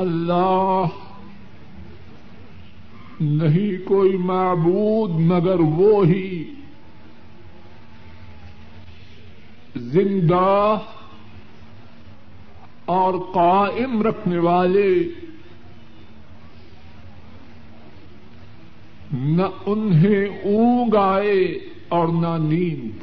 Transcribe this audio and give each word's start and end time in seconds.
اللہ 0.00 0.86
نہیں 3.20 3.86
کوئی 3.86 4.16
معبود 4.16 5.10
مگر 5.10 5.60
وہ 5.60 6.06
ہی 6.06 6.54
زندہ 9.76 10.78
اور 12.84 13.14
قائم 13.34 14.02
رکھنے 14.02 14.38
والے 14.38 14.94
نہ 19.12 19.42
انہیں 19.66 20.26
اونگ 20.26 20.94
آئے 20.94 21.42
اور 21.88 22.08
نہ 22.08 22.36
نیند۔ 22.38 22.98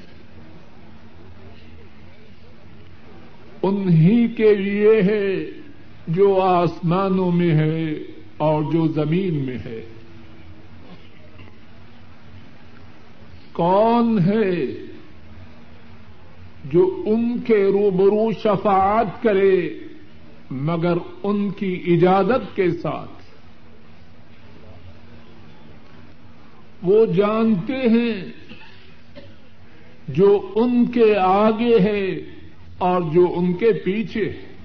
انہی 3.64 4.28
کے 4.28 4.56
لیے 4.56 5.02
ہے 5.02 5.46
جو 6.08 6.42
آسمانوں 6.42 7.32
میں 7.32 7.52
ہے 7.52 7.94
اور 8.38 8.64
جو 8.64 8.88
زمین 8.88 9.46
میں 9.46 9.58
ہے۔ 9.58 9.86
کون 13.52 14.20
ہے 14.20 14.66
جو 16.66 17.04
ان 17.06 17.40
کے 17.40 17.66
روبرو 17.66 18.32
شفاعت 18.32 19.24
کرے 19.24 19.70
مگر 20.52 20.94
ان 21.24 21.50
کی 21.50 21.84
اجازت 21.88 22.56
کے 22.56 22.72
ساتھ؟ 22.72 23.10
وہ 26.84 27.06
جانتے 27.06 27.74
ہیں 27.74 28.26
جو 30.08 30.52
ان 30.56 30.86
کے 30.86 31.16
آگے 31.18 31.80
ہے 31.80 32.06
اور 32.78 33.02
جو 33.02 33.34
ان 33.36 33.54
کے 33.54 33.72
پیچھے 33.72 34.26
ہے۔ 34.26 34.57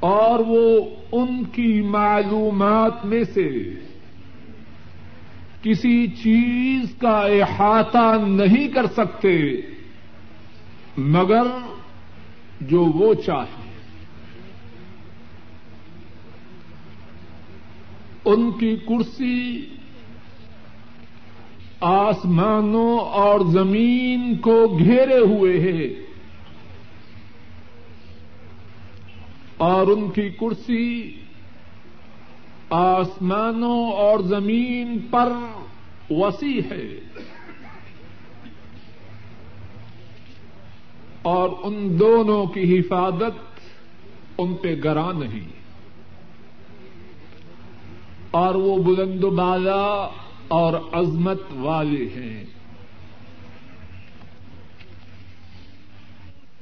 اور 0.00 0.38
وہ 0.38 0.80
ان 1.12 1.44
کی 1.44 1.82
معلومات 1.82 3.04
میں 3.04 3.24
سے 3.24 3.48
کسی 5.62 6.06
چیز 6.06 6.94
کا 6.98 7.20
احاطہ 7.20 8.16
نہیں 8.26 8.68
کر 8.68 8.86
سکتے، 8.86 9.60
مگر 10.98 11.42
جو 12.60 12.84
وہ 12.84 13.14
چاہے 13.14 13.68
ان 18.24 18.50
کی 18.50 18.76
کرسی 18.76 19.66
آسمانوں 21.80 22.98
اور 22.98 23.40
زمین 23.40 24.36
کو 24.36 24.66
گھیرے 24.78 25.18
ہوئے 25.18 25.60
ہے۔ 25.60 26.07
اور 29.58 29.86
ان 29.86 30.10
کی 30.10 30.28
کرسی 30.28 31.20
آسمانوں 32.70 33.92
اور 33.92 34.18
زمین 34.18 34.98
پر 35.10 35.32
وسیع 36.10 36.60
ہے۔ 36.70 37.00
اور 41.22 41.50
ان 41.62 41.98
دونوں 41.98 42.46
کی 42.46 42.78
حفاظت 42.78 43.60
ان 44.38 44.54
پہ 44.54 44.76
گراں 44.84 45.12
نہیں۔ 45.12 45.48
اور 48.30 48.54
وہ 48.54 48.82
بلند 48.82 49.24
بالا 49.24 50.08
اور 50.48 50.72
عظمت 50.92 51.40
والے 51.54 52.04
ہیں۔ 52.04 52.44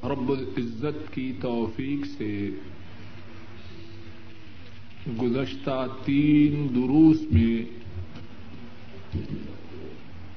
رب 0.05 0.31
العزت 0.31 1.15
کی 1.15 1.33
توفیق 1.43 2.07
سے 2.19 2.51
گزشتہ 5.23 5.87
تین 6.05 6.69
دروس 6.75 7.17
میں 7.33 7.63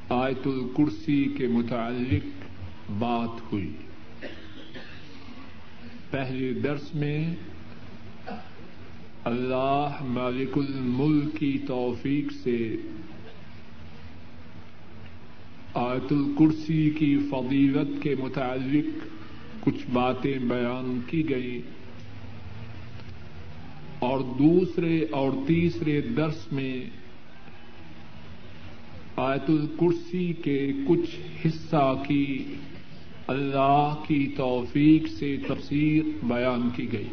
آیت 0.10 0.48
الکرسی 0.48 1.24
کے 1.38 1.48
متعلق 1.48 2.26
بات 3.00 3.54
ہوئی۔ 3.54 3.72
پہلے 6.12 6.54
درس 6.54 6.96
میں 6.96 7.36
اللہ 9.24 9.98
مالک 10.02 10.58
الملک 10.58 11.38
کی 11.38 11.58
توفیق 11.68 12.32
سے 12.44 12.76
آیت 15.74 16.14
الکرسی 16.14 16.90
کی 16.90 17.18
فضیلت 17.32 18.04
کے 18.04 18.16
متعلق 18.20 19.08
کچھ 19.60 19.88
باتیں 19.94 20.38
بیان 20.40 21.00
کی 21.08 21.30
گئی 21.30 21.62
اور 24.00 24.20
دوسرے 24.20 25.06
اور 25.12 25.32
تیسرے 25.48 26.02
درس 26.02 26.52
میں 26.52 26.86
آیت 29.16 29.50
الکرسی 29.50 30.34
کے 30.34 30.72
کچھ 30.88 31.16
حصہ 31.46 32.04
کی 32.08 32.56
اللہ 33.28 34.04
کی 34.08 34.34
توفیق 34.38 35.08
سے 35.08 35.38
تفسیر 35.48 36.04
بیان 36.24 36.70
کی 36.76 36.94
گئی۔ 36.94 37.08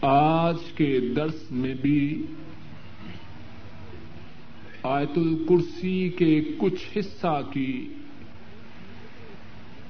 آج 0.00 0.56
کے 0.76 1.00
درس 1.16 1.50
میں 1.50 1.74
بھی 1.74 2.22
آیت 4.82 5.18
الکرسی 5.18 6.08
کے 6.08 6.40
کچھ 6.58 6.98
حصہ 6.98 7.40
کی 7.52 7.88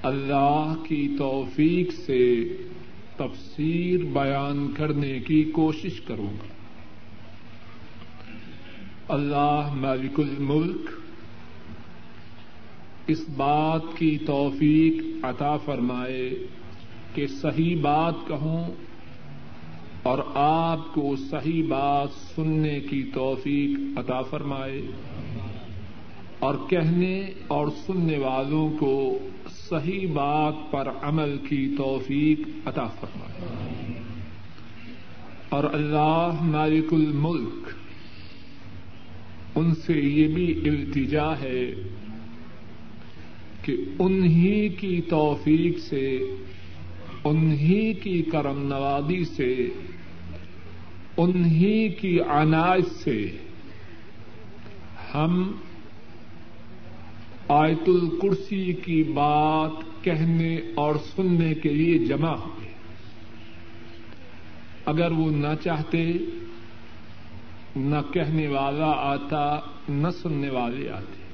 اللہ 0.02 0.74
کی 0.88 1.08
توفیق 1.18 1.92
سے 2.06 2.44
تفسیر 3.16 4.04
بیان 4.04 4.72
کرنے 4.76 5.20
کی 5.20 5.44
کوشش 5.44 6.00
کروں 6.00 6.26
گا۔ 6.26 6.56
اللہ 9.08 9.74
مالک 9.74 10.20
الملک، 10.20 10.90
اس 13.06 13.28
بات 13.28 13.82
کی 13.98 14.18
توفیق 14.26 15.24
عطا 15.24 15.56
فرمائے 15.56 16.46
کہ 17.14 17.26
صحیح 17.26 17.76
بات 17.82 18.14
کہوں 18.28 18.64
اور 20.02 20.18
آپ 20.34 20.94
کو 20.94 21.16
صحیح 21.16 21.62
بات 21.68 22.08
سننے 22.36 22.80
کی 22.80 23.02
توفیق 23.14 23.98
عطا 23.98 24.22
فرمائے 24.22 24.82
اور 26.38 26.54
کہنے 26.68 27.30
اور 27.48 27.68
سننے 27.86 28.18
والوں 28.18 28.70
کو 28.78 29.18
صحیح 29.68 30.06
بات 30.12 30.54
پر 30.70 30.88
عمل 31.02 31.36
کی 31.48 31.74
توفیق 31.78 32.40
عطا 32.64 32.86
فرمائے۔ 32.86 33.56
اور 35.48 35.64
اللہ 35.64 36.36
مالک 36.40 36.94
الملک، 36.94 37.68
ان 39.54 39.74
سے 39.74 39.92
یہ 39.92 40.28
بھی 40.28 40.70
التجا 40.70 41.32
ہے 41.42 41.74
کہ 43.62 43.76
انہی 43.98 44.68
کی 44.68 45.00
توفیق 45.00 45.78
سے، 45.78 46.18
انہی 47.24 47.94
کی 47.94 48.22
کرم 48.22 48.66
نوازی 48.66 49.24
سے، 49.24 49.68
انہی 51.16 51.88
کی 51.88 52.20
عنایت 52.20 52.86
سے 52.86 53.36
ہم 55.14 55.52
آیت 57.48 57.88
الکرسی 57.88 58.72
کی 58.72 59.02
بات 59.02 60.04
کہنے 60.04 60.60
اور 60.74 60.94
سننے 61.16 61.54
کے 61.54 61.68
لیے 61.68 61.98
جمع 61.98 62.34
ہوئے۔ 62.34 62.68
اگر 64.84 65.10
وہ 65.10 65.30
نہ 65.30 65.62
چاہتے، 65.64 66.12
نہ 67.76 68.12
کہنے 68.12 68.48
والا 68.48 68.90
آتا، 68.90 69.60
نہ 69.88 70.08
سننے 70.22 70.50
والے 70.50 70.90
آتے۔ 70.90 71.26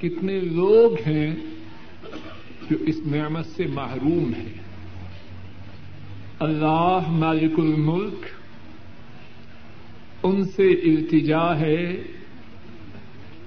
کتنے 0.00 0.40
لوگ 0.40 1.08
ہیں 1.08 1.36
جو 2.70 2.76
اس 2.80 2.96
نعمت 3.06 3.46
سے 3.46 3.66
محروم 3.66 4.32
ہیں۔ 4.34 4.54
اللہ 6.38 6.98
مالک 7.08 7.58
الملک، 7.58 8.26
ان 10.22 10.44
سے 10.44 10.68
التجا 10.68 11.58
ہے 11.58 12.02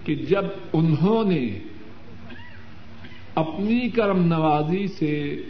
کہ 0.08 0.16
جب 0.16 0.46
انہوں 0.74 1.24
نے 1.24 1.60
اپنی 3.36 3.90
کرم 3.90 4.22
نوازی 4.22 4.88
سے 4.88 5.42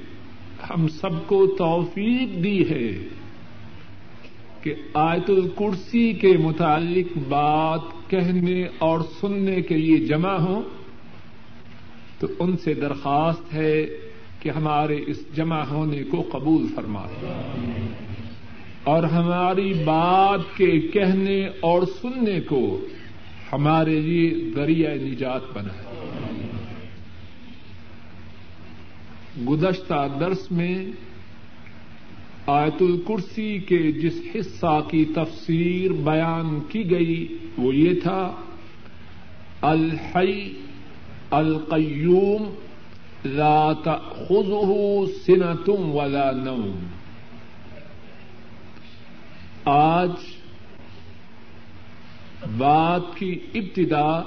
ہم 0.70 0.88
سب 0.88 1.28
کو 1.28 1.56
توفیق 1.58 2.44
دی 2.44 2.70
ہے 2.70 3.08
کہ 4.64 4.74
آیت 4.94 5.30
الکرسی 5.30 6.14
کے 6.14 6.38
متعلق 6.38 7.18
بات 7.30 8.10
کہنے 8.10 8.64
اور 8.78 9.00
سننے 9.22 9.62
کے 9.62 9.78
لیے 9.78 9.98
جمع 9.98 10.34
ہوں، 10.34 10.62
تو 12.20 12.28
ان 12.40 12.58
سے 12.58 12.74
درخواست 12.74 13.54
ہے 13.54 13.86
کہ 14.40 14.50
ہمارے 14.50 14.98
اس 15.08 15.36
جمع 15.36 15.64
ہونے 15.64 16.04
کو 16.04 16.30
قبول 16.32 16.68
فرمائے۔ 16.76 17.26
اور 18.84 19.04
ہماری 19.04 19.74
بات 19.74 20.58
کے 20.58 20.80
کہنے 20.80 21.48
اور 21.60 21.82
سننے 22.02 22.40
کو 22.42 22.88
ہمارے 23.54 24.00
لیے 24.00 24.52
ذریعہ 24.56 24.96
نجات 24.96 25.42
بنا 25.54 25.74
ہے۔ 25.74 25.84
گزشتہ 29.50 30.08
درس 30.20 30.52
میں 30.52 30.86
آیت 32.48 32.82
الکرسی 32.82 33.60
کے 33.60 33.92
جس 33.92 34.14
حصہ 34.36 34.80
کی 34.92 35.06
تفسیر 35.06 35.92
بیان 35.92 36.60
کی 36.70 36.92
گئی 36.92 37.38
وہ 37.58 37.76
یہ 37.76 38.00
تھا، 38.04 38.36
الحی 39.62 40.54
القیوم 41.32 42.54
لا 43.26 43.74
تأخذه 43.74 44.74
سنة 45.26 45.74
ولا 45.74 46.32
نوم۔ 46.32 46.86
آج 49.66 50.12
بات 52.58 53.02
کی 53.16 53.40
ابتدا 53.54 54.22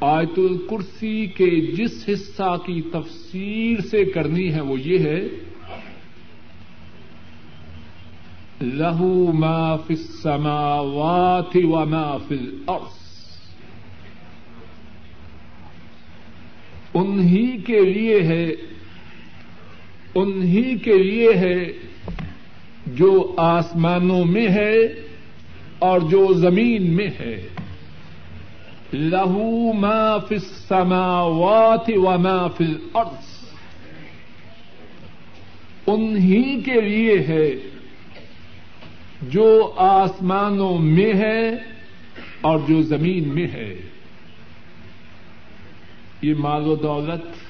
آیت 0.00 0.38
الکرسی 0.38 1.26
کے 1.26 1.60
جس 1.60 2.08
حصہ 2.08 2.56
کی 2.66 2.82
تفسیر 2.82 3.80
سے 3.80 4.04
کرنی 4.04 4.54
ہے 4.54 4.60
وہ 4.60 4.80
یہ 4.80 4.98
ہے، 4.98 5.20
لہو 8.62 9.32
ما 9.32 9.76
فی 9.76 9.94
السماوات 9.94 11.56
و 11.56 11.84
ما 11.84 12.16
فی 12.28 12.34
الارض۔ 12.34 13.02
انہی 16.94 17.56
کے 17.56 17.80
لیے 17.80 18.22
ہے، 18.22 18.54
انہی 20.14 20.78
کے 20.78 20.98
لیے 20.98 21.32
ہے 21.34 21.72
جو 22.86 23.34
آسمانوں 23.36 24.24
میں 24.24 24.48
ہے 24.48 25.03
اور 25.78 26.00
جو 26.00 26.34
زمین 26.34 26.96
میں 26.96 27.08
ہے۔ 27.20 27.48
لہو 28.92 29.72
ما 29.72 30.18
فی 30.18 30.34
السماوات 30.34 31.90
و 31.96 32.18
ما 32.18 32.46
فی 32.48 32.64
الارض 32.64 33.44
انہی 35.86 36.60
کے 36.60 36.80
لیے 36.80 37.18
ہے۔ 37.18 37.50
جو 39.22 39.72
آسمانوں 39.76 40.78
میں 40.78 41.14
ہے 41.14 41.48
اور 42.40 42.58
جو 42.68 42.82
زمین 42.82 43.28
میں 43.28 43.46
ہے۔ 43.46 43.80
یہ 46.22 46.34
مال 46.38 46.66
و 46.66 46.74
دولت۔ 46.76 47.44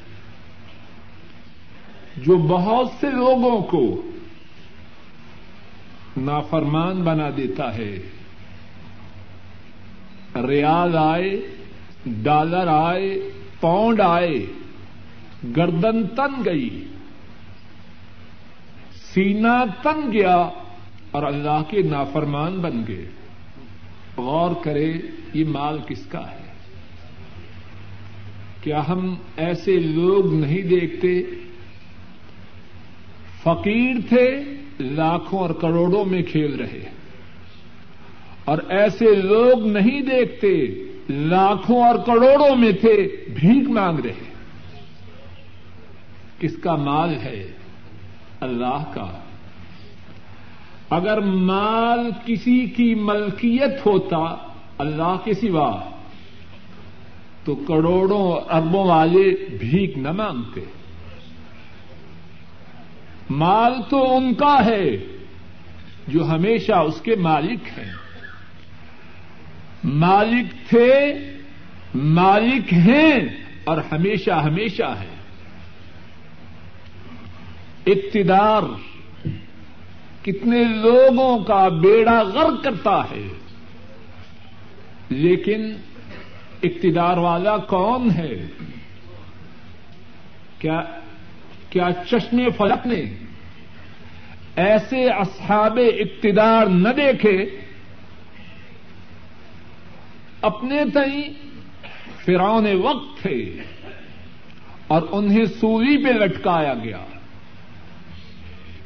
جو 2.17 2.37
بہت 2.37 2.89
سے 3.01 3.11
لوگوں 3.11 3.63
کو 3.63 4.03
نافرمان 6.17 7.03
بنا 7.03 7.31
دیتا 7.37 7.75
ہے۔ 7.75 7.99
ریال 10.49 10.97
آئے، 10.97 11.41
ڈالر 12.07 12.67
آئے، 12.67 13.31
پاؤنڈ 13.61 14.01
آئے، 14.01 14.47
گردن 15.57 16.07
تن 16.07 16.45
گئی 16.45 16.85
سینا 18.95 19.65
تن 19.83 20.13
گیا 20.13 20.49
اور 21.11 21.23
اللہ 21.23 21.63
کے 21.69 21.83
نافرمان 21.83 22.59
بن 22.59 22.83
گئے۔ 22.89 23.07
غور 24.17 24.51
کرے، 24.65 24.93
یہ 25.35 25.45
مال 25.45 25.79
کس 25.87 26.07
کا 26.07 26.31
ہے؟ 26.31 26.53
کیا 28.61 28.83
ہم 28.89 29.15
ایسے 29.37 29.79
لوگ 29.79 30.35
نہیں 30.35 30.63
دیکھتے؟ 30.63 31.23
فقیر 33.43 33.97
تھے، 34.09 34.45
لاکھوں 34.81 35.41
اور 35.41 35.51
کروڑوں 35.51 36.05
میں 36.05 36.23
کھیل 36.23 36.55
رہے۔ 36.55 36.81
ہیں 36.83 37.04
اور 38.45 38.59
ایسے 38.69 39.15
لوگ 39.15 39.67
نہیں 39.67 40.01
دیکھتے، 40.01 40.67
لاکھوں 41.11 41.85
اور 41.85 41.95
کروڑوں 42.07 42.57
میں 42.57 42.73
تھے، 42.73 43.25
بھیک 43.35 43.71
مانگ 43.71 43.99
رہے 43.99 44.35
کس 46.39 46.57
کا 46.57 46.77
مال 46.77 47.15
ہے؟ 47.15 47.53
اللہ 48.41 48.85
کا۔ 48.95 49.19
اگر 50.91 51.21
مال 51.21 52.11
کسی 52.27 52.67
کی 52.67 52.95
ملکیت 52.95 53.87
ہوتا، 53.87 54.37
اللہ 54.79 55.17
کے 55.25 55.35
سوا، 55.35 55.91
تو 57.45 57.55
کروڑوں 57.55 58.55
اربوں 58.55 58.87
والے 58.89 59.49
بھیک 59.61 59.99
نہ 59.99 60.13
مانگتے۔ 60.13 60.61
مال 63.31 63.73
تو 63.91 64.17
ان 64.17 64.35
کا 64.35 64.65
ہے، 64.65 64.97
جو 66.09 66.29
ہمیشہ 66.29 66.73
اس 66.73 67.01
کے 67.01 67.17
مالک 67.17 67.79
ہیں۔ 67.79 68.04
مالک 69.85 70.53
تھے، 70.69 70.93
مالک 71.95 72.73
ہیں 72.73 73.19
اور 73.65 73.79
ہمیشہ 73.93 74.41
ہمیشہ 74.45 74.95
ہے 75.01 75.13
اقتدار 77.87 78.63
کتنے 80.25 80.63
لوگوں 80.65 81.39
کا 81.45 81.67
بیڑا 81.69 82.21
غرق 82.25 82.63
کرتا 82.65 83.01
ہے، 83.11 83.27
لیکن 85.11 85.73
اقتدار 86.63 87.17
والا 87.17 87.57
کون 87.57 88.11
ہے؟ 88.11 88.35
کیا 90.59 90.81
کیا 91.71 91.89
چشم 92.07 92.41
فلک 92.57 92.87
نے 92.87 93.03
ایسے 94.57 95.05
اصحاب 95.09 95.79
اقتدار 95.79 96.67
نہ 96.67 96.89
دیکھے 96.89 97.37
اپنے 100.45 100.85
تئیں 100.95 101.23
فرعون 102.25 102.67
وقت 102.83 103.23
تھے 103.23 103.63
اور 104.87 105.03
انہیں 105.13 105.45
سوئی 105.45 106.05
پہ 106.05 106.09
لٹکایا 106.09 106.75
گیا۔ 106.85 107.05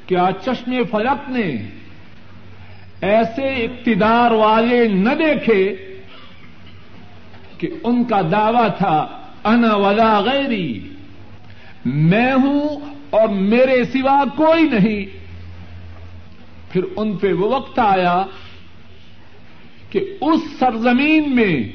کیا 0.07 0.29
چشم 0.45 0.73
فلک 0.91 1.31
نے 1.31 1.49
ایسے 3.01 3.49
اقتدار 3.65 4.31
والے 4.31 4.89
نہ 4.89 5.15
دیکھے 5.19 5.63
کہ 7.59 7.69
ان 7.85 8.05
کا 8.05 8.21
دعوی 8.33 8.69
تھا، 8.79 8.97
انا 9.45 9.75
ولا 9.75 10.21
غیری، 10.21 10.89
میں 11.85 12.33
ہوں 12.33 12.69
اور 13.11 13.29
میرے 13.29 13.85
سوا 13.85 14.25
کوئی 14.37 14.63
نہیں۔ 14.63 15.19
پھر 16.73 16.83
ان 16.97 17.17
پہ 17.17 17.33
وہ 17.33 17.55
وقت 17.55 17.79
آیا 17.79 18.23
کہ 19.91 20.17
اس 20.21 20.41
سرزمین 20.59 21.37
میں 21.37 21.73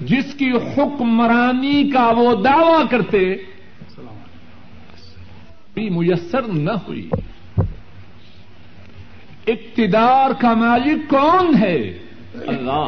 جس 0.00 0.34
کی 0.34 0.50
حکمرانی 0.50 1.90
کا 1.90 2.10
وہ 2.16 2.42
دعوی 2.42 2.84
کرتے 2.90 3.36
میسر 5.76 6.42
نہ 6.42 6.70
ہوئی۔ 6.70 7.08
اقتدار 9.46 10.30
کا 10.40 10.54
مالک 10.54 11.10
کون 11.10 11.56
ہے؟ 11.60 11.98
اللہ۔ 12.34 12.86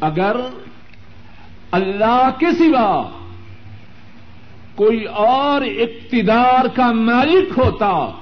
اگر 0.00 0.36
اللہ 1.70 2.30
کے 2.38 2.46
سوا 2.58 3.10
کوئی 4.74 5.04
اور 5.04 5.60
اقتدار 5.60 6.64
کا 6.76 6.92
مالک 6.92 7.58
ہوتا 7.58 8.21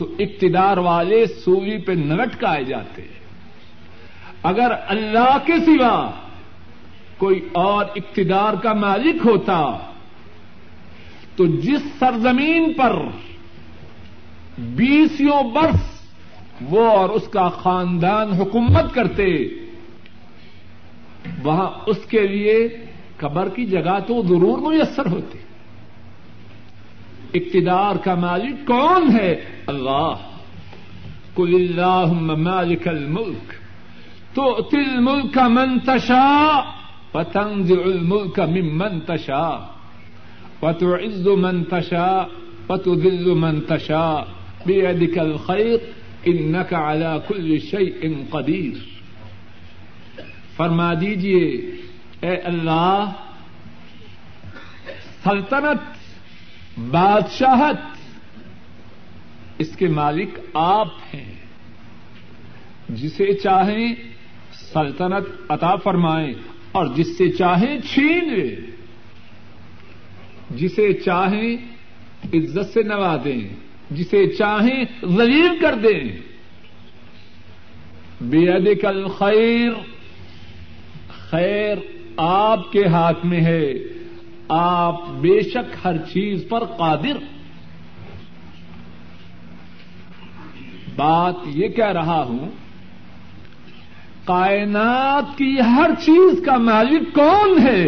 تو 0.00 0.14
اقتدار 0.18 0.76
والے 0.76 1.26
سوئی 1.26 1.78
پہ 1.78 1.92
نلٹکائے 1.92 2.64
جاتے 2.64 3.02
اگر 4.42 4.72
اللہ 4.86 5.36
کے 5.46 5.52
سوا 5.66 6.10
کوئی 7.18 7.48
اور 7.52 7.84
اقتدار 7.96 8.54
کا 8.54 8.72
مالک 8.72 9.26
ہوتا 9.26 9.78
تو 11.36 11.46
جس 11.46 11.82
سرزمین 11.98 12.72
پر 12.72 12.96
بیسوں 14.58 15.50
برس 15.50 16.00
وہ 16.60 16.90
اور 16.90 17.08
اس 17.08 17.28
کا 17.28 17.48
خاندان 17.48 18.28
حکومت 18.28 18.94
کرتے، 18.94 19.48
وہاں 21.42 21.70
اس 21.86 21.98
کے 22.08 22.26
لیے 22.26 22.68
قبر 23.16 23.48
کی 23.48 23.66
جگہ 23.66 23.98
تو 24.06 24.22
ضرور 24.22 24.72
میسر 24.72 25.06
ہوتی۔ 25.06 25.38
اقتدار 27.34 27.96
کا 27.96 28.14
مالک 28.14 28.66
کون 28.66 29.20
ہے؟ 29.20 29.44
اللہ. 29.70 30.14
کل 31.34 31.54
اللہ 31.54 32.12
مالک 32.36 32.88
الملک 32.88 33.52
تو 34.34 34.62
تل 34.62 34.98
ملک 34.98 35.38
منتشا 35.38 36.60
پتنگ 37.12 37.70
الملک 37.70 38.38
ممنتشا 38.38 39.48
پت 40.60 40.82
عز 40.82 41.26
منتشا 41.26 42.08
پت 42.66 42.88
دل 43.04 43.34
منتشا 43.34 44.04
بے 44.66 44.86
ادکل 44.86 45.36
خیر 45.46 45.76
ان 46.24 46.52
نقا 46.52 47.16
کل 47.28 47.58
شعی 47.58 47.90
ان 48.02 48.22
قدیر 48.30 48.78
فرما 50.56 50.92
دیجیے 50.94 51.46
اے 52.20 52.34
اللہ، 52.36 53.12
سلطنت، 55.24 55.82
بادشاہت 56.90 57.99
اس 59.60 59.76
کے 59.76 59.88
مالک 59.88 60.28
آپ 60.54 60.88
ہیں۔ 61.14 61.34
جسے 62.88 63.34
چاہیں 63.34 63.94
سلطنت 64.52 65.28
عطا 65.48 65.76
فرمائیں 65.76 66.34
اور 66.72 66.86
جس 66.96 67.18
سے 67.18 67.28
چاہیں 67.28 67.80
چھین 67.80 68.34
لے۔ 68.34 68.56
جسے 70.50 70.92
چاہیں 70.92 71.56
عزت 72.34 72.72
سے 72.72 72.82
نوازیں 72.82 73.40
جسے 73.90 74.26
چاہیں 74.26 74.84
ذلیل 75.04 75.58
کر 75.60 75.74
دیں۔ 75.74 76.16
بے 78.20 78.74
کل 78.74 79.08
خیر 79.08 79.70
خیر 81.08 81.76
آپ 82.16 82.72
کے 82.72 82.86
ہاتھ 82.86 83.26
میں 83.26 83.40
ہے۔ 83.40 83.72
آپ 84.48 85.08
بے 85.08 85.42
شک 85.42 85.76
ہر 85.84 85.96
چیز 85.98 86.44
پر 86.48 86.64
قادر۔ 86.64 87.39
بات 90.96 91.34
یہ 91.46 91.68
کہہ 91.68 91.92
رہا 91.92 92.22
ہوں، 92.22 92.50
کائنات 94.24 95.38
کی 95.38 95.60
ہر 95.60 95.90
چیز 96.04 96.42
کا 96.46 96.56
مالک 96.56 97.14
کون 97.14 97.62
ہے؟ 97.62 97.84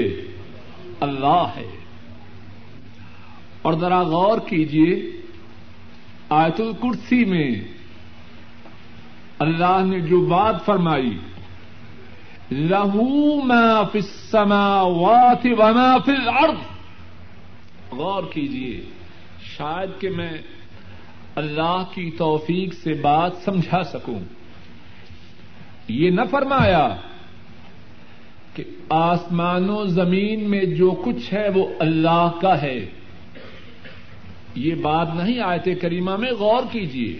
اللہ 1.01 1.47
ہے۔ 1.57 1.71
اور 3.63 3.73
ذرا 3.73 4.03
غور 4.03 4.39
کیجیے 4.39 5.11
آیت 6.29 6.61
الکرسی 6.61 7.25
میں 7.25 7.51
اللہ 9.39 9.81
نے 9.85 10.01
جو 10.01 10.21
بات 10.21 10.65
فرمائی، 10.65 11.19
لہو 12.51 13.43
ما 13.43 13.83
فی 13.83 13.99
السماوات 13.99 15.47
وما 15.59 15.99
فی 15.99 16.13
الارض۔ 16.13 16.59
غور 17.93 18.23
کیجیے 18.33 18.85
شاید 19.43 20.01
کہ 20.01 20.11
میں 20.11 20.33
اللہ 21.35 21.83
کی 21.95 22.11
توفیق 22.11 22.75
سے 22.75 22.93
بات 22.93 23.33
سمجھا 23.45 23.83
سکوں۔ 23.83 24.21
یہ 25.89 26.11
نہ 26.11 26.21
فرمایا 26.31 26.97
کہ 28.55 28.65
آسمان 28.89 29.71
و 29.71 29.85
زمین 29.85 30.51
میں 30.51 30.65
جو 30.65 30.91
کچھ 30.91 31.35
ہے 31.35 31.49
وہ 31.55 31.67
اللہ 31.81 32.31
کا 32.43 32.63
ہے۔ 32.63 32.91
یہ 34.55 34.75
بات 34.75 35.09
نہیں 35.15 35.41
آیت 35.41 35.69
کریمہ 35.83 36.17
میں 36.17 36.33
غور 36.33 36.63
کیجیے 36.73 37.19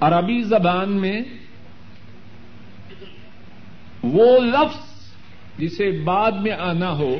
عربی 0.00 0.42
زبان 0.42 0.92
میں 0.92 1.20
وہ 4.02 4.40
لفظ 4.40 5.12
جسے 5.58 6.00
بعد 6.04 6.32
میں 6.32 6.52
آنا 6.52 6.92
ہو 6.92 7.18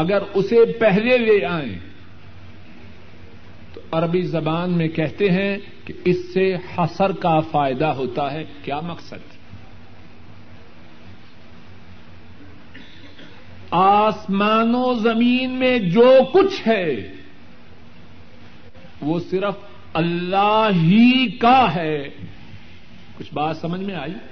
اگر 0.00 0.22
اسے 0.34 0.72
پہلے 0.72 1.18
لے 1.18 1.46
آئیں۔ 1.46 1.78
تو 3.74 3.80
عربی 3.92 4.22
زبان 4.22 4.70
میں 4.70 4.88
کہتے 4.88 5.30
ہیں 5.30 5.58
کہ 5.84 5.94
اس 6.04 6.16
سے 6.34 6.54
حسر 6.78 7.12
کا 7.12 7.40
فائدہ 7.40 7.84
ہوتا 7.84 8.32
ہے۔ 8.32 8.44
کیا 8.64 8.80
مقصد؟ 8.80 9.40
آسمان 13.70 14.74
و 14.74 14.94
زمین 14.94 15.50
میں 15.50 15.78
جو 15.78 16.18
کچھ 16.32 16.68
ہے، 16.68 17.12
وہ 19.00 19.20
صرف 19.30 19.54
اللہ 19.92 20.68
ہی 20.72 21.30
کا 21.30 21.74
ہے۔ 21.74 22.08
کچھ 23.18 23.34
بات 23.34 23.56
سمجھ 23.56 23.80
میں 23.80 23.94
آئی؟ 23.94 24.29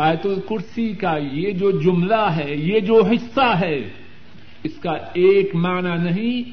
آیت 0.00 0.26
الکرسی 0.26 0.92
کا 0.92 1.16
یہ 1.32 1.50
جو 1.50 1.70
جملہ 1.70 2.30
ہے، 2.36 2.54
یہ 2.54 2.80
جو 2.80 3.02
حصہ 3.04 3.58
ہے، 3.60 3.88
اس 4.62 4.72
کا 4.82 4.92
ایک 5.12 5.54
معنی 5.54 6.10
نہیں، 6.10 6.50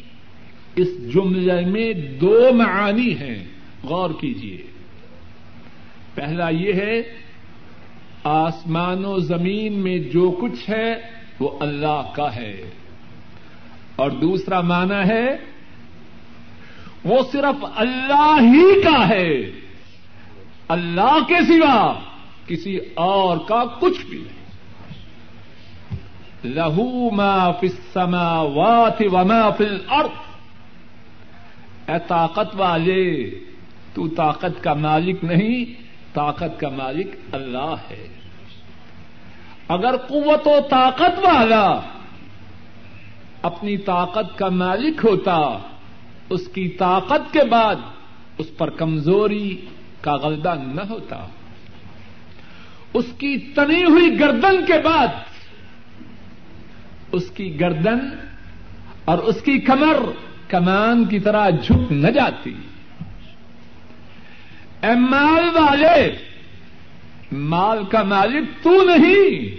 اس 0.75 1.13
جملے 1.13 1.65
میں 1.65 1.93
دو 1.93 2.49
معانی 2.53 3.17
ہیں۔ 3.17 3.43
غور 3.83 4.09
کیجیے 4.21 4.57
پہلا 6.15 6.49
یہ 6.49 6.73
ہے، 6.73 7.03
آسمان 8.23 9.05
و 9.05 9.19
زمین 9.19 9.73
میں 9.73 9.97
جو 9.97 10.31
کچھ 10.41 10.69
ہے، 10.69 10.95
وہ 11.39 11.49
اللہ 11.59 12.11
کا 12.15 12.35
ہے۔ 12.35 12.61
اور 13.95 14.11
دوسرا 14.11 14.61
معنی 14.61 15.09
ہے، 15.09 15.27
وہ 17.03 17.17
صرف 17.31 17.65
اللہ 17.75 18.37
ہی 18.41 18.81
کا 18.81 19.09
ہے۔ 19.09 19.51
اللہ 20.67 21.17
کے 21.27 21.35
سوا 21.47 21.99
کسی 22.47 22.79
اور 22.95 23.37
کا 23.37 23.63
کچھ 23.79 24.05
بھی 24.05 24.17
نہیں۔ 24.17 24.37
لہو 26.43 27.09
ما 27.09 27.51
فی 27.51 27.67
السماوات 27.67 29.01
وما 29.11 29.49
فی 29.49 29.63
الارض۔ 29.63 30.09
اے 31.89 31.95
طاقت 32.07 32.55
والے، 32.55 33.29
تو 33.93 34.07
طاقت 34.07 34.63
کا 34.63 34.73
مالک 34.73 35.23
نہیں، 35.23 35.65
طاقت 36.13 36.59
کا 36.59 36.69
مالک 36.69 37.07
اللہ 37.31 37.75
ہے۔ 37.89 38.07
اگر 39.67 39.97
قوت 39.97 40.47
و 40.47 40.59
طاقت 40.69 41.19
والا 41.19 41.79
اپنی 43.41 43.77
طاقت 43.77 44.37
کا 44.37 44.49
مالک 44.49 45.05
ہوتا، 45.05 45.57
اس 46.29 46.47
کی 46.47 46.69
طاقت 46.69 47.33
کے 47.33 47.39
بعد 47.49 47.75
اس 48.37 48.57
پر 48.57 48.69
کمزوری 48.69 49.65
کا 50.01 50.15
غلبہ 50.15 50.55
نہ 50.55 50.81
ہوتا۔ 50.89 51.27
اس 52.97 53.05
کی 53.17 53.37
تنی 53.37 53.83
ہوئی 53.83 54.19
گردن 54.19 54.65
کے 54.65 54.73
بعد 54.83 55.07
اس 57.11 57.29
کی 57.29 57.59
گردن 57.59 57.99
اور 59.05 59.17
اس 59.17 59.41
کی 59.41 59.59
کمر 59.59 60.11
کمان 60.47 61.05
کی 61.05 61.19
طرح 61.19 61.49
جھک 61.49 61.91
نہ 61.91 62.07
جاتی۔ 62.07 62.53
اے 64.83 64.95
مال 64.95 65.49
والے، 65.53 66.15
مال 67.31 67.85
کا 67.85 68.03
مالک 68.03 68.63
تو 68.63 68.83
نہیں، 68.83 69.55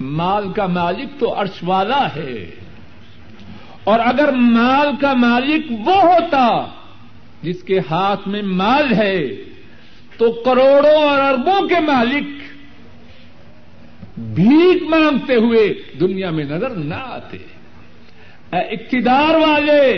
مال 0.00 0.52
کا 0.52 0.66
مالک 0.66 1.20
تو 1.20 1.40
عرش 1.40 1.62
والا 1.62 2.08
ہے۔ 2.16 2.50
اور 3.84 4.00
اگر 4.00 4.32
مال 4.32 4.96
کا 5.00 5.12
مالک 5.12 5.88
وہ 5.88 6.02
ہوتا 6.02 6.66
جس 7.42 7.62
کے 7.62 7.80
ہاتھ 7.90 8.28
میں 8.28 8.42
مال 8.42 8.94
ہے 8.94 9.45
تو 10.18 10.32
کروڑوں 10.32 11.02
اور 11.02 11.18
اربوں 11.18 11.68
کے 11.68 11.80
مالک 11.80 12.26
بھیک 14.18 14.82
مانگتے 14.82 15.34
ہوئے 15.34 15.74
دنیا 16.00 16.30
میں 16.30 16.44
نظر 16.44 16.70
نہ 16.70 16.94
آتے۔ 16.94 17.36
اے 18.52 18.58
اقتدار 18.58 19.34
والے، 19.34 19.90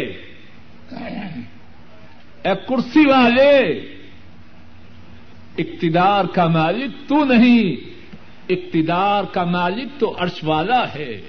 اے 2.42 2.54
کرسی 2.68 3.06
والے، 3.06 3.58
اقتدار 5.58 6.25
کا 6.25 6.46
مالک 6.46 7.08
تو 7.08 7.25
نہیں، 7.25 7.76
اقتدار 8.48 9.25
کا 9.25 9.44
مالک 9.44 10.00
تو 10.00 10.16
عرش 10.18 10.44
والا 10.44 10.94
ہے۔ 10.94 11.20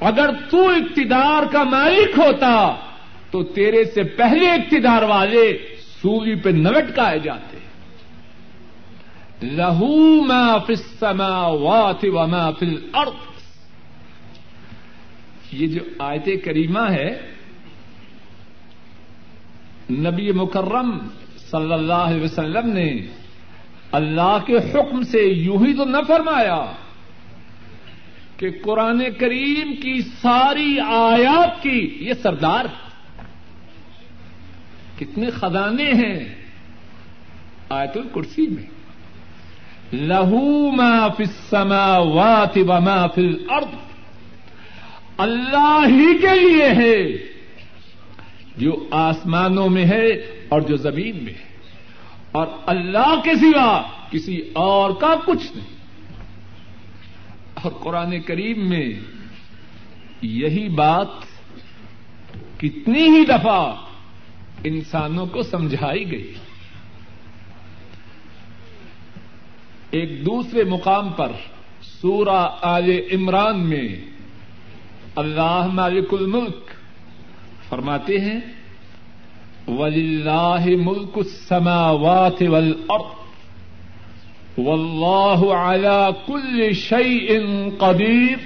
اگر 0.00 0.30
تو 0.50 0.68
اقتدار 0.68 1.52
کا 1.52 1.62
مالک 1.62 2.18
ہوتا 2.18 2.74
تو 3.30 3.42
تیرے 3.42 3.84
سے 3.84 4.02
پہلے 4.02 4.50
اقتدار 4.50 5.02
والے 5.02 5.58
سولی 6.02 6.34
پہ 6.34 6.48
نلٹکائے 6.48 7.18
جاتے۔ 7.18 7.51
لہو 9.42 10.22
ما 10.24 10.58
فی 10.58 10.72
السماوات 10.72 12.04
وما 12.04 12.50
فی 12.50 12.66
الارض 12.66 13.30
یہ 15.52 15.66
جو 15.66 15.80
آیت 15.98 16.28
کریمہ 16.44 16.84
ہے، 16.90 17.10
نبی 19.90 20.30
مکرم 20.32 20.98
صلی 21.50 21.72
اللہ 21.72 22.02
علیہ 22.08 22.22
وسلم 22.22 22.68
نے 22.72 22.88
اللہ 23.92 24.36
کے 24.46 24.56
حکم 24.70 25.02
سے 25.02 25.22
یوں 25.22 25.58
ہی 25.66 25.72
تو 25.76 25.84
نہ 25.84 26.00
فرمایا 26.06 26.60
کہ 28.36 28.50
قرآن 28.64 29.02
کریم 29.18 29.74
کی 29.82 30.00
ساری 30.22 30.78
آیات 30.80 31.62
کی، 31.62 31.80
یہ 32.00 32.14
سردار، 32.22 32.64
کتنے 34.98 35.30
خزانے 35.30 35.90
ہیں 35.92 36.18
آیت 37.68 37.96
الکرسی 37.96 38.46
میں۔ 38.46 38.71
لہو 39.92 40.70
ما 40.70 41.08
فی 41.08 41.24
السماوات 41.24 42.58
وما 42.68 43.06
فی 43.06 43.26
الارض۔ 43.26 43.66
اللہ 45.16 45.80
ہی 45.88 46.18
کے 46.18 46.40
لیے 46.40 46.68
ہے، 46.68 47.32
جو 48.56 48.86
آسمانوں 48.90 49.68
میں 49.68 49.84
ہے 49.84 50.06
اور 50.48 50.60
جو 50.60 50.76
زمین 50.76 51.24
میں 51.24 51.34
ہے۔ 51.34 51.52
اور 52.32 52.46
اللہ 52.66 53.20
کے 53.24 53.34
سوا 53.34 53.82
کسی 54.10 54.40
اور 54.52 54.90
کا 54.90 55.14
کچھ 55.26 55.56
نہیں۔ 55.56 55.76
اور 57.54 57.72
قرآن 57.72 58.20
کریم 58.20 58.68
میں 58.68 58.90
یہی 60.22 60.68
بات 60.68 61.08
کتنی 62.60 63.02
ہی 63.02 63.24
دفعہ 63.24 63.74
انسانوں 64.64 65.26
کو 65.26 65.42
سمجھائی 65.42 66.10
گئی۔ 66.10 66.34
ایک 69.92 70.26
دوسرے 70.26 70.64
مقام 70.64 71.12
پر 71.12 71.32
سورہ 71.82 72.48
آل 72.60 72.90
عمران 73.12 73.68
میں 73.68 73.88
اللہ 75.16 75.66
مالک 75.72 76.14
الملک 76.14 76.70
فرماتے 77.68 78.20
ہیں 78.20 78.40
ولی 79.68 80.04
اللہ 80.04 80.64
ملک 80.66 81.10
السماوات 81.16 82.42
والارض 82.42 83.20
واللہ 84.58 85.54
على 85.54 86.10
كل 86.26 86.72
شيء 86.72 87.38
قدیر 87.78 88.36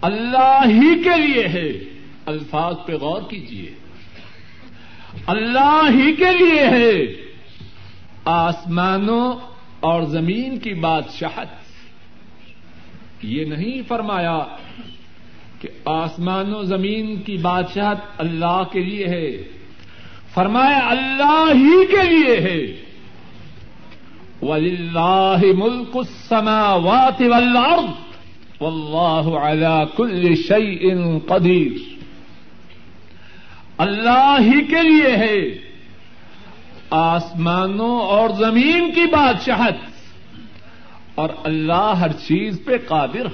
اللہ 0.00 0.60
ہی 0.66 1.02
کے 1.02 1.16
لیے 1.26 1.48
ہے۔ 1.48 1.68
الفاظ 2.26 2.74
پہ 2.86 2.92
غور 2.92 3.22
کیجیے 3.30 3.70
اللہ 5.26 5.90
ہی 5.90 6.12
کے 6.12 6.38
لیے 6.38 6.66
ہے۔ 6.66 7.22
آسمانوں 8.24 9.34
اور 9.80 10.02
زمین 10.02 10.58
کی 10.58 10.74
بادشاہت۔ 10.74 11.46
یہ 13.22 13.44
نہیں 13.44 13.82
فرمایا 13.88 14.38
کہ 15.60 15.68
آسمان 15.84 16.54
و 16.54 16.62
زمین 16.62 17.22
کی 17.22 17.36
بادشاہت 17.36 17.96
اللہ 18.18 18.62
کے 18.72 18.80
لیے 18.80 19.06
ہے۔ 19.06 19.30
فرمایا 20.34 20.80
اللہ 20.90 21.48
ہی 21.54 21.86
کے 21.86 22.10
لیے 22.10 22.40
ہے۔ 22.40 22.82
وللہ 24.42 25.36
ملک 25.56 25.96
السماوات 25.96 27.20
والارض 27.20 27.90
واللہ 28.60 29.38
علی 29.38 29.84
کل 29.96 30.34
شیء 30.34 30.94
قدیر 31.26 31.72
اللہ 33.78 34.36
ہی 34.40 34.64
کے 34.64 34.82
لیے 34.82 35.16
ہے۔ 35.16 35.61
آسمانوں 36.94 38.00
اور 38.00 38.30
زمین 38.30 38.92
کی 38.94 39.04
بادشاہت۔ 39.12 39.74
اور 41.14 41.28
اللہ 41.44 41.94
ہر 42.00 42.12
چیز 42.12 42.60
پہ 42.64 42.72
قادر۔ 42.88 43.26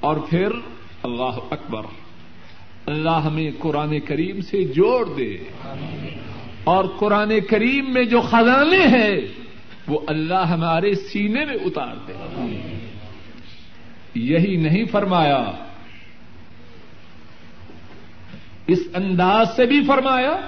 اور 0.00 0.16
پھر 0.16 0.48
اللہ 1.02 1.38
اکبر۔ 1.50 1.82
اللہ 2.86 3.10
ہمیں 3.10 3.50
قرآن 3.58 4.00
کریم 4.00 4.40
سے 4.40 4.64
جوڑ 4.64 5.08
دے۔ 5.16 5.38
اور 6.64 6.84
قرآن 6.98 7.32
کریم 7.50 7.92
میں 7.92 8.04
جو 8.04 8.20
خزانے 8.20 8.86
ہیں، 8.86 9.20
وہ 9.86 10.00
اللہ 10.06 10.46
ہمارے 10.46 10.94
سینے 10.94 11.44
میں 11.44 11.54
اتار 11.54 11.96
دے۔ 12.08 12.12
یہی 14.14 14.56
نہیں 14.56 14.84
فرمایا، 14.84 15.44
اس 18.66 18.78
انداز 18.94 19.56
سے 19.56 19.66
بھی 19.66 19.84
فرمایا 19.86 20.40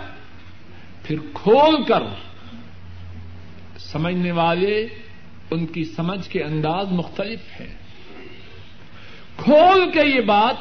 پھر 1.10 1.18
کھول 1.34 1.82
کر 1.82 2.02
سمجھنے 3.78 4.32
والے 4.32 4.88
ان 5.50 5.66
کی 5.66 5.84
سمجھ 5.84 6.28
کے 6.28 6.42
انداز 6.42 6.92
مختلف 6.92 7.60
ہے 7.60 7.74
کھول 9.36 9.90
کے 9.90 10.00
یہ 10.16 10.20
بات 10.20 10.56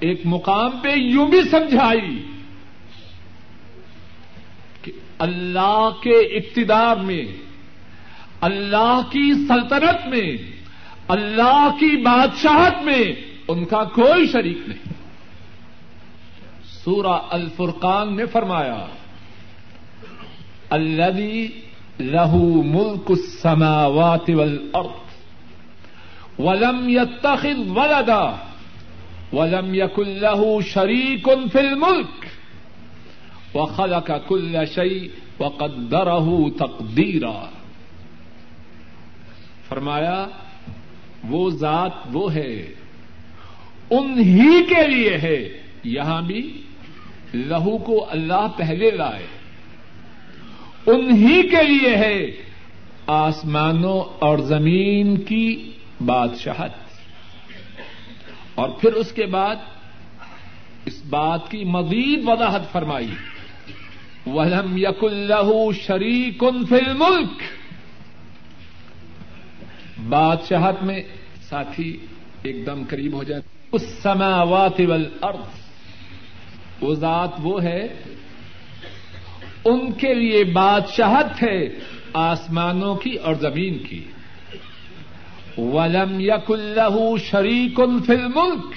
ایک 0.00 0.20
مقام 0.24 0.70
پہ 0.70 0.88
یوں 0.88 1.26
بھی 1.26 1.42
سمجھائی 1.50 2.26
کہ 4.82 4.92
اللہ 5.18 5.90
کے 6.02 6.18
اقتدار 6.18 6.96
میں، 6.96 7.24
اللہ 8.40 9.00
کی 9.10 9.32
سلطنت 9.34 10.06
میں، 10.06 10.36
اللہ 11.08 11.68
کی 11.80 11.96
بادشاہت 11.96 12.82
میں 12.82 13.12
ان 13.48 13.64
کا 13.64 13.84
کوئی 13.84 14.26
شریک 14.26 14.58
نہیں۔ 14.66 14.95
سورہ 16.86 17.14
الفرقان 17.30 18.16
نے 18.16 18.26
فرمایا 18.32 18.86
الذي 20.70 21.48
له 22.00 22.36
ملك 22.62 23.10
السماوات 23.10 24.30
والارض 24.30 25.04
ولم 26.38 26.88
يتخذ 26.88 27.58
ولدا 27.68 28.36
ولم 29.32 29.74
يكن 29.74 30.08
له 30.08 30.60
شريك 30.60 31.26
في 31.52 31.60
الملك 31.60 32.26
وخلق 33.54 34.12
كل 34.26 34.66
شيء 34.74 35.08
وقدره 35.38 36.28
تقديرا 36.58 37.40
فرمایا، 39.68 40.26
وہ 41.30 41.50
ذات 41.50 41.92
وہ 42.12 42.34
ہے، 42.34 42.74
انہی 43.90 44.64
کے 44.68 44.86
لیے 44.86 45.18
ہے، 45.18 45.38
یہاں 45.84 46.22
بھی 46.22 46.62
لہو 47.34 47.78
کو 47.78 48.06
اللہ 48.10 48.46
پہلے 48.56 48.90
لائے۔ 48.90 49.26
انہی 50.86 51.42
کے 51.42 51.62
لیے 51.62 51.96
ہے 51.96 52.26
آسمانوں 53.06 54.00
اور 54.18 54.38
زمین 54.38 55.16
کی 55.16 55.72
بادشاہت۔ 56.06 56.70
اور 58.54 58.68
پھر 58.68 58.92
اس 58.92 59.12
کے 59.12 59.26
بعد 59.26 59.56
اس 60.84 61.04
بات 61.08 61.50
کی 61.50 61.64
مزید 61.64 62.28
وضاحت 62.28 62.72
فرمائی۔ 62.72 63.10
ولم 64.26 64.76
یق 64.76 65.04
اللہ 65.04 65.70
شریک 65.86 66.44
ان 66.44 66.66
فل 66.66 66.92
ملک 66.92 67.42
بادشاہت 70.08 70.82
میں 70.82 71.02
ساتھی 71.48 71.98
ایک 72.42 72.66
دم 72.66 72.82
قریب 72.88 73.12
ہو 73.12 73.22
جائے 73.22 73.42
اس 73.72 73.82
سماوات 74.02 74.80
والارض۔ 74.80 75.65
وہ 76.80 76.94
ذات 76.94 77.30
وہ 77.42 77.62
ہے، 77.62 77.86
ان 79.64 79.92
کے 79.92 80.14
لیے 80.14 80.44
بادشاہت 80.44 81.42
ہے 81.42 81.68
آسمانوں 82.12 82.94
کی 82.94 83.14
اور 83.14 83.34
زمین 83.34 83.78
کی۔ 83.78 84.04
ولم 85.58 86.20
یق 86.20 86.50
اللہ 86.50 87.16
شریک 87.30 87.80
ان 87.80 88.02
فل 88.02 88.26
ملک 88.34 88.74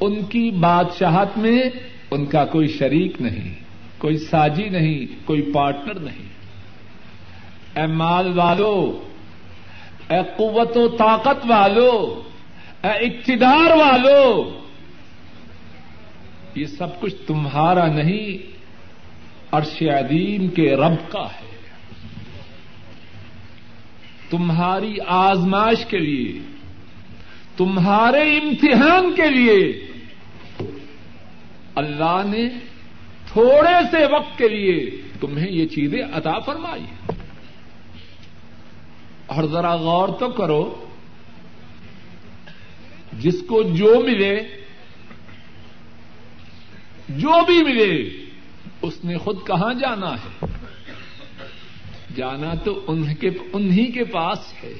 ان 0.00 0.22
کی 0.24 0.50
بادشاہت 0.50 1.38
میں 1.38 1.62
ان 2.10 2.26
کا 2.26 2.44
کوئی 2.44 2.68
شریک 2.68 3.20
نہیں، 3.20 3.54
کوئی 3.98 4.16
ساجی 4.16 4.68
نہیں، 4.68 5.26
کوئی 5.26 5.42
پارٹنر 5.54 5.94
نہیں۔ 5.94 6.28
اے 7.76 7.86
مال 7.86 8.38
والو، 8.38 9.02
اے 10.08 10.20
قوت 10.36 10.76
و 10.76 10.88
طاقت 10.88 11.46
والو، 11.48 12.22
اے 12.84 12.90
اقتدار 12.90 13.70
والو 13.70 14.50
یہ 16.58 16.66
سب 16.66 17.00
کچھ 17.00 17.14
تمہارا 17.26 17.86
نہیں، 17.86 18.52
عرش 19.52 19.82
عظیم 19.82 20.48
کے 20.48 20.76
رب 20.76 21.12
کا 21.12 21.26
ہے۔ 21.26 21.48
تمہاری 24.30 24.96
آزمائش 25.06 25.86
کے 25.86 25.98
لیے، 25.98 26.40
تمہارے 27.56 28.22
امتحان 28.38 29.14
کے 29.14 29.30
لیے 29.30 29.88
اللہ 31.74 32.22
نے 32.26 32.48
تھوڑے 33.32 33.74
سے 33.90 34.04
وقت 34.14 34.38
کے 34.38 34.48
لیے 34.48 35.02
تمہیں 35.20 35.50
یہ 35.50 35.66
چیزیں 35.66 36.02
عطا 36.12 36.38
فرمائی 36.38 36.84
اور 39.26 39.44
ذرا 39.44 39.74
غور 39.74 40.08
تو 40.08 40.28
کرو، 40.28 40.86
جس 43.12 43.42
کو 43.48 43.62
جو 43.62 44.00
ملے 44.06 44.57
جو 47.08 47.44
بھی 47.44 47.62
ملے، 47.62 48.10
اس 48.82 49.04
نے 49.04 49.18
خود 49.18 49.36
کہاں 49.46 49.74
جانا 49.74 50.14
ہے؟ 50.14 50.46
جانا 52.16 52.54
تو 52.54 52.84
انہی 53.54 53.92
کے 53.92 54.04
پاس 54.04 54.38
ہے۔ 54.64 54.72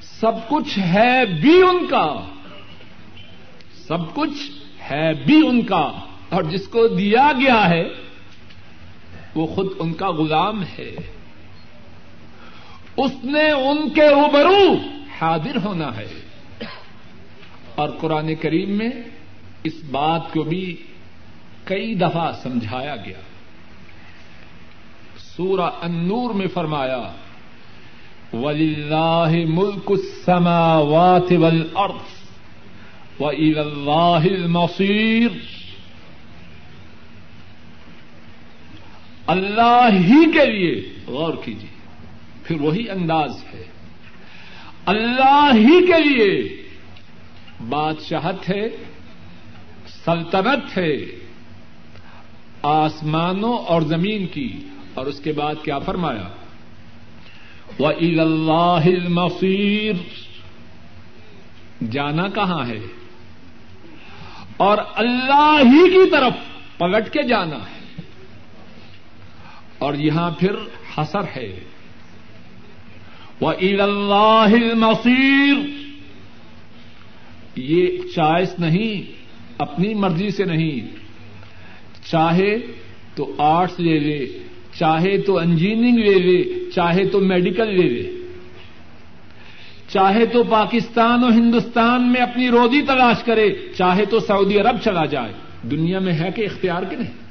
سب 0.00 0.48
کچھ 0.48 0.78
ہے 0.78 1.24
بھی 1.40 1.62
ان 1.62 1.86
کا۔ 1.86 2.20
سب 3.74 4.14
کچھ 4.14 4.50
ہے 4.90 5.14
بھی 5.14 5.48
ان 5.48 5.62
کا۔ 5.62 5.92
اور 6.28 6.42
جس 6.42 6.68
کو 6.68 6.88
دیا 6.88 7.32
گیا 7.32 7.70
ہے، 7.70 7.84
وہ 9.34 9.46
خود 9.46 9.66
ان 9.78 9.92
کا 9.92 10.10
غلام 10.10 10.62
ہے۔ 10.62 10.96
اس 12.96 13.24
نے 13.24 13.50
ان 13.50 13.90
کے 13.90 14.02
روبرو 14.02 14.74
حاضر 15.20 15.56
ہونا 15.64 15.96
ہے۔ 15.96 16.20
اور 17.74 17.88
قرآن 18.00 18.34
کریم 18.34 18.70
میں 18.70 18.90
اس 19.64 19.84
بات 19.90 20.32
کو 20.32 20.42
بھی 20.42 20.76
کئی 21.64 21.94
دفعہ 21.94 22.32
سمجھایا 22.42 22.96
گیا۔ 22.96 23.20
سورہ 25.18 25.70
النور 25.80 26.34
میں 26.34 26.46
فرمایا 26.46 27.12
وللہ 28.32 29.28
ملک 29.48 29.90
السماوات 29.90 31.32
والارض 31.32 32.22
وإلى 33.20 33.58
اللہ 33.58 34.24
المصیر 34.24 35.30
اللہ 39.26 39.88
ہی 39.92 40.32
کے 40.32 40.50
لیے، 40.50 40.92
غور 41.06 41.34
کیجیے، 41.44 41.70
پھر 42.44 42.60
وہی 42.60 42.90
انداز 42.90 43.44
ہے۔ 43.52 43.64
اللہ 44.86 45.50
ہی 45.54 45.86
کے 45.86 46.08
لیے 46.08 46.62
بادشاہت 47.68 48.48
ہے 48.48 48.68
سلطنت 50.04 50.78
ہے۔ 50.78 50.96
آسمانوں 52.62 53.58
اور 53.58 53.82
زمین 53.82 54.26
کی۔ 54.26 54.64
اور 54.94 55.06
اس 55.06 55.20
کے 55.20 55.32
بعد 55.32 55.54
کیا 55.64 55.78
فرمایا؟ 55.78 56.28
وہ 57.78 57.90
عید 57.90 58.18
اللہ 58.18 58.96
المصیر 58.96 59.92
جانا 61.90 62.28
کہاں 62.28 62.66
ہے؟ 62.66 62.80
اور 64.56 64.78
اللہ 64.94 65.60
ہی 65.64 65.90
کی 65.90 66.10
طرف 66.10 66.32
پلٹ 66.78 67.12
کے 67.12 67.22
جانا 67.22 67.56
ہے۔ 67.56 68.02
اور 69.78 69.94
یہاں 69.94 70.30
پھر 70.30 70.52
حسر 70.98 71.22
ہے۔ 71.36 71.60
وہ 73.40 73.52
عید 73.52 73.80
اللہ 73.80 74.74
مصیر 74.74 75.56
یہ 77.56 77.98
چوائس 78.14 78.58
نہیں۔ 78.58 79.21
اپنی 79.62 79.94
مرضی 79.94 80.30
سے 80.30 80.44
نہیں۔ 80.44 80.96
چاہے 82.10 82.56
تو 83.14 83.34
آرٹس 83.38 83.80
لے 83.80 83.98
لے، 83.98 84.38
چاہے 84.78 85.18
تو 85.18 85.38
انجینئرنگ 85.38 85.98
لے 85.98 86.14
لے، 86.14 86.70
چاہے 86.74 87.04
تو 87.04 87.20
میڈیکل 87.20 87.68
لے 87.68 87.88
لے۔ 87.88 88.12
چاہے 89.88 90.26
تو 90.26 90.44
پاکستان 90.44 91.24
اور 91.24 91.32
ہندوستان 91.32 92.12
میں 92.12 92.20
اپنی 92.20 92.48
روزی 92.48 92.82
تلاش 92.82 93.22
کرے، 93.22 93.48
چاہے 93.76 94.04
تو 94.04 94.20
سعودی 94.20 94.58
عرب 94.58 94.76
چلا 94.84 95.04
جائے۔ 95.04 95.32
دنیا 95.62 95.98
میں 95.98 96.12
ہے 96.12 96.30
کہ 96.36 96.42
اختیار 96.42 96.82
کے 96.82 96.96
نہیں۔ 96.96 97.22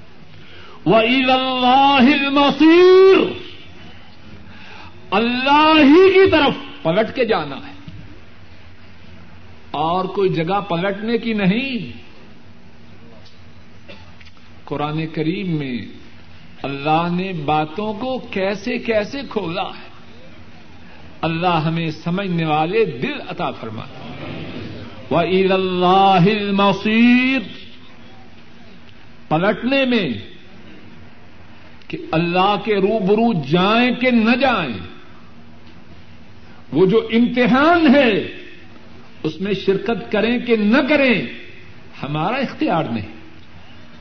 وہ 0.86 0.96
اللہ 0.96 2.30
مصیر 2.32 3.18
اللہ 5.12 5.74
ہی 5.78 6.14
کی 6.14 6.30
طرف 6.30 6.84
پلٹ 6.84 7.16
کے 7.16 7.26
جانا 7.26 7.56
ہے۔ 7.56 7.74
اور 9.72 10.06
کوئی 10.06 10.30
جگہ 10.30 10.62
پلٹنے 10.62 11.18
کی 11.18 11.34
نہیں۔ 11.34 12.01
قرآن 14.72 15.08
کریم 15.08 15.56
میں 15.56 15.86
اللہ 16.64 17.08
نے 17.12 17.34
باتوں 17.34 17.94
کو 17.94 18.20
کیسے 18.20 18.78
کیسے 18.78 19.18
کھولا 19.30 19.62
ہے۔ 19.62 19.90
اللہ 21.22 21.48
ہمیں 21.48 21.92
سمجھنے 21.92 22.46
والے 22.46 22.86
دل 22.86 23.22
عطا 23.28 23.52
فرما۔ 23.52 23.84
و 25.12 25.20
عید 25.20 25.52
اللہ 25.52 26.20
مصیر 26.52 27.40
پلٹنے 29.28 29.86
میں 29.86 30.10
کہ 31.88 31.98
اللہ 32.12 32.56
کے 32.66 32.76
روبرو 32.76 33.34
جائیں 33.34 33.92
کہ 33.92 34.12
نہ 34.12 34.36
جائیں۔ 34.36 34.78
وہ 36.72 36.86
جو 36.86 37.10
امتحان 37.14 37.96
ہے، 37.96 38.12
اس 39.24 39.42
میں 39.42 39.54
شرکت 39.54 40.12
کریں 40.12 40.40
کہ 40.40 40.56
نہ 40.56 40.78
کریں، 40.90 41.22
ہمارا 42.04 42.36
اختیار 42.36 42.84
نہیں۔ 42.84 43.21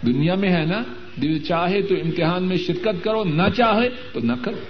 دنیا 0.07 0.35
میں 0.35 0.51
ہے 0.51 0.65
نا، 0.65 0.83
دل 1.23 1.39
چاہے 1.39 1.83
تو 1.83 1.95
امتحان 1.95 2.45
میں 2.45 2.57
شرکت 2.57 3.05
کرو، 3.05 3.25
نہ 3.25 3.43
چاہے 3.57 3.89
تو 4.13 4.21
نہ 4.21 4.33
کرو۔ 4.45 4.61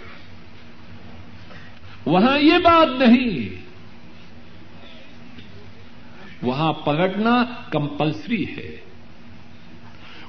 وہاں 2.06 2.38
یہ 2.38 2.58
بات 2.58 3.00
نہیں۔ 3.00 3.48
وہاں 6.42 6.72
پلٹنا 6.72 7.44
کمپلسری 7.70 8.44
ہے۔ 8.56 8.76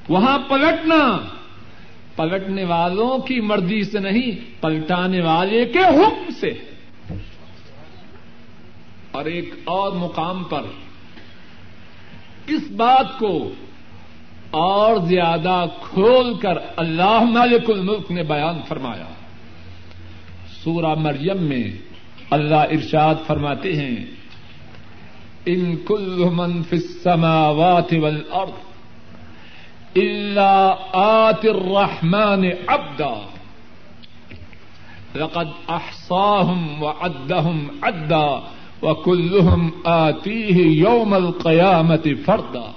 وہاں 0.09 0.39
پلٹنا، 0.39 1.17
پلٹنے 2.15 2.63
والوں 2.63 3.19
کی 3.19 3.39
مرضی 3.39 3.83
سے 3.83 3.99
نہیں، 3.99 4.61
پلٹانے 4.61 5.21
والے 5.21 5.65
کے 5.65 5.79
حکم 5.79 6.31
سے۔ 6.39 6.53
اور 9.11 9.25
ایک 9.25 9.53
اور 9.63 9.91
مقام 9.91 10.43
پر 10.43 10.61
اس 12.47 12.71
بات 12.71 13.19
کو 13.19 13.51
اور 14.51 14.97
زیادہ 14.97 15.65
کھول 15.81 16.33
کر 16.37 16.57
اللہ 16.75 17.19
مالک 17.19 17.69
الملک 17.69 18.11
نے 18.11 18.23
بیان 18.23 18.59
فرمایا۔ 18.67 19.07
سورہ 20.63 20.93
مریم 20.97 21.43
میں 21.43 21.67
اللہ 22.29 22.63
ارشاد 22.71 23.15
فرماتے 23.27 23.73
ہیں، 23.75 23.95
ان 25.45 25.75
کل 25.87 26.23
من 26.33 26.63
فی 26.63 26.75
السماوات 26.75 27.93
والارض 27.93 28.59
الا 29.95 30.75
آت 30.93 31.45
الرحمن 31.45 32.43
عبدا 32.67 33.15
لقد 35.15 35.47
احصاهم 35.69 36.83
وعدهم 36.83 37.57
عدا 37.83 38.29
وكلهم 38.83 39.71
آتيه 39.85 40.57
يوم 40.83 41.13
القيامة 41.13 42.15
فردا 42.25 42.67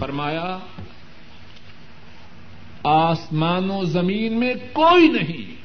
فرمایا، 0.00 0.58
آسمان 2.84 3.70
و 3.70 3.84
زمین 3.84 4.40
میں 4.40 4.54
کوئی 4.72 5.08
نہیں۔ 5.08 5.60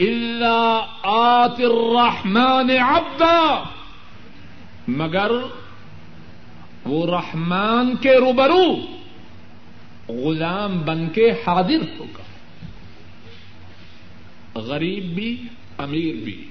اللہ 0.00 0.86
آت 1.02 1.60
الرحمن 1.60 2.70
عبدا۔ 2.70 3.62
مگر 4.88 5.30
وہ 6.84 7.06
رحمان 7.06 7.96
کے 7.96 8.12
روبرو 8.12 8.96
غلام 10.08 10.78
بن 10.78 11.08
کے 11.08 11.30
حاضر 11.30 11.98
ہوگا۔ 11.98 12.22
غریب 14.60 15.04
بھی، 15.04 15.42
امیر 15.78 16.14
بھی، 16.14 16.46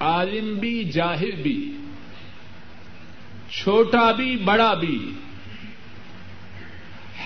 عالم 0.00 0.54
بھی، 0.54 0.84
جاہل 0.84 1.32
بھی۔ 1.32 1.72
چھوٹا 3.56 4.12
بھی، 4.12 4.36
بڑا 4.36 4.74
بھی۔ 4.74 5.10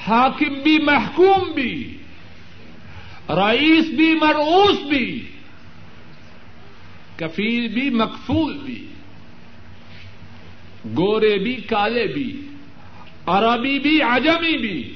حاکم 0.08 0.54
بھی، 0.54 0.78
محکوم 0.78 1.52
بھی۔ 1.52 1.96
رئیس 3.28 3.86
بھی، 3.86 4.14
مرعوس 4.14 4.78
بھی۔ 4.88 5.30
کفیل 7.16 7.68
بھی، 7.68 7.90
مقفول 7.90 8.58
بھی۔ 8.58 8.86
گورے 10.96 11.38
بھی، 11.38 11.54
کالے 11.54 12.06
بھی۔ 12.06 12.46
عربی 13.26 13.78
بھی، 13.78 14.02
عجمی 14.02 14.58
بھی۔ 14.58 14.94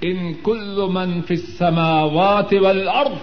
ان 0.00 0.32
کل 0.44 0.80
من 0.92 1.22
فی 1.22 1.34
السماوات 1.34 2.54
والارض 2.60 3.18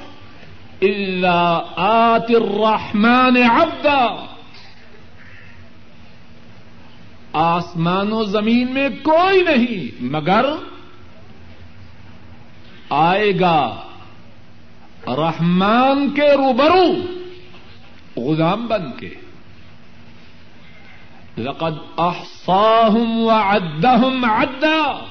الا 0.81 1.61
آت 1.75 2.29
الرحمن 2.29 3.37
عبدا۔ 3.49 4.30
آسمان 7.33 8.11
و 8.11 8.23
زمین 8.23 8.73
میں 8.73 8.89
کوئی 8.89 9.41
نہیں، 9.41 10.03
مگر 10.03 10.45
آئے 12.89 13.39
گا 13.39 13.81
رحمان 15.07 16.09
کے 16.09 16.31
روبرو، 16.31 17.15
غلام 18.25 18.67
بن 18.67 18.91
کے۔ 18.99 19.09
لقد 21.37 21.73
احصاهم 21.97 23.11
وعدهم 23.17 24.25
عدا 24.25 25.05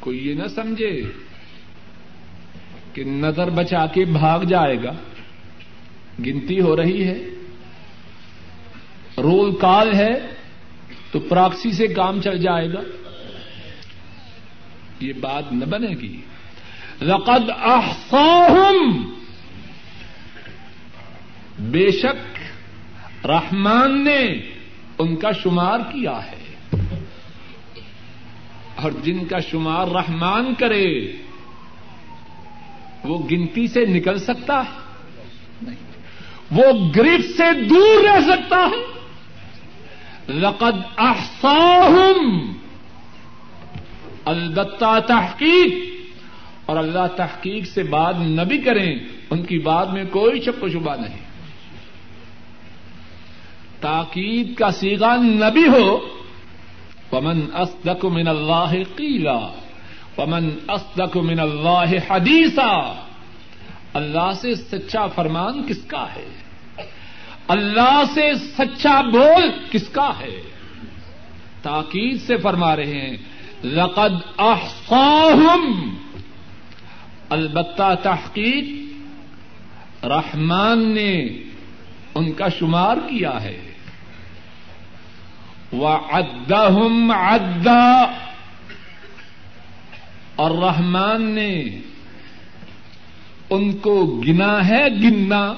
کوئی 0.00 0.28
یہ 0.28 0.34
نہ 0.34 0.48
سمجھے 0.48 1.02
کہ 2.92 3.04
نظر 3.04 3.50
بچا 3.50 3.86
کے 3.86 4.04
بھاگ 4.04 4.40
جائے 4.40 4.82
گا، 4.82 4.92
گنتی 6.26 6.60
ہو 6.60 6.76
رہی 6.76 7.04
ہے۔ 7.04 7.18
رول 9.18 9.56
کال 9.56 9.94
ہے 9.94 10.20
تو 11.12 11.18
پراکسی 11.18 11.72
سے 11.72 11.86
کام 11.86 12.20
چل 12.20 12.38
جائے 12.38 12.72
گا۔ 12.72 12.80
یہ 15.00 15.12
بات 15.12 15.52
نہ 15.52 15.64
بنے 15.64 15.88
گی۔ 15.88 16.20
لقد 17.02 17.50
احصاهم 17.62 19.12
بے 21.58 21.90
شک 21.90 22.38
رحمان 23.26 24.04
نے 24.04 24.26
ان 24.98 25.16
کا 25.16 25.32
شمار 25.32 25.78
کیا 25.78 26.20
ہے۔ 26.26 26.54
اور 28.74 28.92
جن 29.02 29.24
کا 29.24 29.38
شمار 29.38 29.86
رحمان 29.88 30.54
کرے، 30.54 31.12
وہ 33.04 33.28
گنتی 33.30 33.68
سے 33.68 33.86
نکل 33.86 34.18
سکتا 34.18 34.60
ہے۔ 34.60 34.86
وہ 36.50 36.90
گرفت 36.96 37.36
سے 37.36 37.64
دور 37.64 38.04
رہ 38.04 38.20
سکتا 38.20 38.56
ہے۔ 38.56 38.95
لقد 40.28 40.76
احصاهم 40.96 42.52
البتہ 44.24 44.98
تحقیق. 45.06 45.74
اور 46.66 46.76
اللہ 46.76 47.06
تحقیق 47.16 47.66
سے 47.66 47.82
بات 47.82 48.14
نہ 48.18 48.42
بھی 48.42 48.58
کریں، 48.58 48.98
ان 49.30 49.42
کی 49.42 49.58
بات 49.58 49.88
میں 49.90 50.04
کوئی 50.04 50.40
شک 50.40 50.64
و 50.64 50.68
شبہ 50.68 50.96
نہیں. 50.96 51.18
تاکید 53.80 54.54
کا 54.54 54.70
سیگا 54.70 55.16
نہ 55.16 55.50
بھی 55.52 55.66
ہو 55.68 55.98
پمن 57.10 57.40
اسدق 57.54 58.04
من 58.04 58.28
اللہ 58.28 58.72
قیلا 58.96 59.38
پمن 60.14 60.48
اسدق 60.68 61.16
من 61.16 61.40
اللہ 61.40 62.10
حدیثا 62.10 62.92
اللہ 63.94 64.32
سے 64.40 64.54
سچا 64.54 65.06
فرمان 65.06 65.62
کس 65.66 65.84
کا 65.86 66.06
ہے؟ 66.16 66.28
اللہ 67.48 68.02
سے 68.14 68.34
سچا 68.58 69.00
بول 69.00 69.50
کس 69.70 69.88
کا 69.88 70.12
ہے؟ 70.20 70.42
تاکید 71.62 72.20
سے 72.20 72.36
فرما 72.36 72.76
رہے 72.76 73.00
ہیں، 73.00 73.16
لقد 73.64 74.40
احصاهم 74.40 75.94
البتہ 77.30 77.94
تحقیق، 78.02 78.86
رحمان 80.04 80.94
نے 80.94 81.26
ان 82.14 82.32
کا 82.32 82.48
شمار 82.48 82.96
کیا 82.96 83.42
ہے۔ 83.42 83.72
وعدهم 85.72 87.10
عدا 87.10 88.02
اور 90.36 90.50
رحمان 90.50 91.22
نے 91.22 91.62
ان 93.50 93.72
کو 93.72 94.22
گنا 94.28 94.68
ہے 94.68 94.88
گننا۔ 94.88 95.54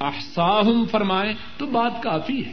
احساہم 0.00 0.84
فرمائے 0.90 1.34
تو 1.58 1.66
بات 1.66 2.02
کافی 2.02 2.46
ہے۔ 2.46 2.52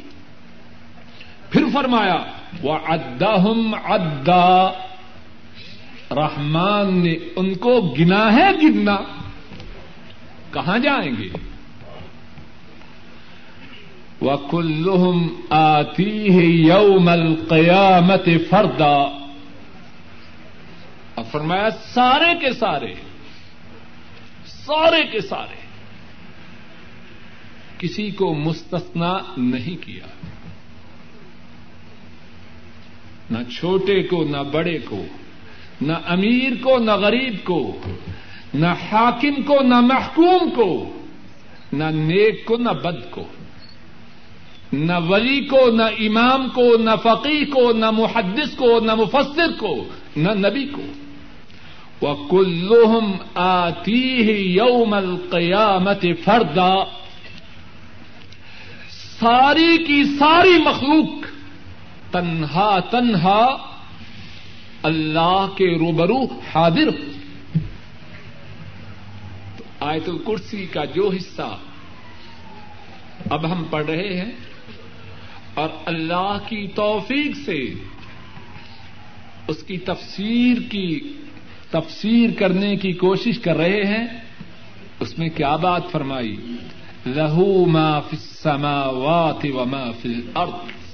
پھر 1.50 1.64
فرمایا 1.74 2.24
وہ 2.62 2.78
ادہم 2.88 3.76
ادا 3.84 4.70
رحمان 6.12 7.04
نے 7.04 7.16
ان 7.36 7.56
کو 7.56 7.96
گنا 8.00 8.34
ہے 8.34 8.52
گننا 8.64 8.98
کہاں 10.54 10.80
جائیں 10.80 11.12
گے؟ 11.18 11.30
وہ 14.22 14.38
کلحم 14.52 15.28
آتی 15.50 16.38
ہے 16.38 16.46
یوم 16.46 17.10
القیامت 17.10 18.30
فردا۔ 18.50 19.28
اور 21.16 21.24
فرمایا، 21.32 21.70
سارے 21.70 22.40
کے 22.40 22.54
سارے 22.54 22.94
سارے 24.46 25.04
کے 25.04 25.22
سارے۔ 25.22 25.67
کسی 27.80 28.10
کو 28.12 28.34
مستثنا 28.34 29.14
نہیں 29.38 29.84
کیا 29.84 30.08
نہ 33.32 33.38
چھوٹے 33.50 34.02
کو 34.04 34.24
نہ 34.24 34.44
بڑے 34.52 34.78
کو 34.90 35.04
نہ 35.82 35.94
امیر 36.08 36.54
کو 36.64 36.78
نہ 36.78 36.92
غریب 36.92 37.34
کو 37.44 37.62
نہ 38.54 38.68
حاکم 38.92 39.42
کو 39.42 39.62
نہ 39.62 39.80
محکوم 39.80 40.50
کو 40.50 40.70
نہ 41.74 41.84
نیک 41.84 42.46
کو 42.46 42.58
نہ 42.58 42.70
بد 42.70 43.12
کو 43.12 43.24
نہ 44.74 44.94
ولی 45.10 45.40
کو 45.46 45.70
نہ 45.72 45.84
امام 46.00 46.48
کو 46.50 46.78
نہ 46.78 46.92
فقی 47.04 47.46
کو 47.46 47.72
نہ 47.72 47.92
محدث 47.92 48.56
کو 48.56 48.80
نہ 48.80 48.96
مفسر 48.96 49.52
کو 49.60 49.76
نہ 50.16 50.32
نبی 50.48 50.66
کو 50.68 50.82
وہ 52.02 52.16
کلوہم 52.30 53.12
آتی 53.36 54.02
ہی 54.22 54.38
یوم 54.56 54.94
القیامت 54.94 56.06
فردا 56.24 56.74
ساری 59.20 59.78
کی 59.84 60.04
ساری 60.18 60.58
مخلوق 60.64 61.26
تنہا 62.12 62.80
تنہا 62.92 63.44
اللہ 64.84 65.46
کے 65.56 65.70
روبرو 65.80 66.20
حاضر 66.54 66.90
تو 69.58 69.64
آیت 69.86 70.10
الکرسی 70.10 70.66
کا 70.74 70.84
جو 70.94 71.10
حصہ 71.16 71.50
اب 73.30 73.52
ہم 73.52 73.64
پڑھ 73.70 73.86
رہے 73.86 74.14
ہیں، 74.20 74.32
اور 75.54 75.70
اللہ 75.86 76.38
کی 76.48 76.68
توفیق 76.76 77.38
سے 77.46 77.60
اس 79.48 79.64
کی 79.64 79.78
تفسیر 79.86 80.62
کی 80.72 80.90
تفسیر 81.72 82.40
کرنے 82.40 82.76
کی 82.76 82.92
کوشش 83.00 83.40
کر 83.40 83.58
رہے 83.58 83.84
ہیں، 83.88 84.06
اس 85.00 85.18
میں 85.18 85.30
کیا 85.36 85.56
بات 85.62 85.92
فرمائی؟ 85.92 86.36
لہو 87.16 87.66
ما 87.66 88.00
فی 88.00 88.18
السماوات 88.18 89.46
و 89.54 89.66
ما 89.66 89.92
فی 90.02 90.10
الارض 90.10 90.88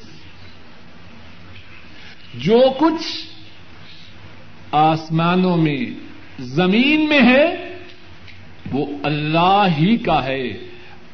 جو 2.33 2.61
کچھ 2.79 3.33
آسمانوں 4.71 5.57
میں، 5.57 5.85
زمین 6.39 7.09
میں 7.09 7.21
ہے، 7.21 7.77
وہ 8.71 8.85
اللہ 9.03 9.65
ہی 9.77 9.97
کا 9.97 10.23
ہے۔ 10.23 10.47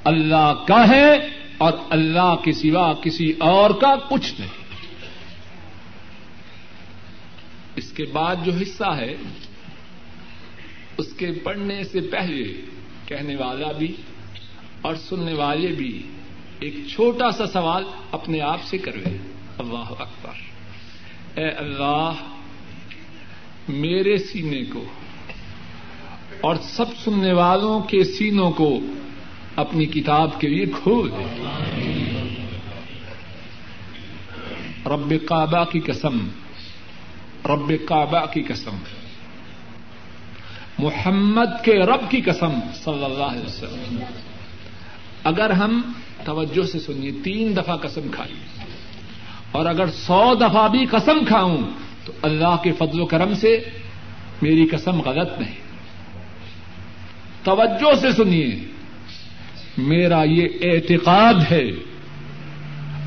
اللہ 0.04 0.54
کا 0.68 0.88
ہے 0.88 1.14
اور 1.58 1.74
اللہ 1.90 2.36
کے 2.44 2.52
سوا 2.52 2.94
کسی 2.94 3.34
اور 3.40 3.70
کا 3.70 3.96
کچھ 3.96 4.34
نہیں۔ 4.40 4.50
اس 7.76 7.92
کے 7.92 8.04
بعد 8.04 8.36
جو 8.44 8.52
حصہ 8.62 8.96
ہے، 8.98 9.16
اس 10.98 11.14
کے 11.14 11.32
پڑھنے 11.32 11.84
سے 11.84 12.00
پہلے 12.00 12.62
کہنے 13.06 13.36
والا 13.36 13.72
بھی 13.72 13.96
اور 14.82 14.96
سننے 14.96 15.34
والے 15.34 15.68
بھی 15.68 16.02
ایک 16.60 16.76
چھوٹا 16.92 17.32
سا 17.32 17.48
سوال 17.48 17.84
اپنے 18.12 18.42
آپ 18.42 18.64
سے 18.64 18.78
کروے۔ 18.78 19.18
اللہ 19.58 19.94
اکبر۔ 20.00 20.32
اے 21.40 21.50
اللہ، 21.50 22.14
میرے 23.68 24.18
سینے 24.18 24.64
کو 24.66 24.84
اور 26.42 26.56
سب 26.56 26.86
سننے 27.04 27.34
والوں 27.34 27.80
کے 27.80 28.04
سینوں 28.04 28.52
کو 28.52 28.80
اپنی 29.56 29.86
کتاب 29.86 30.42
کے 30.42 30.48
لیے 30.48 30.66
کھول 30.66 31.12
دے۔ 31.12 31.44
رب 34.86 35.14
کعبہ 35.26 35.64
کی 35.64 35.80
قسم، 35.80 36.28
رب 37.46 37.72
کعبہ 37.86 38.26
کی 38.26 38.44
قسم۔ 38.44 38.78
محمد 40.80 41.66
کے 41.66 41.74
رب 41.74 42.12
کی 42.12 42.22
قسم، 42.22 42.52
صلی 42.74 43.06
اللہ 43.06 43.24
علیہ 43.24 43.46
وسلم۔ 43.46 44.04
اگر 45.24 45.50
ہم 45.50 45.82
توجہ 46.24 46.66
سے 46.66 46.80
سنیے، 46.80 47.12
تین 47.24 47.58
دفعہ 47.58 47.78
قسم 47.78 48.02
کھائی۔ 48.12 48.34
اور 49.52 49.66
اگر 49.66 49.88
سو 49.88 50.36
دفعہ 50.36 50.68
بھی 50.68 50.86
قسم 50.86 51.26
کھاؤں، 51.28 51.58
تو 52.06 52.14
اللہ 52.22 52.56
کے 52.64 52.72
فضل 52.72 53.02
و 53.02 53.06
کرم 53.06 53.34
سے 53.34 53.64
میری 54.42 54.66
قسم 54.66 55.02
غلط 55.02 55.40
نہیں۔ 55.40 55.56
توجہ 57.44 57.96
سے 57.96 58.12
سنیے، 58.12 58.60
میرا 59.78 60.24
یہ 60.24 60.48
اعتقاد 60.62 61.34
ہے۔ 61.52 61.70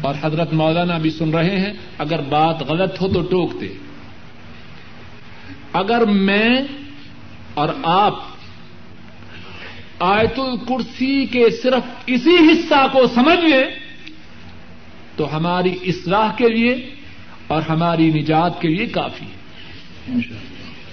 اور 0.01 0.15
حضرت 0.23 0.53
مولانا 0.53 0.99
بھی 0.99 1.11
سن 1.11 1.31
رہے 1.31 1.61
ہیں، 1.61 1.73
اگر 1.99 2.21
بات 2.21 2.63
غلط 2.63 3.01
ہو 3.01 3.09
تو 3.09 3.23
ٹوک 3.23 3.61
دے 3.61 3.69
اگر 5.73 6.05
میں 6.07 6.49
اور 7.55 7.69
آپ 7.83 8.15
آیت 10.03 10.39
الکرسی 10.39 11.27
کے 11.27 11.51
صرف 11.51 11.83
اسی 12.07 12.37
حصہ 12.37 12.87
کو 12.93 13.07
سمجھ 13.15 13.45
لیں 13.45 13.65
تو 15.17 15.37
ہماری 15.37 15.75
اصلاح 15.83 16.33
کے 16.33 16.49
لیے 16.49 16.91
اور 17.47 17.63
ہماری 17.63 18.11
نجات 18.11 18.61
کے 18.61 18.69
لیے 18.69 18.87
کافی 18.87 19.25
ہے۔ 19.25 20.23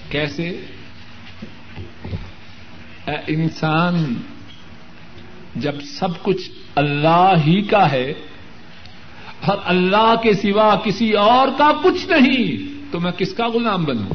کیسے؟ 0.09 0.49
اے 3.07 3.15
انسان، 3.27 4.13
جب 5.55 5.81
سب 5.81 6.23
کچھ 6.23 6.49
اللہ 6.75 7.33
ہی 7.47 7.61
کا 7.61 7.91
ہے 7.91 8.13
اور 9.45 9.57
اللہ 9.65 10.13
کے 10.23 10.33
سوا 10.33 10.75
کسی 10.75 11.11
اور 11.11 11.47
کا 11.57 11.71
کچھ 11.83 12.07
نہیں، 12.07 12.67
تو 12.91 12.99
میں 12.99 13.11
کس 13.11 13.33
کا 13.33 13.47
غلام 13.47 13.83
بنوں؟ 13.83 14.09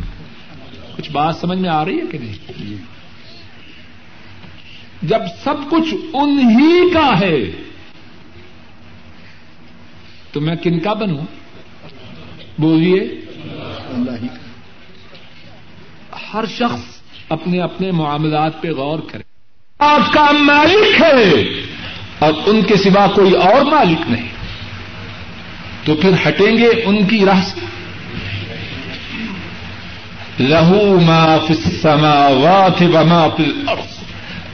کچھ 0.96 1.10
بات 1.10 1.36
سمجھ 1.36 1.58
میں 1.58 1.70
آ 1.70 1.84
رہی 1.84 2.00
ہے 2.00 2.06
کہ 2.06 2.18
نہیں؟ 2.18 2.93
جب 5.04 5.22
سب 5.44 5.54
کچھ 5.70 5.94
انہی 6.12 6.90
کا 6.90 7.20
ہے، 7.20 7.50
تو 10.32 10.40
میں 10.40 10.56
کن 10.56 10.78
کا 10.78 10.92
بنوں؟ 10.92 11.26
بولیے۔ 12.58 13.20
ہر 16.34 16.44
شخص 16.46 17.00
اپنے 17.28 17.60
اپنے 17.60 17.90
معاملات 17.90 18.62
پہ 18.62 18.70
غور 18.70 18.98
کرے۔ 18.98 19.22
آپ 19.78 20.12
کا 20.12 20.26
مالک 20.32 21.00
ہے 21.00 21.44
اور 22.18 22.32
ان 22.46 22.62
کے 22.62 22.76
سوا 22.76 23.06
کوئی 23.06 23.32
اور 23.32 23.62
مالک 23.62 24.10
نہیں۔ 24.10 24.28
تو 25.84 25.94
پھر 25.94 26.10
ہٹیں 26.28 26.56
گے 26.56 26.66
ان 26.66 27.06
کی 27.06 27.24
راہ 27.24 27.42
سے۔ 27.42 27.60
لہو 30.42 31.00
ما 31.00 31.38
فی 31.38 31.54
السماوات 31.54 32.82
و 32.82 33.04
ما 33.06 33.28
فی 33.36 33.44
الارض۔ 33.44 33.93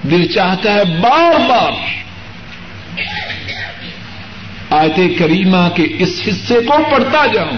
دل 0.02 0.26
چاہتا 0.26 0.74
ہے 0.74 0.84
بار 0.84 1.40
بار 1.48 1.72
آیت 4.70 5.18
کریمہ 5.18 5.68
کے 5.74 5.86
اس 5.98 6.22
حصے 6.28 6.54
کو 6.54 6.78
پڑھتا 6.90 7.26
جاؤں۔ 7.26 7.56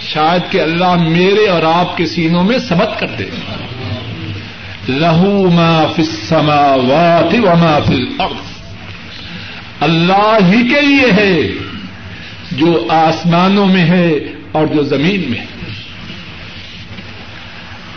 شاید 0.00 0.52
کہ 0.52 0.60
اللہ 0.60 0.94
میرے 0.94 1.48
اور 1.48 1.62
آپ 1.62 1.96
کے 1.96 2.06
سینوں 2.06 2.44
میں 2.44 2.58
سبق 2.58 3.00
کر 3.00 3.06
دے۔ 3.06 3.24
لہو 4.88 5.50
ما 5.50 5.86
فی 5.96 6.02
السماوات 6.02 7.34
و 7.34 7.56
ما 7.56 7.78
فی 7.86 7.94
الارض۔ 7.94 8.62
اللہ 9.80 10.38
ہی 10.52 10.68
کے 10.68 10.80
لیے 10.80 11.12
ہے، 11.12 11.48
جو 12.52 12.86
آسمانوں 12.88 13.66
میں 13.66 13.84
ہے 13.84 14.10
اور 14.52 14.66
جو 14.66 14.82
زمین 14.82 15.30
میں 15.30 15.38
ہے۔ 15.38 15.46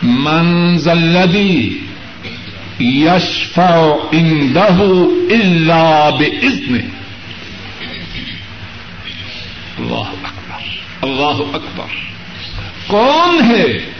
منزلدی 0.03 1.79
یشفع 2.79 3.87
عنده 4.13 4.81
الا 5.35 6.09
باذنه 6.09 6.85
اللہ 9.79 10.11
اکبر 10.23 10.61
اللہ 11.01 11.55
اکبر۔ 11.55 11.95
کون 12.87 13.55
ہے؟ 13.55 13.91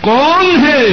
کون 0.00 0.66
ہے 0.66 0.88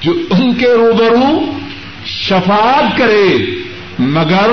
جو 0.00 0.12
ان 0.30 0.54
کے 0.54 0.66
روبرو 0.66 1.58
شفاعت 2.06 2.98
کرے 2.98 3.36
مگر 3.98 4.50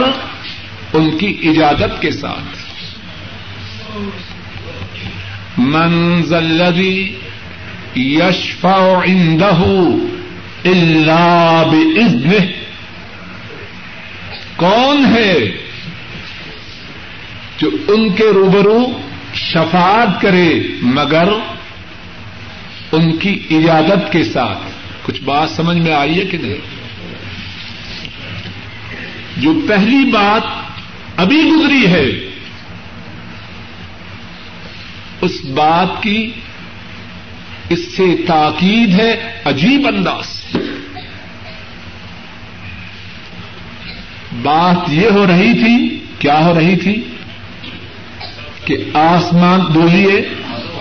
ان 0.94 1.18
کی 1.18 1.38
اجازت 1.44 2.02
کے 2.02 2.12
ساتھ؟ 2.12 2.58
منزلدی 5.58 7.16
یشفا 7.96 9.02
عنده 9.04 9.64
الا 10.66 11.64
باذنه 11.64 12.54
کون 14.56 15.06
ہے 15.16 15.50
جو 17.58 17.70
ان 17.88 18.10
کے 18.10 18.24
روبرو 18.24 19.00
شفاعت 19.34 20.22
کرے 20.22 20.60
مگر 20.82 21.30
ان 22.92 23.18
کی 23.18 23.40
اجازت 23.52 24.12
کے 24.12 24.24
ساتھ؟ 24.24 24.58
کچھ 25.04 25.22
بات 25.22 25.50
سمجھ 25.50 25.78
میں 25.78 25.94
آئی 25.94 26.20
ہے 26.20 26.26
کہ 26.26 26.38
نہیں؟ 26.38 26.76
جو 29.38 29.54
پہلی 29.68 30.12
بات 30.12 30.44
ابھی 31.18 31.38
گزری 31.38 31.88
ہے، 31.88 32.32
اس 35.22 35.46
بات 35.46 36.04
کی 36.04 36.32
اس 37.76 37.96
سے 37.98 38.04
تاکید 38.28 39.00
ہے 39.00 39.42
عجیب 39.46 39.88
انداز۔ 39.88 40.58
بات 44.42 44.90
یہ 44.90 45.10
ہو 45.10 45.28
رہی 45.28 45.54
تھی، 45.54 46.06
کیا 46.20 46.46
ہو 46.46 46.54
رہی 46.56 46.76
تھی؟ 46.76 47.04
کہ 48.66 48.78
آسمان 48.94 49.60
بولیے 49.60 50.22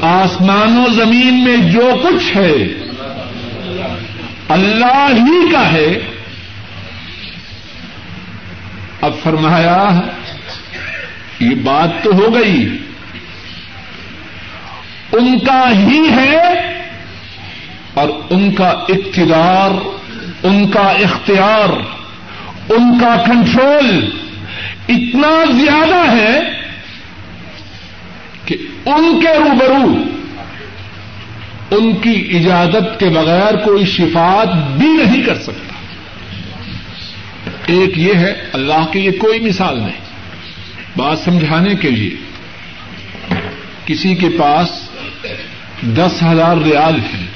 آسمان 0.00 0.78
و 0.78 0.92
زمین 0.92 1.44
میں 1.44 1.56
جو 1.56 1.92
کچھ 2.02 2.36
ہے، 2.36 2.54
اللہ 4.48 5.08
ہی 5.10 5.52
کا 5.52 5.72
ہے۔ 5.72 5.98
اب 9.00 9.12
فرمایا، 9.22 10.00
یہ 11.40 11.54
بات 11.54 12.04
تو 12.04 12.10
ہو 12.14 12.34
گئی۔ 12.34 12.78
ان 15.12 15.38
کا 15.38 15.70
ہی 15.70 16.08
ہے 16.16 16.73
اور 17.94 18.08
ان 18.30 18.54
کا 18.54 18.68
اقتدار، 18.68 19.70
ان 20.42 20.68
کا 20.68 20.80
اختیار، 20.80 21.68
ان 22.72 22.98
کا 22.98 23.16
کنٹرول 23.26 24.10
اتنا 24.88 25.44
زیادہ 25.50 26.12
ہے 26.12 26.40
کہ 28.44 28.56
ان 28.84 29.20
کے 29.20 29.38
روبرو، 29.38 30.02
ان 31.76 31.96
کی 31.96 32.38
اجازت 32.38 33.00
کے 33.00 33.06
بغیر 33.06 33.56
کوئی 33.56 33.84
شفات 33.84 34.78
بھی 34.78 34.88
نہیں 34.88 35.22
کر 35.22 35.34
سکتا۔ 35.34 35.74
ایک 37.66 37.98
یہ 37.98 38.14
ہے، 38.14 38.32
اللہ 38.52 38.86
کی 38.92 38.98
یہ 38.98 39.10
کوئی 39.18 39.40
مثال 39.40 39.78
نہیں۔ 39.78 40.04
بات 40.96 41.18
سمجھانے 41.18 41.74
کے 41.74 41.90
لیے، 41.90 42.10
کسی 43.86 44.14
کے 44.14 44.28
پاس 44.38 44.68
دس 45.82 46.22
ہزار 46.22 46.56
ریال 46.56 46.94
ہے 46.94 47.33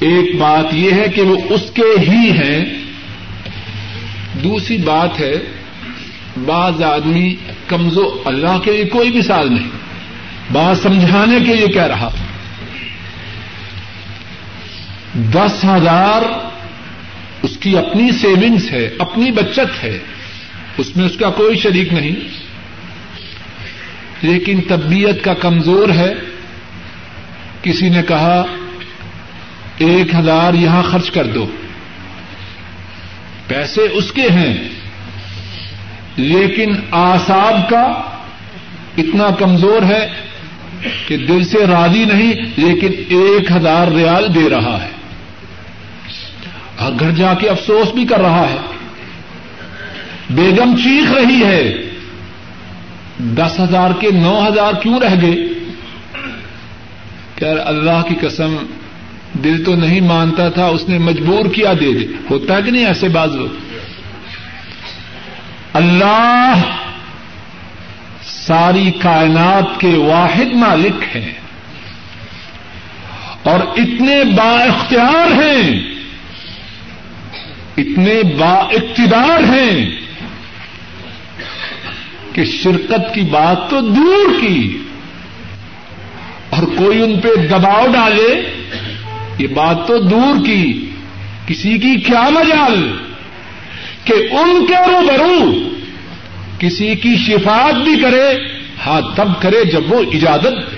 ایک 0.00 0.36
بات 0.36 0.74
یہ 0.74 0.92
ہے 0.92 1.08
کہ 1.08 1.22
وہ 1.22 1.36
اس 1.50 1.70
کے 1.74 2.10
ہی 2.10 2.30
ہیں۔ 2.30 2.64
دوسری 4.44 4.76
بات 4.76 5.20
ہے، 5.20 5.32
بعض 6.44 6.82
آدمی 6.82 7.36
کمزور، 7.66 8.12
اللہ 8.24 8.58
کے 8.58 8.72
لیے 8.72 8.84
کوئی 8.84 9.10
مثال 9.10 9.54
نہیں۔ 9.54 9.68
بات 10.52 10.78
سمجھانے 10.78 11.38
کے 11.40 11.56
لیے 11.56 11.66
کہہ 11.66 11.86
رہا۔ 11.86 12.10
دس 15.14 15.64
ہزار 15.64 16.22
اس 17.42 17.56
کی 17.56 17.78
اپنی 17.78 18.12
سیونگس 18.12 18.70
ہے، 18.70 18.90
اپنی 18.98 19.30
بچت 19.30 19.84
ہے، 19.84 19.98
اس 20.78 20.96
میں 20.96 21.04
اس 21.04 21.16
کا 21.16 21.30
کوئی 21.30 21.56
شریک 21.56 21.92
نہیں۔ 21.92 22.16
لیکن 24.22 24.60
طبیعت 24.68 25.24
کا 25.24 25.34
کمزور 25.34 25.88
ہے۔ 25.88 26.12
کسی 27.62 27.88
نے 27.88 28.02
کہا 28.08 28.44
ایک 29.78 30.14
ہزار 30.14 30.54
یہاں 30.54 30.82
خرچ 30.82 31.10
کر 31.10 31.26
دو۔ 31.26 31.46
پیسے 33.46 33.80
اس 33.80 34.12
کے 34.12 34.30
ہیں۔ 34.30 34.68
لیکن 36.16 36.74
آساب 36.90 37.70
کا 37.70 37.82
اتنا 38.96 39.30
کمزور 39.38 39.82
ہے 39.82 40.08
کہ 41.06 41.16
دل 41.16 41.44
سے 41.44 41.58
راضی 41.66 42.04
نہیں، 42.04 42.32
لیکن 42.56 42.90
ایک 43.08 43.52
ہزار 43.52 43.86
ریال 43.86 44.34
دے 44.34 44.50
رہا 44.50 44.82
ہے۔ 44.82 44.90
اور 46.76 46.92
گھر 47.00 47.10
جا 47.10 47.34
کے 47.34 47.48
افسوس 47.48 47.94
بھی 47.94 48.06
کر 48.06 48.20
رہا 48.20 48.46
ہے۔ 48.50 48.56
بیگم 50.30 50.76
چیخ 50.76 51.12
رہی 51.12 51.44
ہے۔ 51.44 51.74
دس 53.18 53.60
ہزار 53.60 53.90
کے 54.00 54.10
نو 54.10 54.48
ہزار 54.48 54.72
کیوں 54.82 55.00
رہ 55.00 55.14
گئے؟ 55.22 55.36
کہ 57.34 57.44
اللہ 57.44 58.02
کی 58.08 58.14
قسم 58.26 58.56
دل 59.34 59.64
تو 59.64 59.74
نہیں 59.74 60.00
مانتا 60.00 60.48
تھا، 60.48 60.66
اس 60.66 60.88
نے 60.88 60.98
مجبور 60.98 61.44
کیا 61.54 61.72
دے 61.80 61.92
دے 61.92 62.06
ہوتا 62.30 62.60
کہ 62.60 62.70
نہیں 62.70 62.86
ایسے 62.86 63.08
باز 63.08 63.30
اللہ 65.72 66.52
ساری 68.22 68.90
کائنات 68.90 69.80
کے 69.80 69.88
واحد 69.88 70.54
مالک 70.54 71.16
ہیں۔ 71.16 71.32
اور 73.42 73.60
اتنے 73.60 74.24
با 74.36 74.64
اختیار 74.64 75.42
ہیں۔ 75.42 75.94
اتنے 77.76 78.22
با 78.38 78.52
اقتدار 78.52 79.42
ہیں 79.54 80.00
کہ 82.32 82.44
شرکت 82.44 83.14
کی 83.14 83.20
بات 83.20 83.70
تو 83.70 83.80
دور 83.80 84.40
کی۔ 84.40 84.82
اور 86.50 86.62
کوئی 86.62 87.02
ان 87.02 87.20
پہ 87.20 87.28
دباؤ 87.46 87.86
ڈالے 87.92 88.50
یہ 89.38 89.46
بات 89.46 89.86
تو 89.86 89.98
دور 89.98 90.46
کی 90.46 90.90
کسی 91.46 91.78
کی 91.78 91.96
کیا 91.96 92.28
مجال 92.30 92.96
کہ 94.04 94.12
ان 94.12 94.66
کے 94.66 94.74
روبرو 94.74 95.68
کسی 96.58 96.94
کی 96.94 97.16
شفاعت 97.16 97.74
بھی 97.74 98.00
کرے 98.00 98.34
ہاں 98.86 99.00
تب 99.16 99.28
کرے 99.40 99.64
جب 99.64 99.92
وہ 99.92 100.02
اجازت 100.12 100.72
دے۔ 100.72 100.76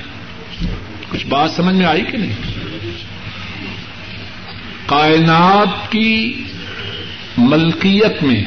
کچھ 1.10 1.26
بات 1.26 1.50
سمجھ 1.50 1.74
میں 1.74 1.86
آئی 1.86 2.02
کہ 2.02 2.18
نہیں؟ 2.18 2.32
کائنات 4.86 5.90
کی 5.90 6.44
ملکیت 7.38 8.22
میں 8.22 8.44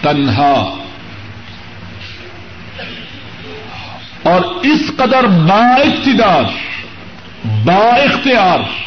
تنہا 0.00 0.76
اور 4.22 4.40
اس 4.40 4.90
قدر 4.96 5.26
با 5.26 5.74
اقتدار، 5.74 6.42
با 7.64 7.88
اختیار 7.88 8.85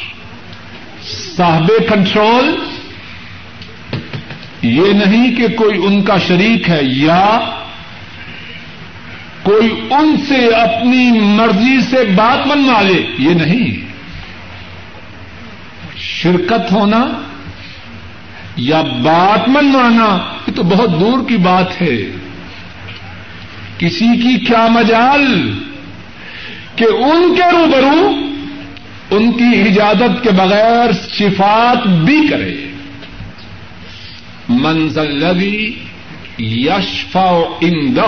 صاحب 1.39 1.71
کنٹرول 1.89 2.55
یہ 4.61 4.93
نہیں 4.93 5.35
کہ 5.35 5.47
کوئی 5.47 5.85
ان 5.85 6.03
کا 6.03 6.17
شریک 6.17 6.69
ہے 6.69 6.79
یا 6.81 7.39
کوئی 9.43 9.87
ان 9.89 10.15
سے 10.27 10.45
اپنی 10.45 11.19
مرضی 11.19 11.81
سے 11.81 11.97
بات 12.15 12.47
منوا 12.47 12.81
لے، 12.81 13.03
یہ 13.19 13.29
نہیں۔ 13.29 13.85
شرکت 15.97 16.71
ہونا 16.71 17.07
یا 18.55 18.81
بات 18.81 19.49
منوانا، 19.49 20.33
یہ 20.47 20.53
تو 20.55 20.63
بہت 20.63 20.99
دور 20.99 21.29
کی 21.29 21.37
بات 21.37 21.81
ہے۔ 21.81 21.97
کسی 23.77 24.21
کی 24.21 24.45
کیا 24.45 24.67
مجال 24.67 25.53
کہ 26.75 26.83
ان 26.83 27.35
کے 27.35 27.51
روبرو 27.51 28.28
ان 29.11 29.31
کی 29.31 29.61
اجازت 29.61 30.23
کے 30.23 30.31
بغیر 30.31 30.89
شفات 31.11 31.87
بھی 31.87 32.27
کرے۔ 32.27 32.55
منزل 34.49 35.19
لوی 35.19 35.71
یشفا 36.39 37.31
اندہ 37.61 38.05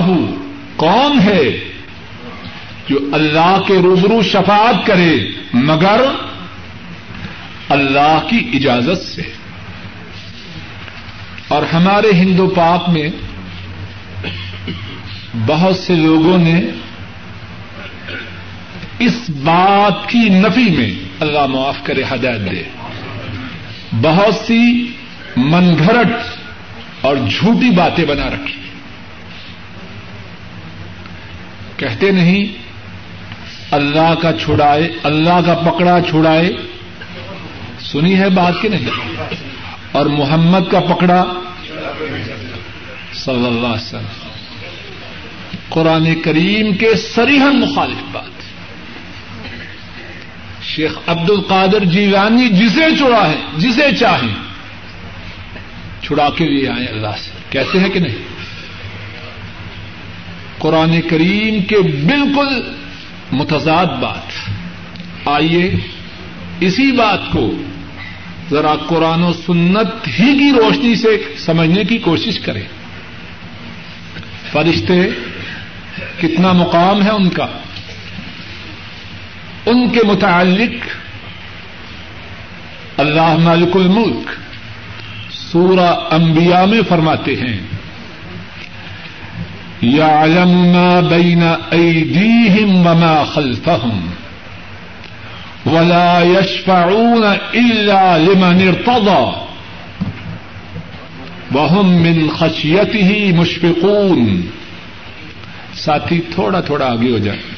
کون 0.75 1.19
ہے 1.23 1.59
جو 2.89 2.97
اللہ 3.13 3.61
کے 3.67 3.73
روبرو 3.73 4.21
شفات 4.21 4.85
کرے، 4.85 5.17
مگر 5.53 6.01
اللہ 7.69 8.19
کی 8.29 8.49
اجازت 8.53 9.05
سے۔ 9.05 9.21
اور 11.47 11.63
ہمارے 11.73 12.11
ہندو 12.13 12.49
پاک 12.49 12.89
میں 12.89 13.09
بہت 15.47 15.75
سے 15.75 15.95
لوگوں 15.95 16.37
نے 16.37 16.61
اس 19.01 19.29
بات 19.29 20.09
کی 20.09 20.29
نفی 20.29 20.77
میں 20.77 20.91
اللہ 21.19 21.45
معاف 21.45 21.77
کرے، 21.83 22.03
ہدایت 22.11 22.51
دے۔ 22.51 22.63
بہت 24.01 24.35
سی 24.35 24.91
من 25.37 25.75
گھرٹ 25.79 26.07
اور 27.01 27.15
جھوٹی 27.15 27.69
باتیں 27.69 28.05
بنا 28.05 28.29
رکھی۔ 28.29 28.61
کہتے 31.77 32.11
نہیں، 32.11 32.45
اللہ 33.71 34.13
کا 34.21 34.31
چھڑائے، 34.33 34.89
اللہ 35.03 35.41
کا 35.45 35.53
پکڑا 35.53 35.97
چھڑائے۔ 36.09 36.53
سنی 37.79 38.19
ہے 38.19 38.29
بات 38.29 38.53
کہ 38.61 38.69
نہیں؟ 38.69 38.85
اور 39.91 40.05
محمد 40.05 40.71
کا 40.71 40.79
پکڑا۔ 40.79 41.25
صلی 43.13 43.45
اللہ 43.45 43.67
علیہ 43.67 43.85
وسلم۔ 43.85 44.27
قرآن 45.69 46.21
کریم 46.21 46.77
کے 46.77 46.95
سریحن 46.95 47.59
مخالف 47.59 48.03
بات۔ 48.11 48.30
شیخ 50.75 50.97
عبد 51.07 51.29
القادر 51.29 51.85
جیلانی 51.85 52.49
جسے 52.49 52.95
چڑا 52.99 53.29
ہے، 53.29 53.37
جسے 53.57 53.95
چاہیں 53.99 54.33
چھڑا 56.01 56.29
کے 56.29 56.45
لیے 56.45 56.69
آئے 56.69 56.85
اللہ 56.85 57.07
سے۔ 57.17 57.31
کہتے 57.49 57.79
ہیں 57.79 57.89
کہ 57.89 57.99
نہیں؟ 57.99 58.15
قرآن 60.57 61.01
کریم 61.01 61.61
کے 61.61 61.77
بالکل 61.79 62.61
متضاد 63.31 63.85
بات۔ 63.85 64.49
آئیے 65.25 65.71
اسی 66.59 66.91
بات 66.91 67.19
کو 67.31 67.61
ذرا 68.49 68.75
قرآن 68.87 69.23
و 69.23 69.33
سنت 69.33 70.07
ہی 70.07 70.37
کی 70.39 70.51
روشنی 70.51 70.95
سے 70.95 71.33
سمجھنے 71.37 71.83
کی 71.83 71.97
کوشش 71.97 72.39
کریں۔ 72.39 72.63
فرشتے، 74.51 75.09
کتنا 76.21 76.51
مقام 76.51 77.03
ہے 77.03 77.09
ان 77.09 77.29
کا؟ 77.29 77.47
ان 79.65 79.89
کے 79.89 79.99
متعلق 80.03 80.85
اللہ 82.97 83.37
مالک 83.37 83.75
الملک 83.75 84.29
سورہ 85.31 85.95
انبیاء 86.11 86.65
میں 86.65 86.81
فرماتے 86.89 87.35
ہیں 87.35 87.59
یا 89.81 90.25
ما 90.45 90.99
بین 90.99 91.43
ایدیہم 91.71 92.87
وما 92.87 93.23
خلفہم 93.33 94.11
ولا 95.65 96.21
يشفعون 96.21 97.23
الا 97.53 98.17
لمن 98.17 98.67
ارتضى 98.67 99.47
وهم 101.55 101.87
من 101.87 102.29
خشيته 102.29 103.31
مشفقون۔ 103.35 104.41
ساتھی 105.73 106.21
تھوڑا 106.21 106.59
تھوڑا 106.59 106.85
آگے 106.85 107.11
ہو 107.11 107.17
جائے۔ 107.17 107.50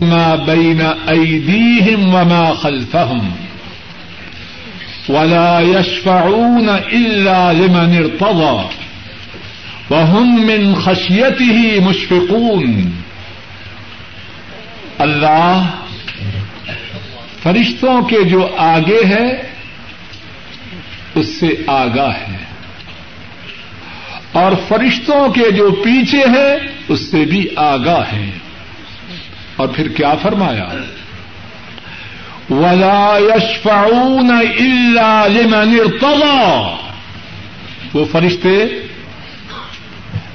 ما 0.00 0.34
بین 0.34 0.80
ایدیہم 1.06 2.14
وما 2.14 2.52
خلفہم 2.52 3.30
ولا 5.08 5.60
يشفعون 5.60 6.68
الا 6.68 7.52
لمن 7.52 7.96
ارتضى 7.98 8.84
وهم 9.94 10.46
من 10.46 10.74
خشيته 10.74 11.80
مشفقون 11.82 12.90
اللہ 14.98 15.70
فرشتوں 17.42 18.02
کے 18.02 18.22
جو 18.24 18.48
آگے 18.56 19.04
ہے، 19.04 19.42
اس 21.14 21.40
سے 21.40 21.48
آگاہ 21.66 22.12
ہے۔ 22.28 22.36
اور 24.32 24.52
فرشتوں 24.68 25.28
کے 25.28 25.50
جو 25.50 25.70
پیچھے 25.70 26.24
ہے، 26.34 26.58
اس 26.88 27.10
سے 27.10 27.24
بھی 27.24 27.46
آگاہ 27.56 28.12
ہے۔ 28.12 28.30
اور 29.58 29.68
پھر 29.68 29.88
کیا 29.88 30.14
فرمایا؟ 30.14 30.68
ولا 32.50 33.18
يشفعون 33.18 34.30
الا 34.30 35.26
لمن 35.26 35.78
ارتضى۔ 35.80 36.74
وہ 37.94 38.04
فرشتے 38.12 38.64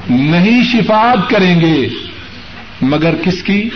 نہیں 0.10 0.64
شفاعت 0.64 1.30
کریں 1.30 1.62
گے، 1.62 1.88
مگر 2.82 3.16
کس 3.24 3.44
کی؟ 3.44 3.70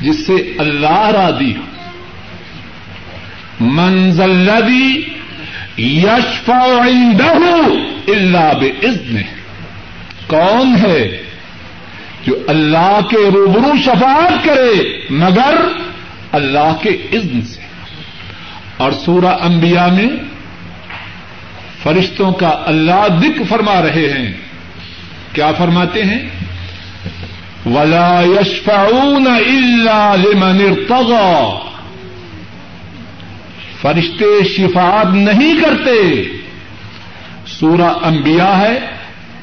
جس 0.00 0.26
سے 0.26 0.34
اللہ 0.58 1.06
راضی 1.06 1.56
ہو۔ 1.56 1.62
منزل 3.60 4.50
الذي 4.50 5.02
يشفع 5.78 6.82
عنده 6.82 7.62
اللہ 8.08 8.52
بزن 8.60 9.22
کون 10.26 10.76
ہے 10.82 11.22
جو 12.26 12.34
اللہ 12.48 12.98
کے 13.10 13.30
روبرو 13.34 13.72
شفاعت 13.84 14.44
کرے، 14.44 15.00
مگر 15.10 15.54
اللہ 16.32 16.76
کے 16.82 16.88
اذن 16.88 17.42
سے۔ 17.42 17.60
اور 18.76 18.92
سورہ 18.92 19.26
انبیاء 19.26 19.86
میں 19.86 20.08
فرشتوں 21.82 22.32
کا 22.32 22.62
اللہ 22.66 23.08
دکھ 23.20 23.42
فرما 23.48 23.82
رہے 23.82 24.12
ہیں۔ 24.12 24.32
کیا 25.32 25.52
فرماتے 25.52 26.04
ہیں؟ 26.04 26.28
ولا 27.66 28.20
یشفعون 28.20 29.26
الا 29.26 30.14
لمن 30.14 30.58
ارتضى 30.60 31.56
فرشتے 33.80 34.44
شفاعت 34.44 35.06
نہیں 35.06 35.60
کرتے۔ 35.60 36.22
سورہ 37.46 38.04
انبیاء 38.04 38.60
ہے 38.60 38.78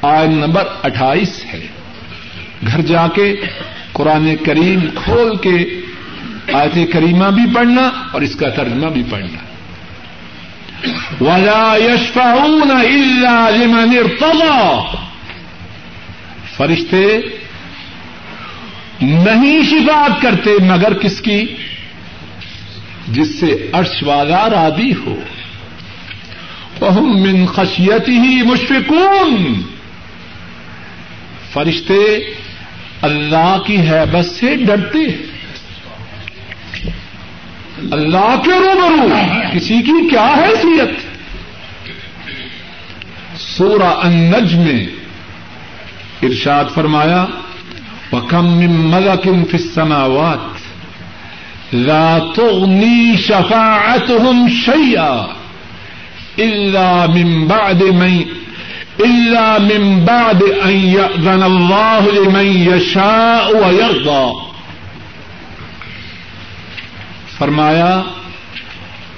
آئن 0.02 0.32
نمبر 0.32 0.64
اٹھائیس 0.82 1.44
ہے۔ 1.52 1.66
گھر 2.66 2.80
جا 2.80 3.08
کے 3.08 3.36
قرآن 3.92 4.36
کریم 4.44 4.80
کھول 5.04 5.36
کے 5.36 5.80
آیت 6.52 6.92
کریمہ 6.92 7.24
بھی 7.24 7.54
پڑھنا 7.54 7.90
اور 8.12 8.20
اس 8.20 8.34
کا 8.34 8.48
ترجمہ 8.48 8.86
بھی 8.86 9.02
پڑھنا۔ 9.10 9.50
ولا 11.20 11.76
يشفعون 11.76 12.70
الا 12.70 13.50
لمن 13.50 13.98
ارتضى۔ 13.98 14.96
فرشتے 16.56 17.20
نہیں 19.00 19.62
شفاعت 19.62 20.22
کرتے 20.22 20.50
مگر 20.64 20.92
کس 20.94 21.20
کی؟ 21.20 21.54
جس 23.08 23.40
سے 23.40 23.70
عرش 23.72 24.02
والا 24.02 24.50
رادی 24.50 24.92
ہو۔ 24.94 25.16
من 27.04 27.46
خشیتی 27.46 28.12
ہی 28.12 28.42
مشفقون۔ 28.42 29.62
فرشتے 31.52 32.30
اللہ 33.02 33.58
کی 33.66 33.76
حیبت 33.76 34.26
سے 34.26 34.56
ڈرتے 34.56 35.30
اللہ 37.92 38.40
کے 38.44 38.50
روبرو، 38.50 39.08
کسی 39.52 39.82
کی 39.82 40.08
کیا 40.08 40.34
حیثیت؟ 40.38 41.10
سورہ 43.40 43.82
انج 43.82 44.54
میں 44.54 44.86
ارشاد 46.22 46.64
فرمایا 46.74 47.26
وکم 48.12 48.90
ملک 48.90 49.24
فی 49.24 49.56
السماوات 49.56 50.38
لا 51.72 52.18
تغنی 52.36 53.16
شفاعتهم 53.16 54.48
شیئا 54.64 55.26
الا 56.38 57.06
من 57.06 57.46
بعد 57.46 57.82
من 57.82 58.22
الا 59.04 59.58
من 59.58 60.04
بعد 60.04 60.42
ان 60.42 60.70
يأذن 60.70 61.42
الله 61.42 62.08
لمن 62.12 62.46
يشاء 62.46 63.56
ويرضى. 63.56 64.50
فرمایا، 67.38 68.02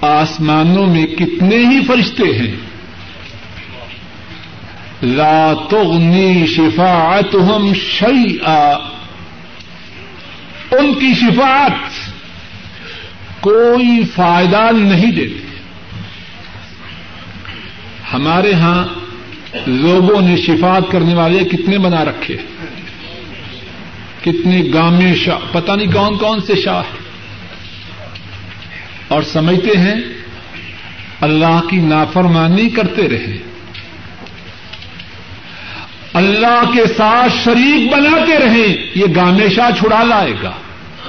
آسمانوں 0.01 0.87
میں 0.87 1.07
کتنے 1.07 1.57
ہی 1.57 1.81
فرشتے 1.87 2.25
ہیں؟ 2.25 2.57
لا 5.03 5.53
تغنی 5.71 6.47
شفاعتهم 6.47 7.73
شيئا 7.75 8.73
ان 10.71 10.95
کی 10.95 11.15
شفاعت 11.15 12.11
کوئی 13.41 14.05
فائدہ 14.05 14.71
نہیں 14.73 15.13
دیتی 15.13 15.47
ہمارے 18.13 18.55
ہاں 18.55 18.85
لوگوں 19.67 20.21
نے 20.21 20.37
شفات 20.37 20.83
کرنے 20.91 21.15
والے 21.15 21.45
کتنے 21.45 21.79
بنا 21.79 22.05
رکھے 22.05 22.37
کتنے 24.23 24.63
گامے 24.75 25.15
شاہ 25.15 25.39
پتہ 25.53 25.73
نہیں 25.73 25.93
کون 25.93 26.19
کون 26.19 26.41
سے 26.41 26.55
شاہ 26.55 26.83
اور 29.09 29.23
سمجھتے 29.23 29.79
ہیں 29.79 29.95
اللہ 31.21 31.61
کی 31.71 31.77
نافرمانی 31.77 32.71
کرتے 32.71 33.09
رہے۔ 33.09 33.39
اللہ 36.13 36.71
کے 36.73 36.87
ساتھ 36.97 37.33
شریک 37.45 37.93
بناتے 37.93 38.39
رہے، 38.39 38.91
یہ 38.95 39.05
گامے 39.17 39.49
شاہ 39.49 39.71
چھڑا 39.79 40.03
لائے 40.03 40.33
گا۔ 40.43 40.53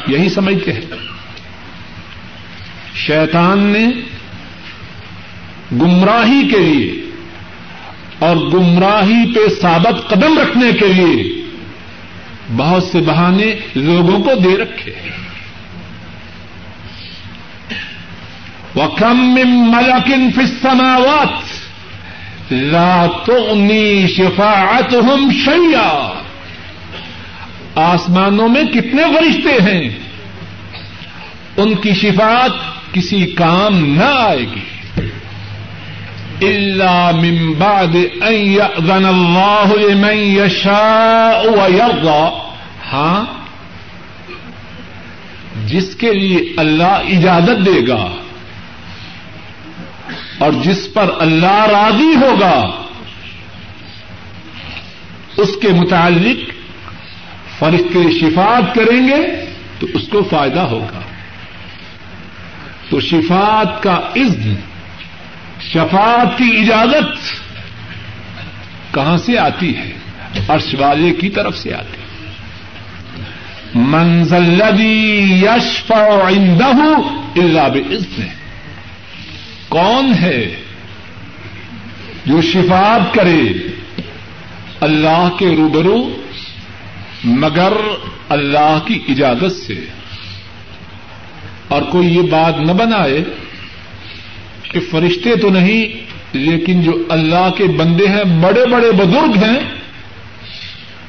یہی 0.07 0.29
سمجھتے 0.29 0.73
ہیں۔ 0.73 0.81
شیطان 2.95 3.59
نے 3.59 3.87
گمراہی 5.71 6.49
کے 6.49 6.59
لیے 6.59 7.02
اور 8.23 8.35
گمراہی 8.35 9.33
پہ 9.33 9.61
ثابت 9.61 10.09
قدم 10.09 10.39
رکھنے 10.39 10.71
کے 10.71 10.87
لیے 10.87 11.43
بہت 12.57 12.83
سے 12.83 12.99
بہانے 12.99 13.55
لوگوں 13.75 14.23
کو 14.23 14.35
دے 14.35 14.57
رکھے 14.57 14.93
وکم 18.75 19.35
ملکن 19.71 20.29
السماوات 20.37 21.63
لا 22.51 23.05
تغنی 23.25 24.07
شفاعتهم 24.07 25.31
شیئا 25.31 26.21
آسمانوں 27.75 28.49
میں 28.49 28.63
کتنے 28.63 29.01
فرشتے 29.03 29.71
ہیں؟ 29.71 29.89
ان 31.57 31.75
کی 31.75 31.93
شفاعت 31.93 32.51
کسی 32.93 33.25
کام 33.25 33.85
نہ 33.85 34.03
آئے 34.03 34.39
گی۔ 34.39 34.72
إلا 36.51 37.11
من 37.11 37.53
بعد 37.53 37.95
أن 38.27 38.33
يأذن 38.33 39.05
الله 39.05 39.89
لمن 39.89 40.17
يشاء 40.17 41.49
ويرضى. 41.49 42.29
ہاں؟ 42.93 43.25
جس 45.65 45.95
کے 45.95 46.13
لیے 46.13 46.53
اللہ 46.57 46.83
اجازت 46.83 47.65
دے 47.65 47.87
گا 47.87 48.07
اور 50.37 50.51
جس 50.63 50.93
پر 50.93 51.09
اللہ 51.19 51.65
راضی 51.65 52.15
ہوگا، 52.15 52.71
اس 55.37 55.49
کے 55.61 55.67
متعلق 55.67 56.53
فرشتے 57.59 58.19
شفات 58.19 58.75
کریں 58.75 59.07
گے 59.07 59.45
تو 59.79 59.87
اس 59.93 60.07
کو 60.07 60.23
فائدہ 60.23 60.59
ہوگا۔ 60.59 60.99
تو 62.89 62.99
شفات 62.99 63.83
کا 63.83 63.99
عزم 64.15 64.53
شفات 65.71 66.37
کی 66.37 66.57
اجازت 66.57 67.33
کہاں 68.93 69.17
سے 69.17 69.37
آتی 69.37 69.77
ہے؟ 69.77 69.91
عرش 70.47 70.75
والے 70.79 71.13
کی 71.13 71.29
طرف 71.29 71.57
سے 71.57 71.73
آتی 71.73 71.97
ہے۔ 71.97 72.03
منزلدی 73.75 75.19
یش 75.43 75.91
عندہ 76.37 76.75
الا 77.35 77.67
بزن 77.67 78.21
کون 79.69 80.13
ہے 80.21 80.55
جو 82.25 82.41
شفات 82.41 83.13
کرے؟ 83.13 83.41
اللہ 84.81 85.29
کے 85.39 85.55
روبرو، 85.57 86.21
مگر 87.23 87.73
اللہ 88.29 88.79
کی 88.87 88.99
اجازت 89.09 89.67
سے۔ 89.67 89.85
اور 91.67 91.81
کوئی 91.81 92.15
یہ 92.15 92.21
بات 92.21 92.59
نہ 92.59 92.71
بنائے 92.71 93.23
کہ 94.73 94.79
فرشتے 94.91 95.35
تو 95.35 95.49
نہیں، 95.49 95.85
لیکن 96.33 96.81
جو 96.81 97.03
اللہ 97.09 97.49
کے 97.57 97.63
بندے 97.63 98.07
ہیں، 98.07 98.23
بڑے 98.23 98.65
بڑے 98.65 98.91
بزرگ 98.91 99.43
ہیں، 99.43 99.59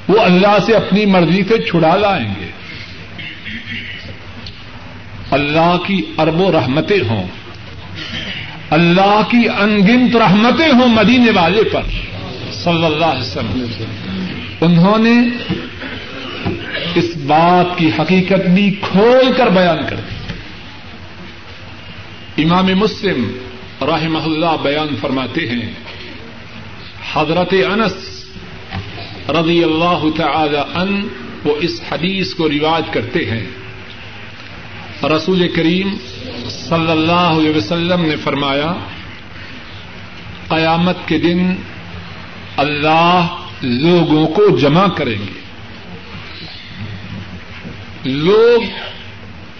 وہ 0.08 0.20
اللہ 0.20 0.58
سے 0.66 0.74
اپنی 0.74 1.06
مرضی 1.06 1.42
سے 1.48 1.62
چھڑا 1.62 1.96
لائیں 1.96 2.34
گے۔ 2.40 2.46
اللہ 5.30 5.76
کی 5.86 6.02
ارب 6.18 6.40
و 6.40 6.52
رحمتیں 6.52 6.98
ہوں۔ 7.08 7.26
اللہ 8.70 9.20
کی 9.30 9.48
انگنت 9.58 10.16
رحمتیں 10.16 10.68
ہوں 10.68 10.88
مدینے 10.88 11.30
والے 11.30 11.62
پر۔ 11.62 11.82
صلی 12.52 12.84
اللہ 12.84 13.04
علیہ 13.04 13.22
وسلم۔ 13.22 13.64
انہوں 14.60 14.98
نے 14.98 15.16
اس 16.94 17.16
بات 17.16 17.78
کی 17.78 17.90
حقیقت 17.98 18.46
بھی 18.46 18.74
کھول 18.80 19.32
کر 19.36 19.48
بیان 19.48 19.78
کر 19.90 19.96
دی۔ 19.96 20.14
امام 22.42 22.66
مسلم 22.66 23.30
رحمہ 23.86 24.18
اللہ 24.18 24.56
بیان 24.62 24.96
فرماتے 25.00 25.40
ہیں۔ 25.40 25.72
حضرت 27.14 27.54
انس 27.70 28.24
رضی 29.28 29.64
اللہ 29.64 30.04
تعالی 30.16 30.58
ان 30.74 31.08
وہ 31.44 31.54
اس 31.60 31.82
حدیث 31.92 32.34
کو 32.34 32.48
رواج 32.48 32.82
کرتے 32.92 33.30
ہیں۔ 33.30 33.46
رسول 35.06 35.48
کریم 35.48 35.94
صلی 36.48 36.90
اللہ 36.90 37.12
علیہ 37.12 37.56
وسلم 37.56 38.00
نے 38.00 38.16
فرمایا، 38.16 38.72
قیامت 40.48 40.96
کے 41.06 41.18
دن 41.18 41.54
اللہ 42.56 43.26
لوگوں 43.62 44.26
کو 44.26 44.58
جمع 44.58 44.88
کریں 44.88 45.18
گے۔ 45.18 45.40
لوگ 48.04 48.62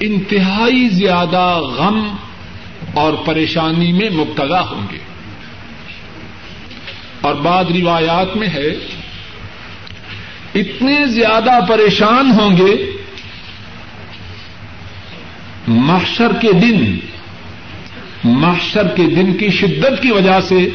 انتہائی 0.01 0.89
زیادہ 0.89 1.61
غم 1.77 2.17
اور 2.95 3.13
پریشانی 3.13 3.93
میں 3.93 4.11
مبتلا 4.11 4.61
ہوں 4.61 4.87
گے۔ 4.93 4.99
اور 7.21 7.35
بعد 7.35 7.65
روایات 7.65 8.37
میں 8.37 8.49
ہے، 8.49 8.67
اتنے 10.55 11.07
زیادہ 11.07 11.59
پریشان 11.69 12.31
ہوں 12.31 12.57
گے، 12.57 12.91
محشر 15.67 16.33
کے 16.41 16.53
دن، 16.53 16.99
محشر 18.25 18.89
کے 18.89 19.03
دن 19.03 19.37
کی 19.37 19.51
شدت 19.51 20.03
کی 20.03 20.11
وجہ 20.11 20.41
سے 20.41 20.69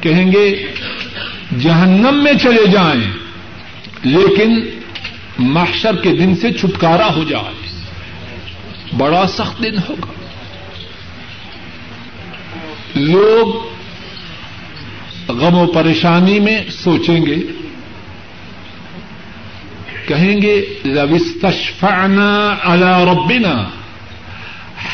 کہیں 0.00 0.32
گے، 0.32 0.66
جہنم 1.60 2.24
میں 2.24 2.32
چلے 2.42 2.66
جائیں، 2.66 3.12
لیکن 4.02 4.60
محشر 5.38 5.96
کے 5.96 6.16
دن 6.16 6.36
سے 6.36 6.52
چھٹکارا 6.52 7.14
ہو 7.14 7.24
جائے۔ 7.24 7.82
بڑا 8.96 9.26
سخت 9.28 9.62
دن 9.62 9.78
ہوگا۔ 9.88 10.23
لوگ 12.94 13.46
غم 15.28 15.58
و 15.58 15.66
پریشانی 15.66 16.40
میں 16.40 16.60
سوچیں 16.70 17.26
گے، 17.26 17.36
کہیں 20.08 20.42
گے 20.42 20.64
لوستشفعنا 20.84 22.54
على 22.64 23.04
ربنا 23.04 23.54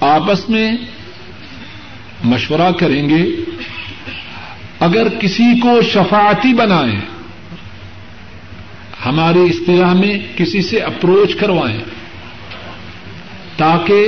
آپس 0.00 0.48
میں 0.50 0.72
مشورہ 2.24 2.70
کریں 2.72 3.08
گے، 3.08 3.24
اگر 4.80 5.08
کسی 5.20 5.60
کو 5.60 5.82
شفاعتی 5.82 6.54
بنائیں 6.54 7.00
ہماری 9.06 9.40
اصطلاح 9.40 9.92
میں 9.94 10.18
کسی 10.36 10.62
سے 10.62 10.80
اپروچ 10.80 11.34
کروائیں 11.34 11.80
تاکہ 13.56 14.06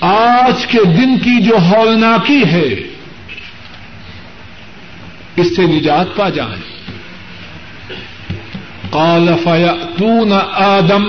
آج 0.00 0.66
کے 0.66 0.78
دن 0.84 1.18
کی 1.18 1.42
جو 1.42 1.56
ہولناکی 1.56 2.42
ہے، 2.52 2.68
اس 5.36 5.56
سے 5.56 5.62
نجات 5.62 6.16
پا 6.16 6.28
جائیں 6.28 6.62
قال 8.90 9.28
فیاتون 9.44 10.32
آدم، 10.52 11.04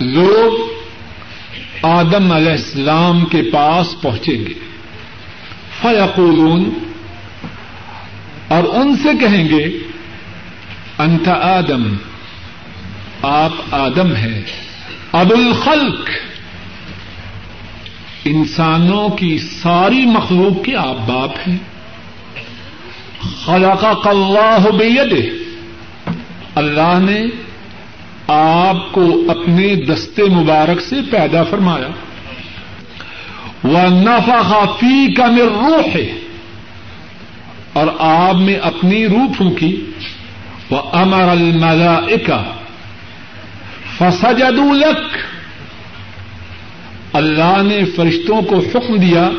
لوگ 0.00 0.78
آدم 1.82 2.32
علیہ 2.32 2.52
السلام 2.52 3.24
کے 3.24 3.42
پاس 3.52 4.00
پہنچیں 4.00 4.46
گے۔ 4.46 4.54
فیقولون 5.82 6.87
اور 8.48 8.62
ان 8.62 8.96
سے 8.96 9.08
کہیں 9.20 9.48
گے، 9.48 9.78
انت 10.98 11.28
آدم، 11.28 11.96
آپ 13.22 13.52
آدم 13.70 14.14
ہیں۔ 14.14 14.42
اب 15.12 15.32
الخلق، 15.32 16.10
انسانوں 18.24 19.08
کی 19.08 19.38
ساری 19.38 20.06
مخلوق 20.06 20.64
کے 20.64 20.76
آپ 20.76 20.96
باپ 21.06 21.48
ہیں۔ 21.48 21.56
خلق 23.44 24.08
اللہ 24.08 24.70
بید 24.70 25.32
اللہ 26.54 26.98
نے 27.00 27.22
آپ 28.28 28.92
کو 28.92 29.30
اپنے 29.30 29.74
دستے 29.74 30.22
مبارک 30.24 30.80
سے 30.80 30.96
پیدا 31.10 31.44
فرمایا۔ 31.44 31.88
وہ 33.64 33.80
نفا 33.90 34.42
خافی 34.42 35.14
کا 35.14 35.26
مر 35.26 35.58
روح 35.58 35.88
ہے 35.94 36.27
اور 37.78 37.86
آپ 37.98 38.34
میں 38.34 38.54
اپنی 38.54 39.06
روح 39.06 39.32
پھونکی۔ 39.36 39.90
وہ 40.70 40.82
امر 40.92 41.28
الملائکہ 41.28 42.52
فسجدوا 43.98 44.74
لک 44.74 45.16
اللہ 47.12 47.62
نے 47.62 47.84
فرشتوں 47.84 48.42
کو 48.42 48.58
حکم 48.58 48.96
دیا 48.96 49.30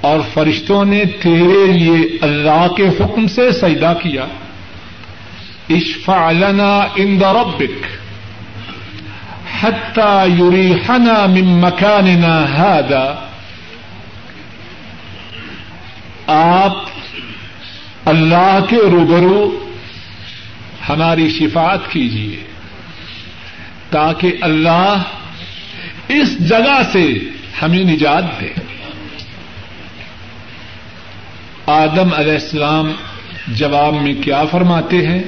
اور 0.00 0.20
فرشتوں 0.34 0.84
نے 0.84 1.04
تیرے 1.04 1.72
لیے 1.72 2.18
اللہ 2.20 2.66
کے 2.76 2.88
حکم 2.88 3.26
سے 3.26 3.52
سجدہ 3.52 3.94
کیا۔ 4.02 4.24
اشفع 5.70 6.30
لنا 6.30 6.80
عند 6.98 7.22
ربک 7.22 7.86
حتى 9.64 10.24
يريحنا 10.40 11.26
من 11.26 11.60
مكاننا 11.60 12.46
هذا۔ 12.62 13.14
آپ 16.26 16.76
اللہ 18.04 18.58
کے 18.68 18.76
روبرو 18.76 19.70
ہماری 20.88 21.30
شفات 21.30 21.92
کیجیے 21.92 22.44
تاکہ 23.90 24.32
اللہ 24.40 25.02
اس 26.08 26.48
جگہ 26.48 26.82
سے 26.92 27.12
ہمیں 27.62 27.84
نجات 27.84 28.40
دے۔ 28.40 28.52
آدم 31.66 32.14
علیہ 32.14 32.32
السلام 32.32 32.92
جواب 33.48 33.94
میں 33.94 34.14
کیا 34.24 34.44
فرماتے 34.44 35.06
ہیں؟ 35.06 35.22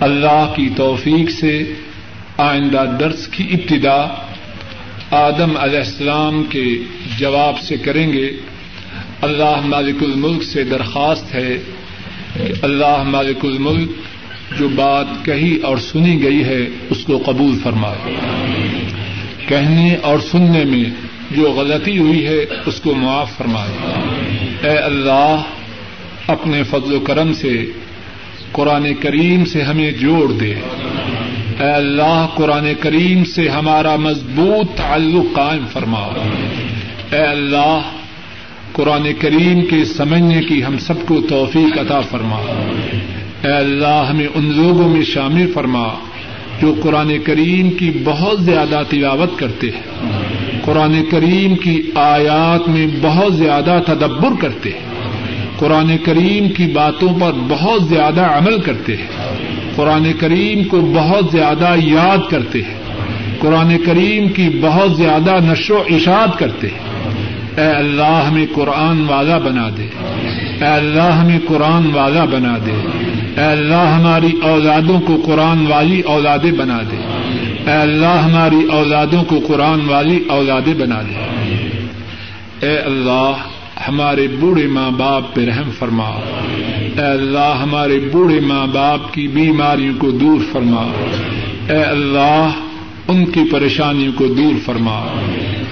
اللہ 0.00 0.52
کی 0.56 0.68
توفیق 0.76 1.30
سے 1.30 1.74
آئندہ 2.36 2.84
درس 3.00 3.28
کی 3.28 3.48
ابتدا 3.50 4.04
آدم 5.10 5.56
علیہ 5.56 5.78
السلام 5.78 6.44
کے 6.44 6.64
جواب 7.18 7.60
سے 7.60 7.76
کریں 7.76 8.12
گے۔ 8.12 8.30
اللہ 9.22 9.60
مالک 9.64 10.02
الملک 10.02 10.42
سے 10.42 10.64
درخواست 10.64 11.34
ہے۔ 11.34 11.56
کہ 12.34 12.52
اللہ 12.62 13.02
مالک 13.02 13.44
الملک 13.44 13.90
جو 14.58 14.68
بات 14.68 15.24
کہی 15.24 15.56
اور 15.56 15.76
سنی 15.76 16.22
گئی 16.22 16.44
ہے، 16.44 16.66
اس 16.90 17.04
کو 17.04 17.22
قبول 17.26 17.58
فرمائے۔ 17.62 18.14
کہنے 19.48 19.94
اور 19.94 20.18
سننے 20.18 20.64
میں 20.64 20.84
جو 21.30 21.52
غلطی 21.52 21.98
ہوئی 21.98 22.26
ہے، 22.26 22.46
اس 22.66 22.80
کو 22.80 22.94
معاف 22.94 23.36
فرمائے۔ 23.36 23.92
اے 24.62 24.78
اللہ، 24.78 25.42
اپنے 26.26 26.62
فضل 26.62 26.94
و 26.94 27.00
کرم 27.00 27.34
سے، 27.34 27.66
قرآن 28.52 28.94
کریم 29.00 29.44
سے 29.44 29.62
ہمیں 29.62 29.90
جوڑ 29.90 30.32
دے۔ 30.32 30.54
اے 31.60 31.70
اللہ، 31.70 32.26
قرآن 32.34 32.72
کریم 32.80 33.24
سے 33.24 33.48
ہمارا 33.48 33.96
مضبوط 33.96 34.76
تعلق 34.76 35.36
قائم 35.36 35.66
فرما۔ 35.72 36.02
اے 37.12 37.22
اللہ 37.22 37.80
قرآن 38.72 39.08
کریم 39.18 39.66
کے 39.66 39.84
سمجھنے 39.84 40.42
کی 40.42 40.64
ہم 40.64 40.78
سب 40.78 40.94
کو 41.06 41.20
توفیق 41.20 41.78
عطا 41.78 42.00
فرما۔ 42.00 42.36
اے 43.44 43.52
اللہ، 43.52 44.06
ہمیں 44.10 44.26
ان 44.34 44.52
لوگوں 44.56 44.88
میں 44.88 45.02
شامل 45.02 45.52
فرما 45.54 45.88
جو 46.62 46.74
قرآن 46.82 47.18
کریم 47.24 47.70
کی 47.70 47.90
بہت 48.04 48.42
زیادہ 48.42 48.82
تلاوت 48.88 49.38
کرتے 49.38 49.66
ہیں۔ 49.66 50.10
قرآن 50.64 51.04
کریم 51.10 51.56
کی 51.56 51.82
آیات 51.94 52.68
میں 52.68 52.86
بہت 53.02 53.36
زیادہ 53.36 53.78
تدبر 53.86 54.40
کرتے 54.40 54.70
ہیں۔ 54.70 54.92
قرآن 55.58 55.96
کریم 56.04 56.48
کی 56.48 56.66
باتوں 56.72 57.20
پر 57.20 57.32
بہت 57.48 57.88
زیادہ 57.88 58.20
عمل 58.20 58.60
کرتے 58.60 58.96
ہیں۔ 58.96 59.06
قرآن 59.76 60.12
کریم 60.18 60.64
کو 60.64 60.80
بہت 60.80 61.24
زیادہ 61.32 61.74
یاد 61.82 62.30
کرتے 62.30 62.58
ہیں۔ 62.58 62.74
قرآن 63.38 63.76
کریم 63.86 64.28
کی 64.28 64.48
بہت 64.60 64.96
زیادہ 64.96 65.36
نشو 65.44 65.74
و 65.74 65.82
اشاد 65.90 66.38
کرتے 66.38 66.66
ہیں۔ 66.66 66.91
اے 67.56 67.64
اللہ 67.64 68.24
ہمیں 68.30 68.46
قرآن 68.54 69.04
والا 69.08 69.38
بنا 69.38 69.68
دے۔ 69.76 69.88
اے 70.60 70.66
اللہ 70.66 71.02
ہمیں 71.02 71.38
قرآن 71.46 71.94
والا 71.94 72.24
بنا 72.24 72.58
دے۔ 72.66 72.72
اے 73.36 73.44
اللہ 73.44 73.98
ہماری 74.00 74.32
اولادوں 74.42 75.00
کو 75.00 75.16
قرآن 75.26 75.66
والی 75.66 76.00
اولادیں 76.00 76.52
بنا 76.52 76.78
دے۔ 76.90 76.96
اے 77.66 77.72
اللہ 77.72 78.06
ہماری 78.06 78.66
اولادوں 78.72 79.24
کو 79.24 79.40
قرآن 79.46 79.80
والی 79.88 80.24
اولادیں 80.28 80.74
بنا 80.74 81.02
دے۔ 81.02 81.14
اے 82.66 82.78
اللہ 82.78 83.32
ہمارے 83.88 84.28
بوڑھے 84.40 84.66
ماں 84.66 84.90
باپ 84.90 85.34
پہ 85.34 85.46
رحم 85.46 85.70
فرما۔ 85.78 86.08
اے 86.96 87.10
اللہ 87.10 87.58
ہمارے 87.62 87.98
بوڑھے 88.12 88.40
ماں 88.40 88.66
باپ 88.66 89.14
کی 89.14 89.28
بیماریوں 89.28 89.94
کو 89.98 90.10
دور 90.10 90.52
فرما۔ 90.52 90.92
اے 91.68 91.82
اللہ 91.82 92.50
ان 93.08 93.26
کی 93.26 93.40
پریشانیوں 93.50 94.12
کو 94.12 94.26
دور 94.26 94.54
فرما۔ 94.64 95.06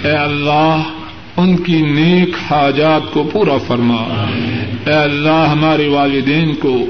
اے 0.05 0.11
اللہ 0.11 0.83
ان 1.37 1.57
کی 1.57 1.83
نیک 1.83 2.53
حاجات 2.53 3.13
کو 3.13 3.31
پورا 3.33 3.59
فرما۔ 3.67 4.25
اے 4.87 4.93
اللہ 4.93 5.47
ہمارے 5.51 5.89
والدین 5.89 6.55
کو 6.55 6.87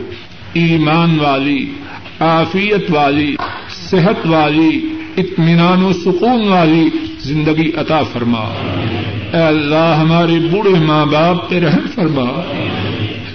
ایمان 0.54 1.18
والی، 1.20 1.72
عافیت 2.20 2.90
والی، 2.90 3.36
صحت 3.68 4.26
والی، 4.26 4.80
اطمینان 5.16 5.82
و 5.82 5.92
سکون 5.92 6.48
والی 6.48 6.88
زندگی 7.20 7.70
عطا 7.76 8.02
فرما۔ 8.02 8.44
اے 9.32 9.42
اللہ، 9.42 9.96
ہمارے 10.00 10.38
بوڑھے 10.50 10.80
ماں 10.80 11.06
باپ 11.06 11.50
پہ 11.50 11.58
رحم 11.58 11.86
فرما۔ 11.94 12.42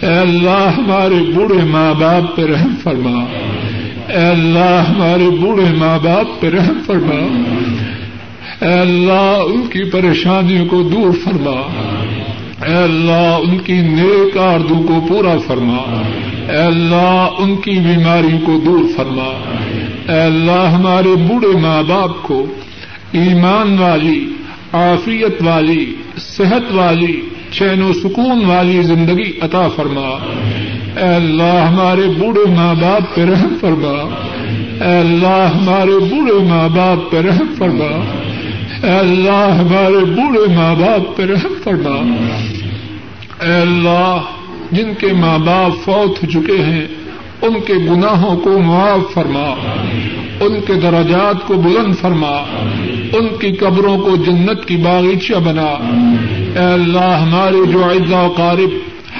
اے 0.01 0.13
اللہ، 0.13 0.71
ہمارے 0.77 1.31
بوڑھے 1.33 1.63
ماں 1.63 1.93
باپ 1.93 2.35
پہ 2.35 2.45
رحم 2.45 2.73
فرما۔ 2.83 3.23
اے 4.07 4.25
اللہ، 4.27 4.83
ہمارے 4.89 5.29
بوڑھے 5.29 5.73
ماں 5.77 5.99
باپ 6.03 6.41
پہ 6.41 6.49
رحم 6.49 6.79
فرما۔ 6.85 7.27
اے 8.61 8.73
اللہ، 8.73 9.41
ان 9.45 9.61
کی 9.67 9.83
پریشانیوں 9.83 10.65
کو 10.65 10.83
دور 10.83 11.11
فرما۔ 11.23 11.61
اے 12.65 12.75
اللہ، 12.75 13.37
ان 13.47 13.57
کی 13.57 13.73
نیک 13.73 14.37
آردوں 14.37 14.83
کو 14.83 15.05
پورا 15.09 15.37
فرما۔ 15.47 16.01
اے 16.49 16.57
اللہ، 16.57 17.29
ان 17.37 17.55
کی 17.55 17.71
بیماریوں 17.71 18.39
کو 18.45 18.59
دور 18.65 18.79
فرما۔ 18.97 19.43
اے 20.13 20.21
اللہ، 20.21 20.69
ہمارے 20.69 21.15
بوڑھے 21.15 21.59
ماں 21.59 21.83
باپ 21.83 22.23
کو 22.23 22.45
ایمان 23.11 23.77
والی، 23.79 24.25
عافیت 24.73 25.41
والی، 25.41 25.95
صحت 26.17 26.71
والی، 26.71 27.21
چین 27.51 27.81
و 27.81 27.93
سکون 27.93 28.45
والی 28.45 28.81
زندگی 28.81 29.31
عطا 29.41 29.67
فرما۔ 29.75 30.33
اے 30.95 31.15
اللہ، 31.15 31.65
ہمارے 31.65 32.09
بوڑھے 32.19 32.51
ماں 32.55 32.73
باپ 32.73 33.15
پہ 33.15 33.21
رحم 33.21 33.53
فرما۔ 33.61 34.15
اے 34.85 34.99
اللہ، 34.99 35.51
ہمارے 35.55 35.99
بوڑھے 35.99 36.45
ماں 36.49 36.69
باپ 36.69 37.11
پہ 37.11 37.17
رحم 37.17 37.53
فرما۔ 37.57 38.01
اے 38.83 38.89
اللہ 38.89 39.53
ہمارے 39.59 40.05
بوڑھے 40.05 40.55
ماں 40.55 40.75
باپ 40.75 41.17
پہ 41.17 41.23
رحم 41.23 41.53
فرما۔ 41.63 42.15
اے 43.45 43.53
اللہ، 43.53 44.21
جن 44.71 44.93
کے 44.99 45.07
ماں 45.13 45.37
باپ 45.37 45.85
فوت 45.85 46.23
ہو 46.23 46.29
چکے 46.29 46.63
ہیں، 46.63 46.87
ان 47.41 47.53
کے 47.65 47.73
گناہوں 47.73 48.37
کو 48.37 48.59
معاف 48.59 49.13
فرما۔ 49.13 49.53
ان 50.39 50.61
کے 50.67 50.73
درجات 50.73 51.47
کو 51.47 51.53
بلند 51.53 51.95
فرما۔ 52.01 52.43
ان 53.13 53.27
کی 53.41 53.51
قبروں 53.51 53.97
کو 53.97 54.15
جنت 54.15 54.65
کی 54.65 54.75
باغیچہ 54.75 55.33
بنا۔ 55.33 55.77
اے 56.59 56.73
اللہ، 56.73 57.17
ہمارے 57.21 57.71
جو 57.71 57.85
عزا 57.85 58.21
و 58.21 58.33
قارب، 58.37 58.69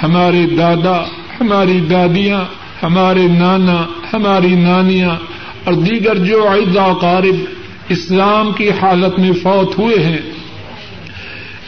ہمارے 0.02 0.46
دادا، 0.58 1.02
ہماری 1.40 1.80
دادیاں، 1.90 2.44
ہمارے 2.82 3.28
نانا، 3.28 3.86
ہماری 4.12 4.54
نانیاں 4.54 5.16
اور 5.64 5.74
دیگر 5.74 6.14
جو 6.14 6.48
عزا 6.48 6.84
و 6.84 6.92
قارب 6.92 7.55
اسلام 7.88 8.52
کی 8.52 8.70
حالت 8.70 9.18
میں 9.18 9.32
فوت 9.32 9.78
ہوئے 9.78 9.98
ہیں۔ 10.04 10.18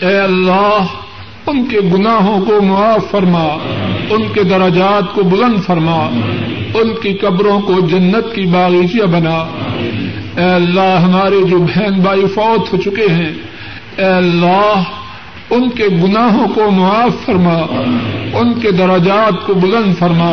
اے 0.00 0.18
اللہ، 0.18 0.84
ان 1.46 1.64
کے 1.64 1.80
گناہوں 1.80 2.46
کو 2.46 2.62
معاف 2.62 3.10
فرما، 3.10 3.58
ان 4.10 4.22
کے 4.34 4.42
درجات 4.42 5.14
کو 5.14 5.22
بلند 5.22 5.64
فرما، 5.66 6.10
ان 6.74 6.94
کی 7.02 7.12
قبروں 7.12 7.60
کو 7.60 7.80
جنت 7.80 8.34
کی 8.34 8.42
باغیچیاں 8.42 9.06
بنا۔ 9.06 9.36
اے 10.36 10.54
اللہ، 10.54 11.00
ہمارے 11.02 11.42
جو 11.48 11.58
بہن 11.58 12.00
بھائی 12.00 12.22
فوت 12.34 12.72
ہو 12.72 12.78
چکے 12.78 13.12
ہیں، 13.12 13.32
اے 13.96 14.04
اللہ، 14.04 14.82
ان 15.50 15.70
کے 15.70 15.84
گناہوں 15.86 16.48
کو 16.54 16.70
معاف 16.70 17.26
فرما، 17.26 17.82
ان 18.38 18.60
کے 18.60 18.70
درجات 18.70 19.46
کو 19.46 19.54
بلند 19.54 19.98
فرما، 19.98 20.30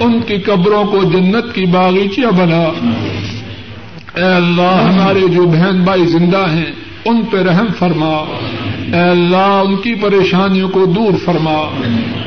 ان 0.00 0.20
کی 0.20 0.36
قبروں 0.36 0.84
کو 0.84 1.02
جنت 1.02 1.54
کی 1.54 1.64
باغیچیاں 1.64 2.30
بنا۔ 2.30 2.64
اے 4.14 4.24
اللہ، 4.24 4.92
ہمارے 4.92 5.20
جو 5.20 5.44
بہن 5.44 5.84
بھائی 5.84 6.06
زندہ 6.06 6.46
ہیں، 6.50 6.72
ان 7.04 7.22
پہ 7.30 7.42
رحم 7.42 7.66
فرما۔ 7.78 8.24
اے 8.92 9.10
اللہ، 9.10 9.62
ان 9.66 9.76
کی 9.76 9.94
پریشانیوں 9.94 10.68
کو 10.68 10.86
دور 10.86 11.12
فرما۔ 11.24 11.70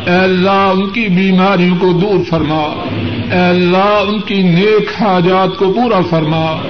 اے 0.06 0.20
اللہ، 0.20 0.72
ان 0.74 0.90
کی 0.90 1.08
بیماریوں 1.10 1.76
کو 1.80 1.92
دور 1.94 2.24
فرما۔ 2.30 2.84
اے 3.32 3.50
اللہ، 3.50 4.04
ان 4.08 4.20
کی 4.20 4.42
نیک 4.42 5.02
حاجات 5.02 5.58
کو 5.58 5.74
پورا 5.74 6.00
فرما۔ 6.10 6.62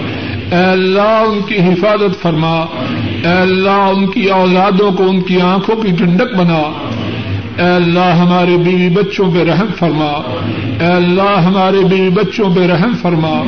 اے 0.51 0.63
اللہ، 0.63 1.24
ان 1.26 1.39
کی 1.47 1.55
حفاظت 1.55 2.22
فرما۔ 2.22 2.65
اے 3.24 3.34
اللہ، 3.41 3.70
ان 3.70 4.07
کی 4.07 4.30
اولادوں 4.30 4.91
کو 4.91 5.09
ان 5.09 5.22
کی 5.22 5.41
آنکھوں 5.41 5.76
کی 5.76 5.91
ٹھنڈک 5.91 6.36
بنا۔ 6.36 6.72
اے 7.57 7.76
اللہ، 7.76 8.15
ہمارے 8.15 8.57
بیوی 8.57 8.89
بچوں 8.89 9.32
پہ 9.32 9.43
رحم 9.43 9.68
فرما۔ 9.80 10.22
اے 10.80 10.86
اللہ، 10.86 11.39
ہمارے 11.39 11.78
بیوی 11.89 12.09
بچوں 12.09 12.55
پہ 12.55 12.68
رحم 12.68 12.93
فرما۔ 13.01 13.43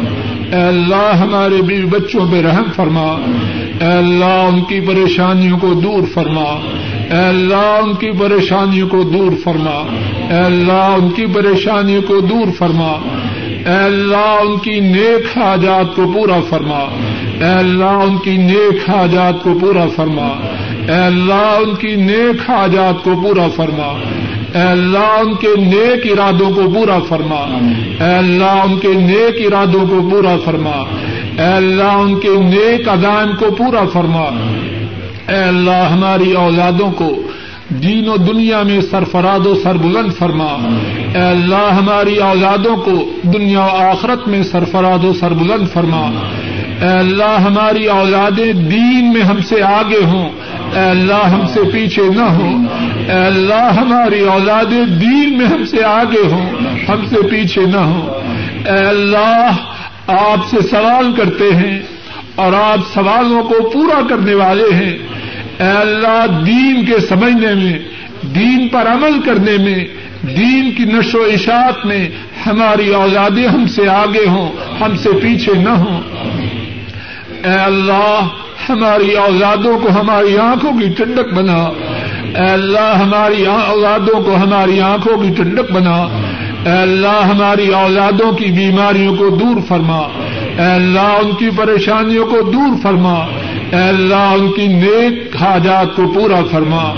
اے 0.52 0.62
اللہ 0.62 1.16
ہمارے 1.16 1.62
بیوی 1.62 1.86
بچوں 1.86 2.28
پہ 2.32 2.42
رحم 2.42 2.64
فرما۔ 2.76 3.18
اے 3.82 3.98
اللہ 3.98 4.26
ان 4.26 4.62
کی 4.62 4.80
پریشانیوں 4.80 5.60
کو 5.60 5.74
دور 5.74 6.04
فرما۔ 6.14 6.60
اے 7.10 7.28
اللہ 7.28 7.80
ان 7.84 7.94
کی 7.94 8.12
پریشانیوں 8.12 8.90
کو 8.90 9.04
دور 9.04 9.32
فرما۔ 9.44 9.86
اے 10.30 10.40
اللہ 10.40 10.96
ان 11.02 11.10
کی 11.10 11.26
پریشانیوں 11.26 12.02
کو 12.02 12.20
دور 12.20 12.52
فرما۔ 12.58 12.92
اے 13.66 13.86
اللہ 13.86 14.42
ان 14.42 14.58
کی 14.58 14.80
نیک 14.80 15.38
حاجات 15.38 15.96
کو 15.96 16.12
پورا 16.16 16.40
فرما۔ 16.50 16.80
اے 17.40 17.54
اللہ 17.60 17.84
ان 17.84 18.18
کی 18.24 18.38
نیک 18.38 18.90
حاجات 18.90 19.44
کو 19.44 19.58
پورا 19.62 19.86
فرما۔ 19.96 20.28
اے 20.88 21.00
اللہ 21.06 21.58
ان 21.68 21.76
کی 21.76 21.96
نیک 21.96 22.50
حاجات 22.52 23.04
کو 23.04 23.12
پورا 23.24 23.48
فرما۔ 23.56 23.94
اے 24.56 24.62
اللہ 24.62 24.98
ان 24.98 25.36
کے 25.36 25.48
نیک 25.58 26.12
ارادوں 26.12 26.50
کو 26.50 26.62
پورا 26.76 27.00
فرما۔ 27.10 27.58
اے 28.06 28.16
اللہ 28.16 28.44
ان 28.44 28.80
کے 28.80 28.88
نیک 28.88 29.54
ارادوں 29.54 29.88
کو 29.88 30.10
پورا 30.12 30.36
فرما۔ 30.46 30.84
اے 31.38 31.54
اللہ 31.54 31.84
ان 31.84 32.20
کے 32.20 32.30
نیک 32.30 32.90
ادائم 32.90 33.36
کو 33.36 33.52
پورا 33.52 33.86
فرما۔ 33.94 34.24
اے 35.28 35.36
اللہ 35.36 35.90
ہماری 35.92 36.34
اولادوں 36.34 36.92
کو 36.92 37.22
دین 37.70 38.10
و 38.10 38.18
دنیا 38.18 38.64
میں 38.64 38.82
سرفراد 38.82 39.46
و 39.46 39.56
سربلند 39.64 40.14
فرما۔ 40.14 40.78
اے 41.16 41.22
اللہ 41.22 41.74
ہماری 41.74 42.16
اولادوں 42.16 42.78
کو 42.78 42.92
دنیا 43.24 43.60
و 43.60 43.76
آخرت 43.76 44.28
میں 44.28 44.44
سرفراد 44.44 45.04
و 45.04 45.14
سربلند 45.14 45.68
فرما۔ 45.74 46.12
اے 46.82 46.88
اللہ 46.88 47.40
ہماری 47.40 47.86
اولادیں 47.86 48.54
دین 48.54 49.12
میں 49.14 49.22
ہم 49.22 49.42
سے 49.42 49.64
آگے 49.64 50.06
ہوں۔ 50.06 50.30
اے 50.74 50.80
اللہ 50.80 51.26
ہم 51.26 51.42
سے 51.54 51.60
پیچھے 51.74 52.04
نہ 52.16 52.22
ہو 52.22 52.62
اے 53.08 53.26
اللہ 53.26 53.72
ہماری 53.82 54.20
اولاد 54.20 54.72
دین 55.02 55.38
میں 55.38 55.46
ہم 55.46 55.66
سے 55.66 55.84
آگے 55.84 56.28
ہوں۔ 56.32 56.52
ہم 56.90 57.06
سے 57.10 57.28
پیچھے 57.28 57.66
نہ 57.66 57.78
ہو 57.78 58.12
اے 58.66 58.86
اللہ 58.88 59.52
آپ 60.08 60.48
سے 60.50 60.58
سوال 60.72 61.12
کرتے 61.18 61.56
ہیں 61.56 61.80
اور 62.36 62.54
آپ 62.54 62.80
سوالوں 62.94 63.44
کو 63.44 63.70
پورا 63.70 64.08
کرنے 64.10 64.34
والے 64.34 64.76
ہیں۔ 64.76 64.98
اے 65.60 65.80
اللہ 65.80 66.26
دین 66.46 66.86
کے 66.86 67.00
سمجھنے 67.00 67.54
میں، 67.54 67.80
دین 68.22 68.68
پر 68.68 68.82
عمل 68.82 69.22
کرنے 69.26 69.58
میں 69.58 69.86
دین 70.22 70.72
کی 70.78 70.84
نشو 70.84 71.20
و 71.20 71.24
اشاعت 71.24 71.86
میں 71.86 72.10
ہماری 72.46 72.94
اوزادیں 72.94 73.48
ہم 73.48 73.68
سے 73.68 73.90
آگے 73.90 74.28
ہوں، 74.28 74.52
ہم 74.82 74.96
سے 74.96 75.10
پیچھے 75.12 75.54
نہ 75.54 75.70
ہوں۔ 75.70 76.02
اے 77.44 77.60
اللہ، 77.60 78.28
ہماری 78.70 79.14
اوزادوں 79.18 79.80
کو 79.80 79.90
ہماری 80.02 80.38
آنکھوں 80.38 80.80
کی 80.80 80.88
ٹنڈک 80.98 81.34
بنا۔ 81.34 81.70
اے 82.36 82.52
اللہ، 82.52 82.96
ہماری 82.96 83.46
اوزادوں 83.46 84.24
کو 84.24 84.36
ہماری 84.36 84.80
آنکھوں 84.80 85.18
کی 85.18 85.30
ٹنڈک 85.38 85.72
بنا۔ 85.72 85.96
اے 86.66 86.72
اللہ، 86.72 87.26
ہماری 87.26 87.68
اولادوں 87.68 88.32
کی 88.32 88.46
بیماریوں 88.46 89.16
کو 89.16 89.30
دور 89.30 89.62
فرما۔ 89.68 90.00
اے 90.58 90.72
اللہ، 90.74 91.18
ان 91.24 91.32
کی 91.32 91.50
پریشانیوں 91.58 92.26
کو 92.26 92.42
دور 92.42 92.82
فرما۔ 92.84 93.14
اے 93.72 93.88
اللہ، 93.88 94.36
ان 94.40 94.52
کی 94.52 94.68
نیک 94.68 95.36
حاجات 95.36 95.96
کو 95.96 96.14
پورا 96.14 96.40
فرما۔ 96.52 96.94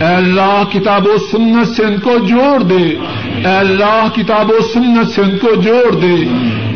اے 0.00 0.06
اللہ 0.06 0.62
کتاب 0.72 1.06
و 1.06 1.18
سنت 1.32 1.66
سے 1.66 1.84
ان 1.84 2.00
کو 2.00 2.18
جوڑ 2.18 2.62
دے۔ 2.62 2.96
اے 3.36 3.56
اللہ 3.56 4.08
کتاب 4.14 4.50
و 4.50 4.58
سنت 4.74 5.10
سے 5.10 5.22
ان 5.22 5.38
کو 5.38 5.54
جوڑ 5.54 5.94
دے۔ 5.94 6.14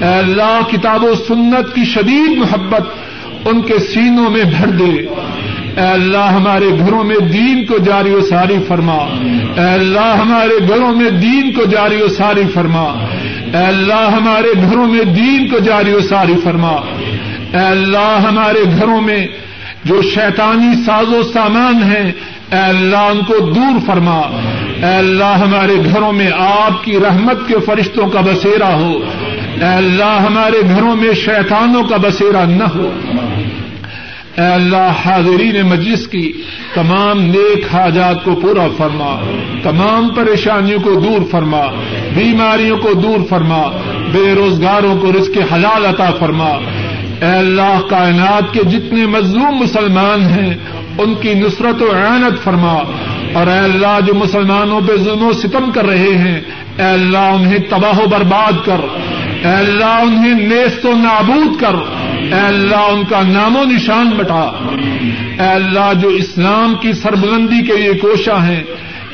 اے 0.06 0.18
اللہ 0.18 0.60
کتاب 0.72 1.04
و 1.04 1.14
سنت 1.28 1.74
کی 1.74 1.84
شدید 1.84 2.38
محبت 2.38 2.82
ان 3.44 3.62
کے 3.62 3.78
سینوں 3.78 4.30
میں 4.30 4.44
بھر 4.44 4.66
دے۔ 4.66 5.06
اے 5.76 5.86
اللہ 5.86 6.24
ہمارے 6.24 6.68
گھروں 6.78 7.04
میں 7.04 7.16
دین 7.16 7.66
کو 7.66 7.78
جاری 7.78 8.10
و 8.10 8.20
ساری 8.20 8.56
فرما۔ 8.68 8.96
اے 9.56 9.70
اللہ 9.72 10.16
ہمارے 10.20 10.68
گھروں 10.68 10.92
میں 10.96 11.10
دین 11.10 11.52
کو 11.52 11.64
جاری 11.64 12.02
و 12.02 12.08
ساری 12.08 12.42
فرما۔ 12.54 12.84
اے 13.52 13.64
اللہ 13.66 14.10
ہمارے 14.20 14.62
گھروں 14.62 14.86
میں 14.86 15.04
دین 15.04 15.48
کو 15.48 15.58
جاری 15.58 15.92
و 15.92 16.00
ساری 16.00 16.34
فرما۔ 16.44 16.72
اے 17.52 17.66
اللہ 17.66 18.20
ہمارے 18.28 18.64
گھروں 18.76 19.00
میں 19.00 19.26
جو 19.84 20.02
شیطانی 20.02 20.84
ساز 20.86 21.14
و 21.14 21.22
سامان 21.22 21.74
ہیں 21.74 22.12
اے 22.52 22.58
اللہ 22.58 22.96
ان 22.96 23.20
کو 23.24 23.38
دور 23.38 23.78
فرما۔ 23.86 24.20
اے 24.76 24.96
اللہ 24.96 25.24
ہمارے 25.24 25.74
گھروں 25.84 26.12
میں 26.12 26.30
آپ 26.38 26.84
کی 26.84 26.98
رحمت 26.98 27.48
کے 27.48 27.54
فرشتوں 27.66 28.08
کا 28.08 28.20
بسیرا 28.20 28.74
ہو۔ 28.74 28.92
اے 29.60 29.76
اللہ 29.76 30.20
ہمارے 30.20 30.60
گھروں 30.60 30.96
میں 30.96 31.12
شیطانوں 31.12 31.82
کا 31.82 31.96
بسیرا 31.96 32.44
نہ 32.44 32.64
ہو۔ 32.64 32.90
اے 34.38 34.46
اللہ 34.46 34.92
حاضرین 35.06 35.66
مجلس 35.66 36.06
کی 36.06 36.32
تمام 36.74 37.22
نیک 37.22 37.74
حاجات 37.74 38.24
کو 38.24 38.34
پورا 38.34 38.66
فرما۔ 38.76 39.20
تمام 39.62 40.08
پریشانیوں 40.08 40.80
کو 40.80 40.94
دور 40.94 41.20
فرما۔ 41.30 41.62
بیماریوں 42.14 42.78
کو 42.78 42.92
دور 42.92 43.18
فرما۔ 43.28 43.62
بے 44.12 44.34
روزگاروں 44.36 44.98
کو 45.00 45.12
رزق 45.12 45.52
حلال 45.54 45.86
عطا 45.86 46.10
فرما۔ 46.18 46.48
اے 47.20 47.38
اللہ 47.38 47.80
کائنات 47.90 48.54
کے 48.54 48.64
جتنے 48.64 49.06
مظلوم 49.06 49.56
مسلمان 49.56 50.22
ہیں 50.22 50.54
ان 50.98 51.14
کی 51.14 51.34
نصرت 51.34 51.82
و 51.82 51.96
عینت 51.96 52.44
فرما۔ 52.44 52.78
اور 53.34 53.46
اے 53.46 53.58
اللہ، 53.58 53.98
جو 54.06 54.14
مسلمانوں 54.14 54.80
پہ 54.80 54.96
ظلم 54.96 55.24
و 55.24 55.32
ستم 55.32 55.70
کر 55.72 55.86
رہے 55.86 56.18
ہیں، 56.18 56.40
اے 56.76 56.82
اللہ، 56.82 57.18
انہیں 57.18 57.58
تباہ 57.68 57.98
و 57.98 58.08
برباد 58.08 58.52
کر۔ 58.64 58.80
اے 59.42 59.52
اللہ، 59.52 59.84
انہیں 59.84 60.34
نیست 60.34 60.86
و 60.86 60.92
نابود 60.94 61.60
کر۔ 61.60 61.74
اے 62.18 62.46
اللہ، 62.46 62.76
ان 62.76 63.02
کا 63.10 63.22
نام 63.22 63.56
و 63.56 63.64
نشان 63.64 64.08
بٹا۔ 64.08 64.68
اے 65.40 65.48
اللہ، 65.48 65.92
جو 66.00 66.08
اسلام 66.08 66.74
کی 66.74 66.92
سربلندی 66.92 67.66
کے 67.66 67.76
لیے 67.76 67.92
کوشاں 67.92 68.46
ہیں، 68.46 68.62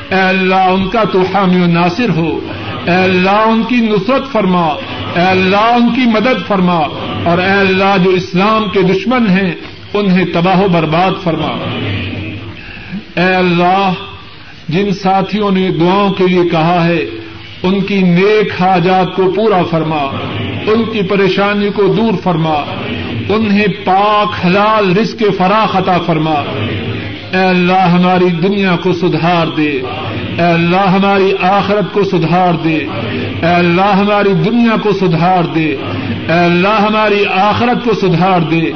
اے 0.09 0.21
اللہ، 0.21 0.55
ان 0.55 0.87
کا 0.87 1.03
تو 1.03 1.21
حامی 1.33 1.61
و 1.61 1.67
ناصر 1.67 2.09
ہو۔ 2.09 2.39
اے 2.85 2.95
اللہ، 2.95 3.29
ان 3.29 3.63
کی 3.63 3.75
نصرت 3.75 4.31
فرما۔ 4.31 4.67
اے 5.15 5.21
اللہ، 5.21 5.73
ان 5.73 5.89
کی 5.95 6.01
مدد 6.01 6.47
فرما۔ 6.47 6.77
اور 7.23 7.37
اے 7.37 7.51
اللہ، 7.51 7.97
جو 8.03 8.09
اسلام 8.09 8.69
کے 8.69 8.81
دشمن 8.81 9.27
ہیں 9.27 9.51
انہیں 9.93 10.25
تباہ 10.33 10.61
و 10.61 10.67
برباد 10.67 11.23
فرما۔ 11.23 11.57
اے 13.15 13.35
اللہ، 13.35 13.91
جن 14.69 14.91
ساتھیوں 14.91 15.51
نے 15.51 15.69
دعاؤں 15.71 16.09
کے 16.09 16.27
لیے 16.27 16.49
کہا 16.49 16.85
ہے، 16.85 17.05
ان 17.63 17.81
کی 17.81 18.01
نیک 18.01 18.61
حاجات 18.61 19.15
کو 19.15 19.31
پورا 19.31 19.63
فرما۔ 19.63 20.03
ان 20.67 20.85
کی 20.93 21.01
پریشانی 21.01 21.69
کو 21.69 21.93
دور 21.93 22.13
فرما۔ 22.23 22.63
انہیں 23.29 23.67
پاک 23.85 24.45
حلال 24.45 24.97
رزق 24.97 25.23
فراخ 25.37 25.75
عطا 25.75 25.97
فرما۔ 25.97 26.43
اے 27.31 27.43
اللہ، 27.43 27.87
ہماری 27.87 28.29
دنیا 28.29 28.75
کو 28.83 28.93
سدھار 28.93 29.47
دے۔ 29.47 29.81
اے 30.37 30.41
اللہ، 30.41 30.89
ہماری 30.89 31.33
آخرت 31.41 31.93
کو 31.93 32.03
سدھار 32.03 32.53
دے۔ 32.53 32.77
اے 33.41 33.55
اللہ، 33.55 33.95
ہماری 33.95 34.33
دنیا 34.33 34.75
کو 34.83 34.91
سدھار 34.91 35.43
دے۔ 35.43 35.75
اے 36.27 36.45
اللہ، 36.45 36.81
ہماری 36.81 37.25
آخرت 37.25 37.83
کو 37.83 37.93
سدھار 37.93 38.39
دے۔ 38.39 38.71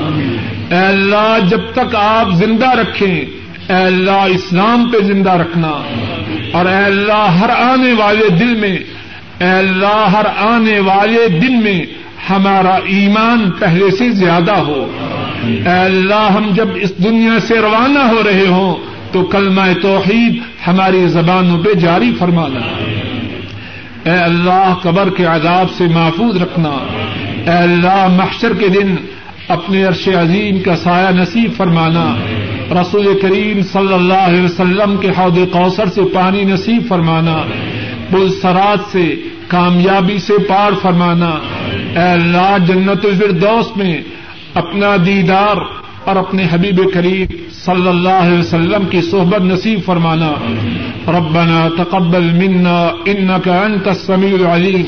اے 0.72 0.78
اللہ 0.78 1.38
جب 1.50 1.62
تک 1.74 1.96
آپ 1.96 2.34
زندہ 2.34 2.70
رکھیں، 2.70 3.22
اے 3.68 3.74
اللہ 3.74 4.12
اسلام 4.12 4.90
پہ 4.90 4.98
زندہ 5.00 5.32
رکھنا۔ 5.32 5.72
اور 6.52 6.66
اے 6.66 6.86
اللہ 6.86 7.38
ہر 7.42 7.50
آنے 7.50 7.94
والے 7.94 8.30
دل 8.30 8.56
میں، 8.56 8.78
اے 9.40 9.50
اللہ 9.50 10.08
ہر 10.12 10.26
آنے 10.38 10.80
والے 10.80 11.28
دن 11.28 11.64
میں 11.64 11.82
ہمارا 12.30 12.76
ایمان 12.76 13.52
پہلے 13.52 13.92
سے 13.92 14.10
زیادہ 14.10 14.56
ہو۔ 14.56 14.92
اے 15.44 15.80
اللہ 15.80 16.32
ہم 16.32 16.50
جب 16.52 16.68
اس 16.76 16.98
دنیا 16.98 17.40
سے 17.48 17.60
روانہ 17.60 18.00
ہو 18.00 18.22
رہے 18.26 18.48
ہوں، 18.48 18.76
تو 19.12 19.24
کلمہ 19.24 19.62
توحید 19.82 20.42
ہماری 20.68 21.08
زبانوں 21.08 21.64
پہ 21.64 21.74
جاری 21.74 22.16
فرمانا 22.20 22.60
اے 24.10 24.18
اللہ 24.18 24.74
قبر 24.82 25.10
کے 25.10 25.26
عذاب 25.26 25.72
سے 25.78 25.84
محفوظ 25.84 26.42
رکھنا۔ 26.42 26.70
اے 27.52 27.58
اللہ 27.58 28.08
محشر 28.08 28.54
کے 28.54 28.68
دن 28.68 28.96
اپنے 29.48 29.84
عرش 29.84 30.08
عظیم 30.08 30.60
کا 30.60 30.76
سایہ 30.76 31.16
نصیب 31.16 31.52
فرمانا۔ 31.58 32.16
رسول 32.82 33.20
کریم 33.22 33.62
صلی 33.62 33.94
اللہ 33.94 34.14
علیہ 34.14 34.44
وسلم 34.44 34.98
کے 34.98 35.08
حوض 35.18 35.38
کوثر 35.52 35.86
سے 35.86 36.02
پانی 36.14 36.44
نصیب 36.44 36.82
فرمانا۔ 36.90 37.44
پل 38.10 38.30
سرات 38.42 38.92
سے، 38.92 39.16
کامیابی 39.48 40.20
سے 40.20 40.34
پار 40.48 40.72
فرمانا۔ 40.82 41.30
اے 41.72 42.12
اللہ، 42.12 42.58
جنت 42.68 43.06
الفردوس 43.06 43.78
میں 43.78 44.02
اپنا 44.54 44.96
دیدار 45.06 45.56
اور 46.06 46.16
اپنے 46.16 46.48
حبیب 46.52 46.82
کریم 46.94 47.26
صلی 47.52 47.88
اللہ 47.88 48.10
علیہ 48.10 48.40
وسلم 48.40 48.86
کی 48.90 49.02
صحبت 49.02 49.42
نصیب 49.42 49.80
فرمانا۔ 49.86 50.32
ربنا 51.08 51.84
تقبل 51.84 52.24
منا 52.24 52.92
انك 53.06 53.50
انت 53.50 53.88
السميع 53.88 54.34
العليم 54.34 54.84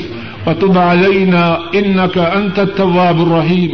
وتب 0.46 0.78
علينا 0.78 1.56
انك 1.72 2.18
انت 2.18 2.58
التواب 2.58 3.20
الرحيم 3.20 3.70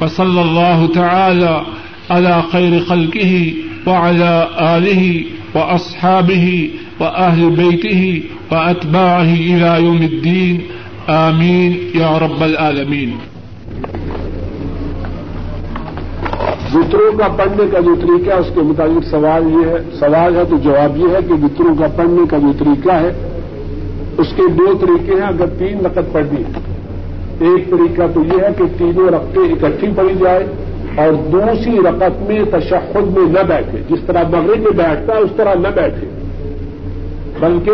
وصلى 0.00 0.40
الله 0.40 0.86
تعالى 0.94 1.62
على 2.10 2.42
خير 2.52 2.80
خلقه 2.88 3.54
وعلى 3.86 4.48
آله 4.58 5.24
وأصحابه 5.54 6.70
وأهل 7.00 7.50
بيته 7.50 8.22
وأتباعه 8.52 9.32
إلى 9.34 9.84
يوم 9.84 10.02
الدين. 10.02 10.60
آمين 11.08 11.96
يا 12.00 12.18
رب 12.18 12.42
العالمين. 12.42 13.10
وطروں 16.74 17.18
کا 17.18 17.28
پڑھنے 17.28 17.62
کا 17.72 17.80
جو 17.80 17.94
طریقہ 17.94 18.30
ہے، 18.30 18.38
اس 18.38 18.50
کے 18.54 18.60
مطابق 18.60 19.06
سوال 19.10 19.42
یہ 19.50 19.68
ہے، 19.70 19.76
سوال 19.92 20.36
ہے 20.36 20.42
تو 20.50 20.56
جواب 20.56 20.96
یہ 20.96 21.08
ہے 21.08 21.18
کہ 21.28 21.44
وطروں 21.44 21.74
کا 21.74 21.86
پڑھنے 21.96 22.26
کا 22.30 22.38
جو 22.38 22.52
طریقہ 22.58 22.92
ہے، 22.92 23.10
اس 24.18 24.26
کے 24.36 24.42
دو 24.58 24.78
طریقے 24.80 25.14
ہیں، 25.14 25.28
اگر 25.28 25.46
تین 25.46 25.78
نقد 25.82 26.12
پڑھنی 26.12 26.42
ایک 27.40 27.70
طریقہ 27.70 28.02
تو 28.14 28.20
یہ 28.20 28.42
ہے 28.42 28.48
کہ 28.58 28.64
تینوں 28.78 29.08
رقطیں 29.08 29.42
اکٹھی 29.42 29.88
پڑھی 29.96 30.14
جائے 30.20 30.46
اور 30.96 31.12
دوسری 31.12 31.78
رقط 31.78 32.30
میں 32.30 32.42
تشخد 32.52 33.16
میں 33.16 33.32
نہ 33.32 33.42
بیٹھے۔ 33.48 33.78
جس 33.88 34.00
طرح 34.06 34.22
مغرب 34.28 34.58
میں 34.58 34.70
بیٹھتا 34.70 35.14
ہے، 35.14 35.18
اس 35.18 35.30
طرح 35.36 35.54
نہ 35.54 35.68
بیٹھے۔ 35.74 36.06
بلکہ 37.40 37.72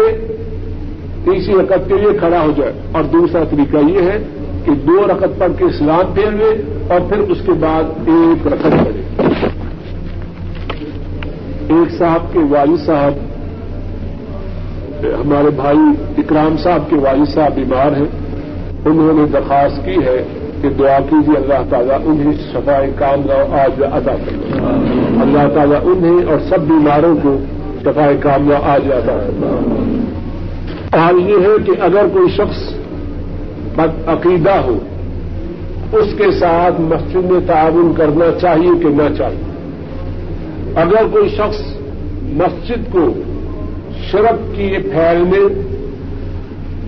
تیسری 1.25 1.55
رقط 1.55 1.89
کے 1.89 1.95
لیے 1.95 2.19
کھڑا 2.19 2.41
ہو 2.41 2.53
جائے۔ 2.57 2.73
اور 2.93 3.03
دوسرا 3.03 3.45
طریقہ 3.51 3.77
یہ 3.77 4.01
ہے 4.01 4.19
کہ 4.64 4.73
دو 4.75 5.07
رقط 5.07 5.39
پڑھ 5.39 5.53
کے 5.59 5.64
اسلام 5.64 6.12
پھیر 6.14 6.31
لے 6.31 6.79
اور 6.89 7.01
پھر 7.09 7.19
اس 7.19 7.39
کے 7.47 7.53
بعد 7.53 7.85
ایک 8.07 8.47
رقط 8.47 8.73
پڑے 8.73 9.23
ایک 11.69 11.99
صاحب 11.99 12.33
کے 12.33 12.39
والد 12.39 12.87
صاحب، 12.87 13.12
ہمارے 15.05 15.51
بھائی 15.51 15.79
اکرام 16.19 16.57
صاحب 16.57 16.91
کے 16.91 16.97
والد 16.97 17.29
صاحب 17.29 17.55
بیمار 17.55 17.97
ہیں۔ 17.97 18.26
انہوں 18.85 19.12
نے 19.12 19.27
درخواست 19.33 19.85
کی 19.85 19.97
ہے 20.07 20.22
کہ 20.62 20.68
دعا 20.68 20.99
کیجیے 21.11 21.37
اللہ 21.37 21.70
تعالیٰ 21.70 21.99
انہیں 22.05 22.33
صفائی 22.53 22.91
کام 22.99 23.20
آج 23.53 23.83
ادا 23.93 24.12
کر 24.12 24.57
اللہ 25.20 25.55
تعالیٰ 25.55 25.79
انہیں 25.83 26.31
اور 26.31 26.39
سب 26.49 26.61
بیماروں 26.61 27.16
کو 27.22 27.39
صفائی 27.85 28.16
کام 28.20 28.53
آج 28.62 28.93
ادا 28.93 29.16
کر 29.16 29.47
حال 30.99 31.31
یہ 31.31 31.35
ہے 31.35 31.64
کہ 31.66 31.72
اگر 31.81 32.07
کوئی 32.12 32.29
شخص 32.31 32.72
بد 33.77 34.09
عقیدہ 34.09 34.55
ہو، 34.55 34.79
اس 35.93 36.07
کے 36.18 36.31
ساتھ 36.31 36.81
مسجد 36.81 37.31
میں 37.31 37.41
تعاون 37.47 37.93
کرنا 37.97 38.39
چاہیے 38.41 38.70
کہ 38.83 38.89
نہ 38.89 39.14
چاہیے۔ 39.18 39.43
اگر 40.74 41.07
کوئی 41.12 41.29
شخص 41.29 41.61
مسجد 42.22 42.93
کو 42.93 43.12
شرک 44.11 44.57
کی 44.57 44.79
پھیلنے 44.83 45.66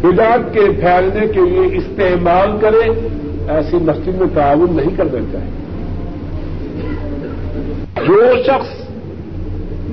بدعت 0.03 0.55
کے 0.55 0.61
پھیلنے 0.61 1.27
کے 1.29 1.41
لیے 1.41 1.77
استعمال 1.77 2.59
کرے، 2.61 3.11
ایسی 3.49 3.77
مسجد 3.77 4.09
میں 4.09 4.27
تعاون 4.35 4.77
نہیں 4.77 4.97
کرنا 4.97 5.19
چاہیے 5.33 5.69
جو 8.07 8.23
شخص 8.47 8.89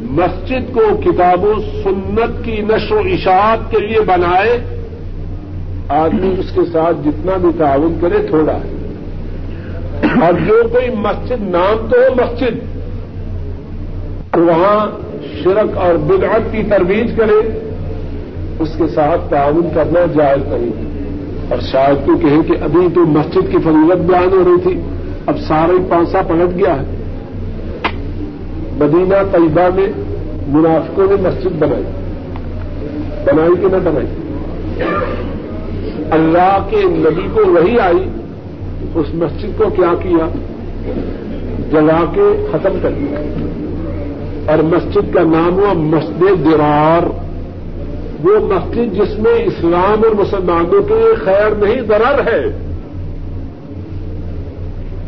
مسجد 0.02 0.74
کو 0.74 0.82
کتاب 1.06 1.44
و 1.44 1.54
سنت 1.84 2.46
کی 2.46 2.62
نشر 2.62 2.96
و 2.96 3.00
اشاعت 3.00 3.72
کے 3.72 3.78
لیے 3.80 4.00
بنائے، 4.00 4.60
آدمی 5.90 6.36
اس 6.38 6.52
کے 6.56 6.62
ساتھ 6.74 6.98
جتنا 7.06 7.38
بھی 7.38 7.50
تعاون 7.58 7.98
کرے، 8.02 8.28
تھوڑا 8.30 8.54
ہے۔ 8.54 8.72
اور 10.22 10.34
جو 10.34 10.64
کوئی 10.72 10.90
مسجد، 10.90 11.42
نام 11.42 11.88
تو 11.92 11.98
ہو 11.98 12.16
مسجد، 12.16 12.76
وہاں 14.38 14.88
شرک 15.44 15.78
اور 15.78 15.96
بدعت 15.96 16.42
کی 16.52 16.64
ترویج 16.70 17.12
کرے۔ 17.18 17.72
اس 18.60 18.70
کے 18.78 18.88
ساتھ 18.88 19.22
تعاون 19.30 19.68
کرنا 19.76 20.00
جائز 20.16 20.42
نہیں۔ 20.48 20.96
اور 21.50 21.60
شاید 21.62 22.08
تو 22.08 22.18
کہیں 22.18 22.44
کہ 22.44 22.54
ابھی 22.62 22.88
تو 22.94 23.06
مسجد 23.06 23.52
کی 23.52 23.58
فضیلت 23.58 23.98
بیان 23.98 24.34
ہو 24.34 24.44
رہی 24.46 24.62
تھی، 24.64 24.82
اب 25.26 25.40
سارے 25.40 25.74
پانسا 25.90 26.22
پلٹ 26.22 26.58
گیا 26.58 26.74
ہے۔ 26.74 26.86
مدینہ 28.72 29.16
طیبہ 29.32 29.76
میں 29.76 29.88
منافقوں 30.48 31.08
نے 31.10 31.30
مسجد 31.30 31.52
بنائی۔ 31.60 31.84
بنائی 33.26 33.56
کہ 33.62 33.68
نہ 33.68 33.78
بنائی۔ 33.84 34.08
اللہ 36.12 36.68
کے 36.70 36.78
نبی 36.84 37.28
کو 37.34 37.52
وہی 37.52 37.80
آئی، 37.80 38.10
اس 38.96 39.06
مسجد 39.14 39.58
کو 39.58 39.64
کیا 39.76 39.94
کیا؟ 40.02 40.28
جلا 41.72 42.06
کے 42.14 42.48
ختم 42.52 42.74
کر 42.82 42.92
دیا 42.92 43.20
اور 44.52 44.64
مسجد 44.64 45.14
کا 45.14 45.24
نام 45.24 45.54
ہوا 45.54 45.74
مسجد 45.74 46.46
درار۔ 46.46 47.25
وہ 48.26 48.40
مسجد 48.40 48.94
جس 48.94 49.20
میں 49.20 49.44
اسلام 49.44 50.02
اور 50.04 50.16
مسلمانوں 50.16 50.82
کے 50.84 51.16
خیر 51.26 51.52
نہیں، 51.52 51.82
ضرر 51.82 52.28
ہے۔ 52.28 52.46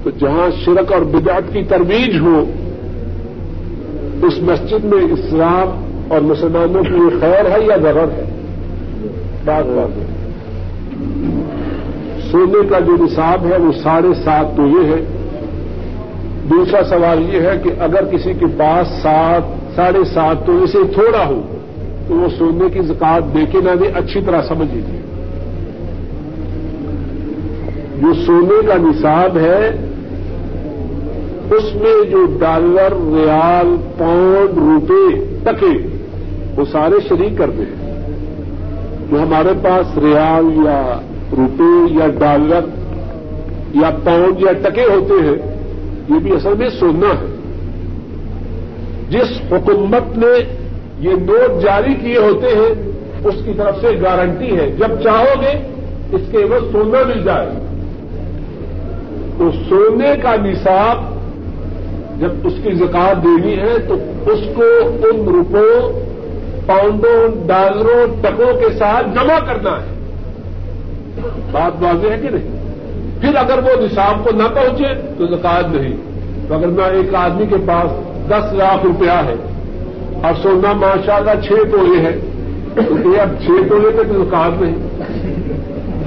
تو 0.03 0.09
جہاں 0.09 0.49
شرک 0.65 0.93
اور 0.93 1.01
بدعت 1.01 1.53
کی 1.53 1.63
ترویج 1.63 2.20
ہو، 2.20 2.43
اس 4.24 4.34
مسجد 4.41 4.86
میں 4.86 5.03
اسلام 5.13 5.86
اور 6.09 6.22
مسلمانوں 6.22 6.84
کی 6.84 6.93
یہ 6.93 7.22
خیر 7.22 7.51
ہے 7.51 7.65
یا 7.65 7.76
ضرر 7.76 8.03
ہے؟ 8.03 8.24
بات 9.45 9.65
بات 9.65 9.97
ہے۔ 9.97 10.05
سونے 12.32 12.68
کا 12.70 12.80
جو 12.80 12.95
نصاب 13.03 13.45
ہے، 13.45 13.57
وہ 13.57 13.72
ساڑھے 13.84 14.09
سات 14.26 14.57
تو 14.57 14.68
یہ 14.68 14.86
ہے۔ 14.86 15.05
دوسرا 16.49 16.84
سوال 16.84 17.36
یہ 17.36 17.41
ہے 17.41 17.57
کہ 17.63 17.70
اگر 17.80 18.05
کسی 18.05 18.34
کے 18.34 18.45
پاس 18.57 18.88
سات، 19.01 19.76
ساڑھے 19.76 20.03
سات 20.13 20.45
تو 20.45 20.63
اسے 20.63 20.78
تھوڑا 20.93 21.26
ہو 21.26 21.41
تو 22.08 22.16
وہ 22.16 22.28
سونے 22.38 22.70
کی 22.74 22.82
زکات 22.82 23.34
دے 23.34 23.45
کے 23.51 23.62
نہ 23.62 23.76
دے، 23.76 23.88
اچھی 23.95 24.22
طرح 24.26 24.41
سمجھ 24.41 24.68
لیجیے 24.74 25.01
جو 28.01 28.14
سونے 28.26 28.68
کا 28.68 28.78
نصاب 28.78 29.38
ہے، 29.38 29.68
اس 31.58 31.76
میں 31.76 32.10
جو 32.12 32.26
ڈالر، 32.39 32.93
ریال، 33.14 33.76
پاؤنڈ، 33.97 34.58
روپے 34.58 35.03
ٹکے، 35.43 35.74
وہ 36.58 36.66
سارے 36.72 36.99
شریک 37.10 37.38
کرتے 37.38 37.64
ہیں 37.64 37.95
جو 39.10 39.22
ہمارے 39.24 39.53
پاس 39.62 39.97
ریال 39.97 40.51
یا 40.66 40.99
روپے 41.38 41.72
یا 41.93 42.08
ڈالر 42.20 42.66
یا 43.74 43.89
پاؤنڈ 44.03 44.41
یا 44.41 44.51
ٹکے 44.51 44.84
ہوتے 44.84 45.26
ہیں، 45.28 45.38
یہ 46.10 46.20
بھی 46.20 46.32
اصل 46.36 46.53
میں 46.58 46.70
سونا 46.70 47.10
ہے۔ 47.22 47.36
جس 49.10 49.41
حکومت 49.51 50.18
نے 50.18 50.34
یہ 51.00 51.10
نوٹ 51.10 51.64
جاری 51.64 51.93
کیے 51.93 52.18
ہوتے 52.18 52.48
ہیں، 52.48 52.91
اس 53.24 53.36
کی 53.45 53.54
طرف 53.58 53.82
سے 53.82 53.88
گارنٹی 54.02 54.58
ہے۔ 54.58 54.72
جب 54.72 55.02
چاہو 55.04 55.41
گے، 55.41 55.68
اس 56.12 56.22
کے 56.32 56.38
بعد 56.38 56.72
سونا 56.72 57.04
مل 57.08 57.24
جائے۔ 57.24 57.50
تو 59.38 59.52
سونے 59.70 60.08
کا 60.24 60.36
نصاب 60.36 61.18
جب 62.22 62.32
اس 62.43 62.54
کی 62.64 62.72
زکات 62.72 63.24
دینی 63.24 63.58
ہے، 63.58 63.80
تو 63.88 63.93
اس 64.26 64.39
کو 64.56 64.64
ان 64.84 65.28
روپوں، 65.28 66.00
پاؤنڈوں، 66.66 67.48
ڈالروں، 67.48 68.08
ٹکوں 68.22 68.54
کے 68.54 68.74
ساتھ 68.80 69.08
جمع 69.08 69.39
کرنا 69.39 69.72
ہے۔ 69.72 69.98
بات 71.52 71.84
واضح 71.84 72.08
ہے 72.08 72.18
کہ 72.22 72.30
نہیں؟ 72.30 72.58
پھر 73.22 73.36
اگر 73.36 73.60
وہ 73.64 73.82
نصاب 73.82 74.24
کو 74.24 74.30
نہ 74.36 74.43
پہنچے، 74.43 74.93
تو 75.18 75.28
زکات 75.36 75.76
نہیں۔ 75.76 75.98
تو 76.48 76.54
اگر 76.54 76.68
میں 76.68 76.86
ایک 76.86 77.16
آدمی 77.16 77.45
کے 77.45 77.56
پاس 77.56 77.91
دس 78.30 78.54
لاکھ 78.54 78.86
روپیہ 78.86 79.12
ہے 79.12 79.36
اور 80.24 80.34
سونا 80.43 80.74
ماشاء 80.74 81.15
اللہ 81.15 81.32
چھ 81.43 81.47
تولے 81.47 82.01
ہے 82.01 82.18
تو 82.76 83.15
یہ 83.15 83.22
اب 83.22 83.30
چھ 83.41 83.70
تولے 83.70 83.89
پہ 83.97 84.03
تو 84.03 84.24
نہیں۔ 84.59 84.76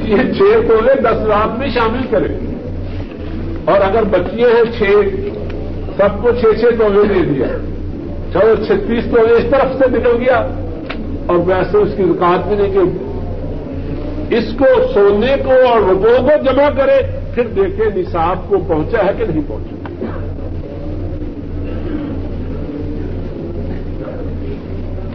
یہ 0.05 0.33
چھ 0.33 0.39
تولے 0.39 0.95
دس 1.01 1.27
لاکھ 1.27 1.59
میں 1.59 1.69
شامل 1.69 2.07
کرے۔ 2.11 2.57
اور 3.65 3.81
اگر 3.81 4.03
بچیاں 4.03 4.49
ہیں 4.49 4.73
چھ، 4.79 4.85
سب 5.97 6.23
کو 6.23 6.29
چھ 6.41 6.61
چھ 6.61 6.65
تولے 6.79 7.15
دے 7.15 7.25
دیا۔ 7.25 7.47
چلو 8.33 8.55
چھتیس 8.67 9.05
تولے 9.05 9.33
اس 9.33 9.45
طرف 9.51 9.79
سے 9.79 9.99
نکل 9.99 10.17
گیا۔ 10.21 10.49
اور 11.27 11.37
ویسے 11.37 11.79
اس 11.79 11.89
کی 11.97 12.03
رکاوٹ 12.03 12.47
بھی 12.47 12.57
نہیں 12.57 12.73
کہ 12.73 12.79
اس 14.35 14.45
کو 14.59 14.65
سونے 14.95 15.37
کو 15.45 15.69
اور 15.69 15.81
روپوں 15.81 16.23
کو 16.23 16.45
جمع 16.45 16.71
کرے، 16.77 17.03
پھر 17.35 17.47
دیکھیں 17.47 17.97
نصاب 17.97 18.49
کو 18.49 18.59
پہنچا 18.69 18.99
ہے 18.99 19.11
کہ 19.19 19.25
نہیں 19.25 19.43
پہنچا۔ 19.47 19.80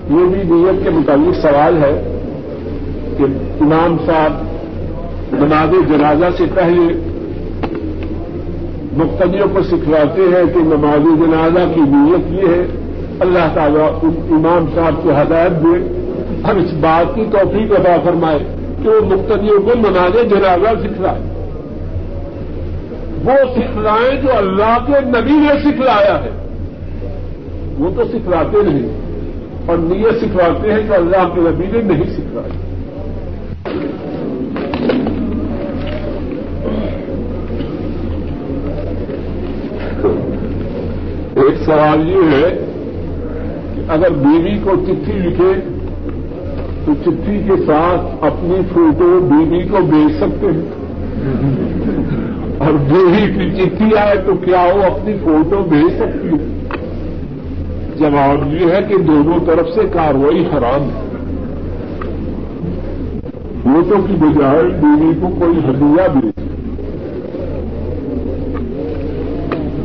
یہ 0.10 0.26
بھی 0.26 0.56
نیت 0.56 0.84
کے 0.84 0.90
متعلق 0.90 1.42
سوال 1.42 1.78
ہے 1.78 2.18
کہ 3.18 3.24
امام 3.62 3.98
صاحب 4.06 4.32
نماز 5.34 5.90
جنازہ 5.90 6.26
سے 6.38 6.44
پہلے 6.56 7.10
مقتدیوں 8.98 9.48
کو 9.54 9.64
سکھلاتے 9.64 10.22
ہیں 10.22 10.54
کہ 10.54 10.60
نماز 10.60 11.20
جنازہ 11.20 11.74
کی 11.76 11.82
نیت 11.82 12.32
یہ 12.32 12.50
ہے، 12.50 12.66
اللہ 13.20 13.54
تعالیٰ 13.54 13.90
امام 14.30 14.66
صاحب 14.76 15.04
کو 15.04 15.10
ہدایت 15.10 15.52
دے، 15.52 16.02
ہم 16.44 16.58
اس 16.58 16.74
بات 16.74 17.16
کی 17.16 17.26
توفیق 17.32 17.72
ادا 17.72 17.96
فرمائے 18.04 18.40
کہ 18.84 18.90
وہ 18.90 19.00
مقتدیوں 19.02 19.62
کو 19.62 19.72
نماز 19.76 20.30
جنازہ 20.30 20.88
سکھلائے۔ 20.88 21.22
وہ 23.26 23.54
سکھلائیں 23.56 24.22
جو 24.22 24.38
اللہ 24.38 24.78
کے 24.88 24.94
نبی 25.06 25.32
نے 25.32 25.60
سکھلایا 25.60 26.24
ہے۔ 26.24 26.30
وہ 27.78 27.90
تو 27.96 28.04
سکھلاتے 28.04 28.58
نہیں۔ 28.64 29.05
اور 29.66 29.78
نیت 29.78 30.22
سکھلاتے 30.22 30.72
ہیں 30.74 30.82
کہ 30.88 30.94
اللہ 30.94 31.28
کے 31.36 31.42
نبی 31.42 31.66
نے 31.72 31.82
نہیں 31.82 32.10
سکھلایا 32.14 32.64
ایک 41.36 41.58
سوال 41.66 42.10
یہ 42.10 42.32
ہے 42.32 42.50
کہ 43.76 43.82
اگر 43.88 44.10
بیوی 44.10 44.58
کو 44.64 44.76
چٹھی 44.86 45.20
لکھے 45.20 45.54
تو 46.86 46.94
چٹھی 47.04 47.38
کے 47.48 47.56
ساتھ 47.66 48.26
اپنی 48.26 48.62
فوٹو 48.74 49.20
بیوی 49.30 49.68
کو 49.68 49.82
بھیج 49.86 50.12
سکتے 50.20 50.48
ہیں؟ 50.48 50.66
اور 52.58 52.74
بیوی 52.74 53.26
کی 53.34 53.50
چٹھی 53.56 53.98
آئے 53.98 54.16
تو 54.26 54.36
کیا 54.36 54.64
وہ 54.76 54.84
اپنی 54.84 55.14
فوٹو 55.24 55.64
بھیج 55.64 55.92
سکتی 55.98 56.28
ہے؟ 56.28 56.65
جواب 58.00 58.54
یہ 58.54 58.72
ہے 58.72 58.80
کہ 58.90 58.98
دونوں 58.98 59.46
طرف 59.46 59.70
سے 59.76 59.82
کاروائی 59.94 60.46
حرام 60.54 60.84
ہے۔ 60.84 61.06
فوٹو 63.64 64.02
کی 64.08 64.14
بجائے 64.14 64.64
بیوی 64.64 65.14
کو 65.22 65.28
کوئی 65.40 65.58
ہدیہ 65.58 66.20
بھیج 66.20 66.46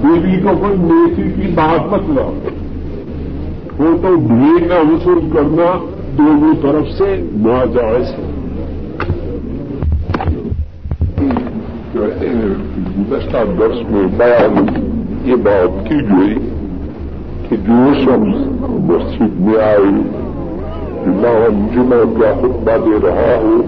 بیوی 0.02 0.40
کو 0.42 0.48
کوئی 0.61 0.76
نیکی 0.78 1.40
کی 1.40 1.48
بات 1.54 1.92
مت 1.92 2.02
لاؤ۔ 2.08 2.34
وہ 3.78 3.96
تو 4.02 4.16
بھیڑنا 4.16 4.74
وصول 4.74 5.20
کرنا 5.32 5.88
دونوں 6.18 6.54
طرف 6.62 6.98
سے 6.98 7.16
ناجائز 7.32 8.06
ہے۔ 8.06 8.26
گزشتہ 13.00 13.36
برس 13.58 13.90
میں 13.90 14.06
بیان 14.18 14.64
یہ 15.24 15.34
بات 15.34 15.88
کی 15.88 15.94
گئی۔ 15.94 16.49
کہ 17.51 17.57
جو 17.57 17.94
شخص 17.94 18.36
مسجد 18.70 19.40
میں 19.40 19.62
آئے 19.62 19.76
امام 21.07 21.66
جمعہ 21.74 22.20
کا 22.20 22.32
خطبہ 22.40 22.76
دے 22.86 23.07
رہا 23.07 23.34
ہو 23.42 23.62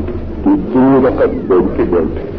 تو 0.44 0.50
دو 0.74 1.08
رقم 1.08 1.38
بیٹھے 1.48 1.76
کے 1.76 1.82
بیٹھے۔ 1.90 2.31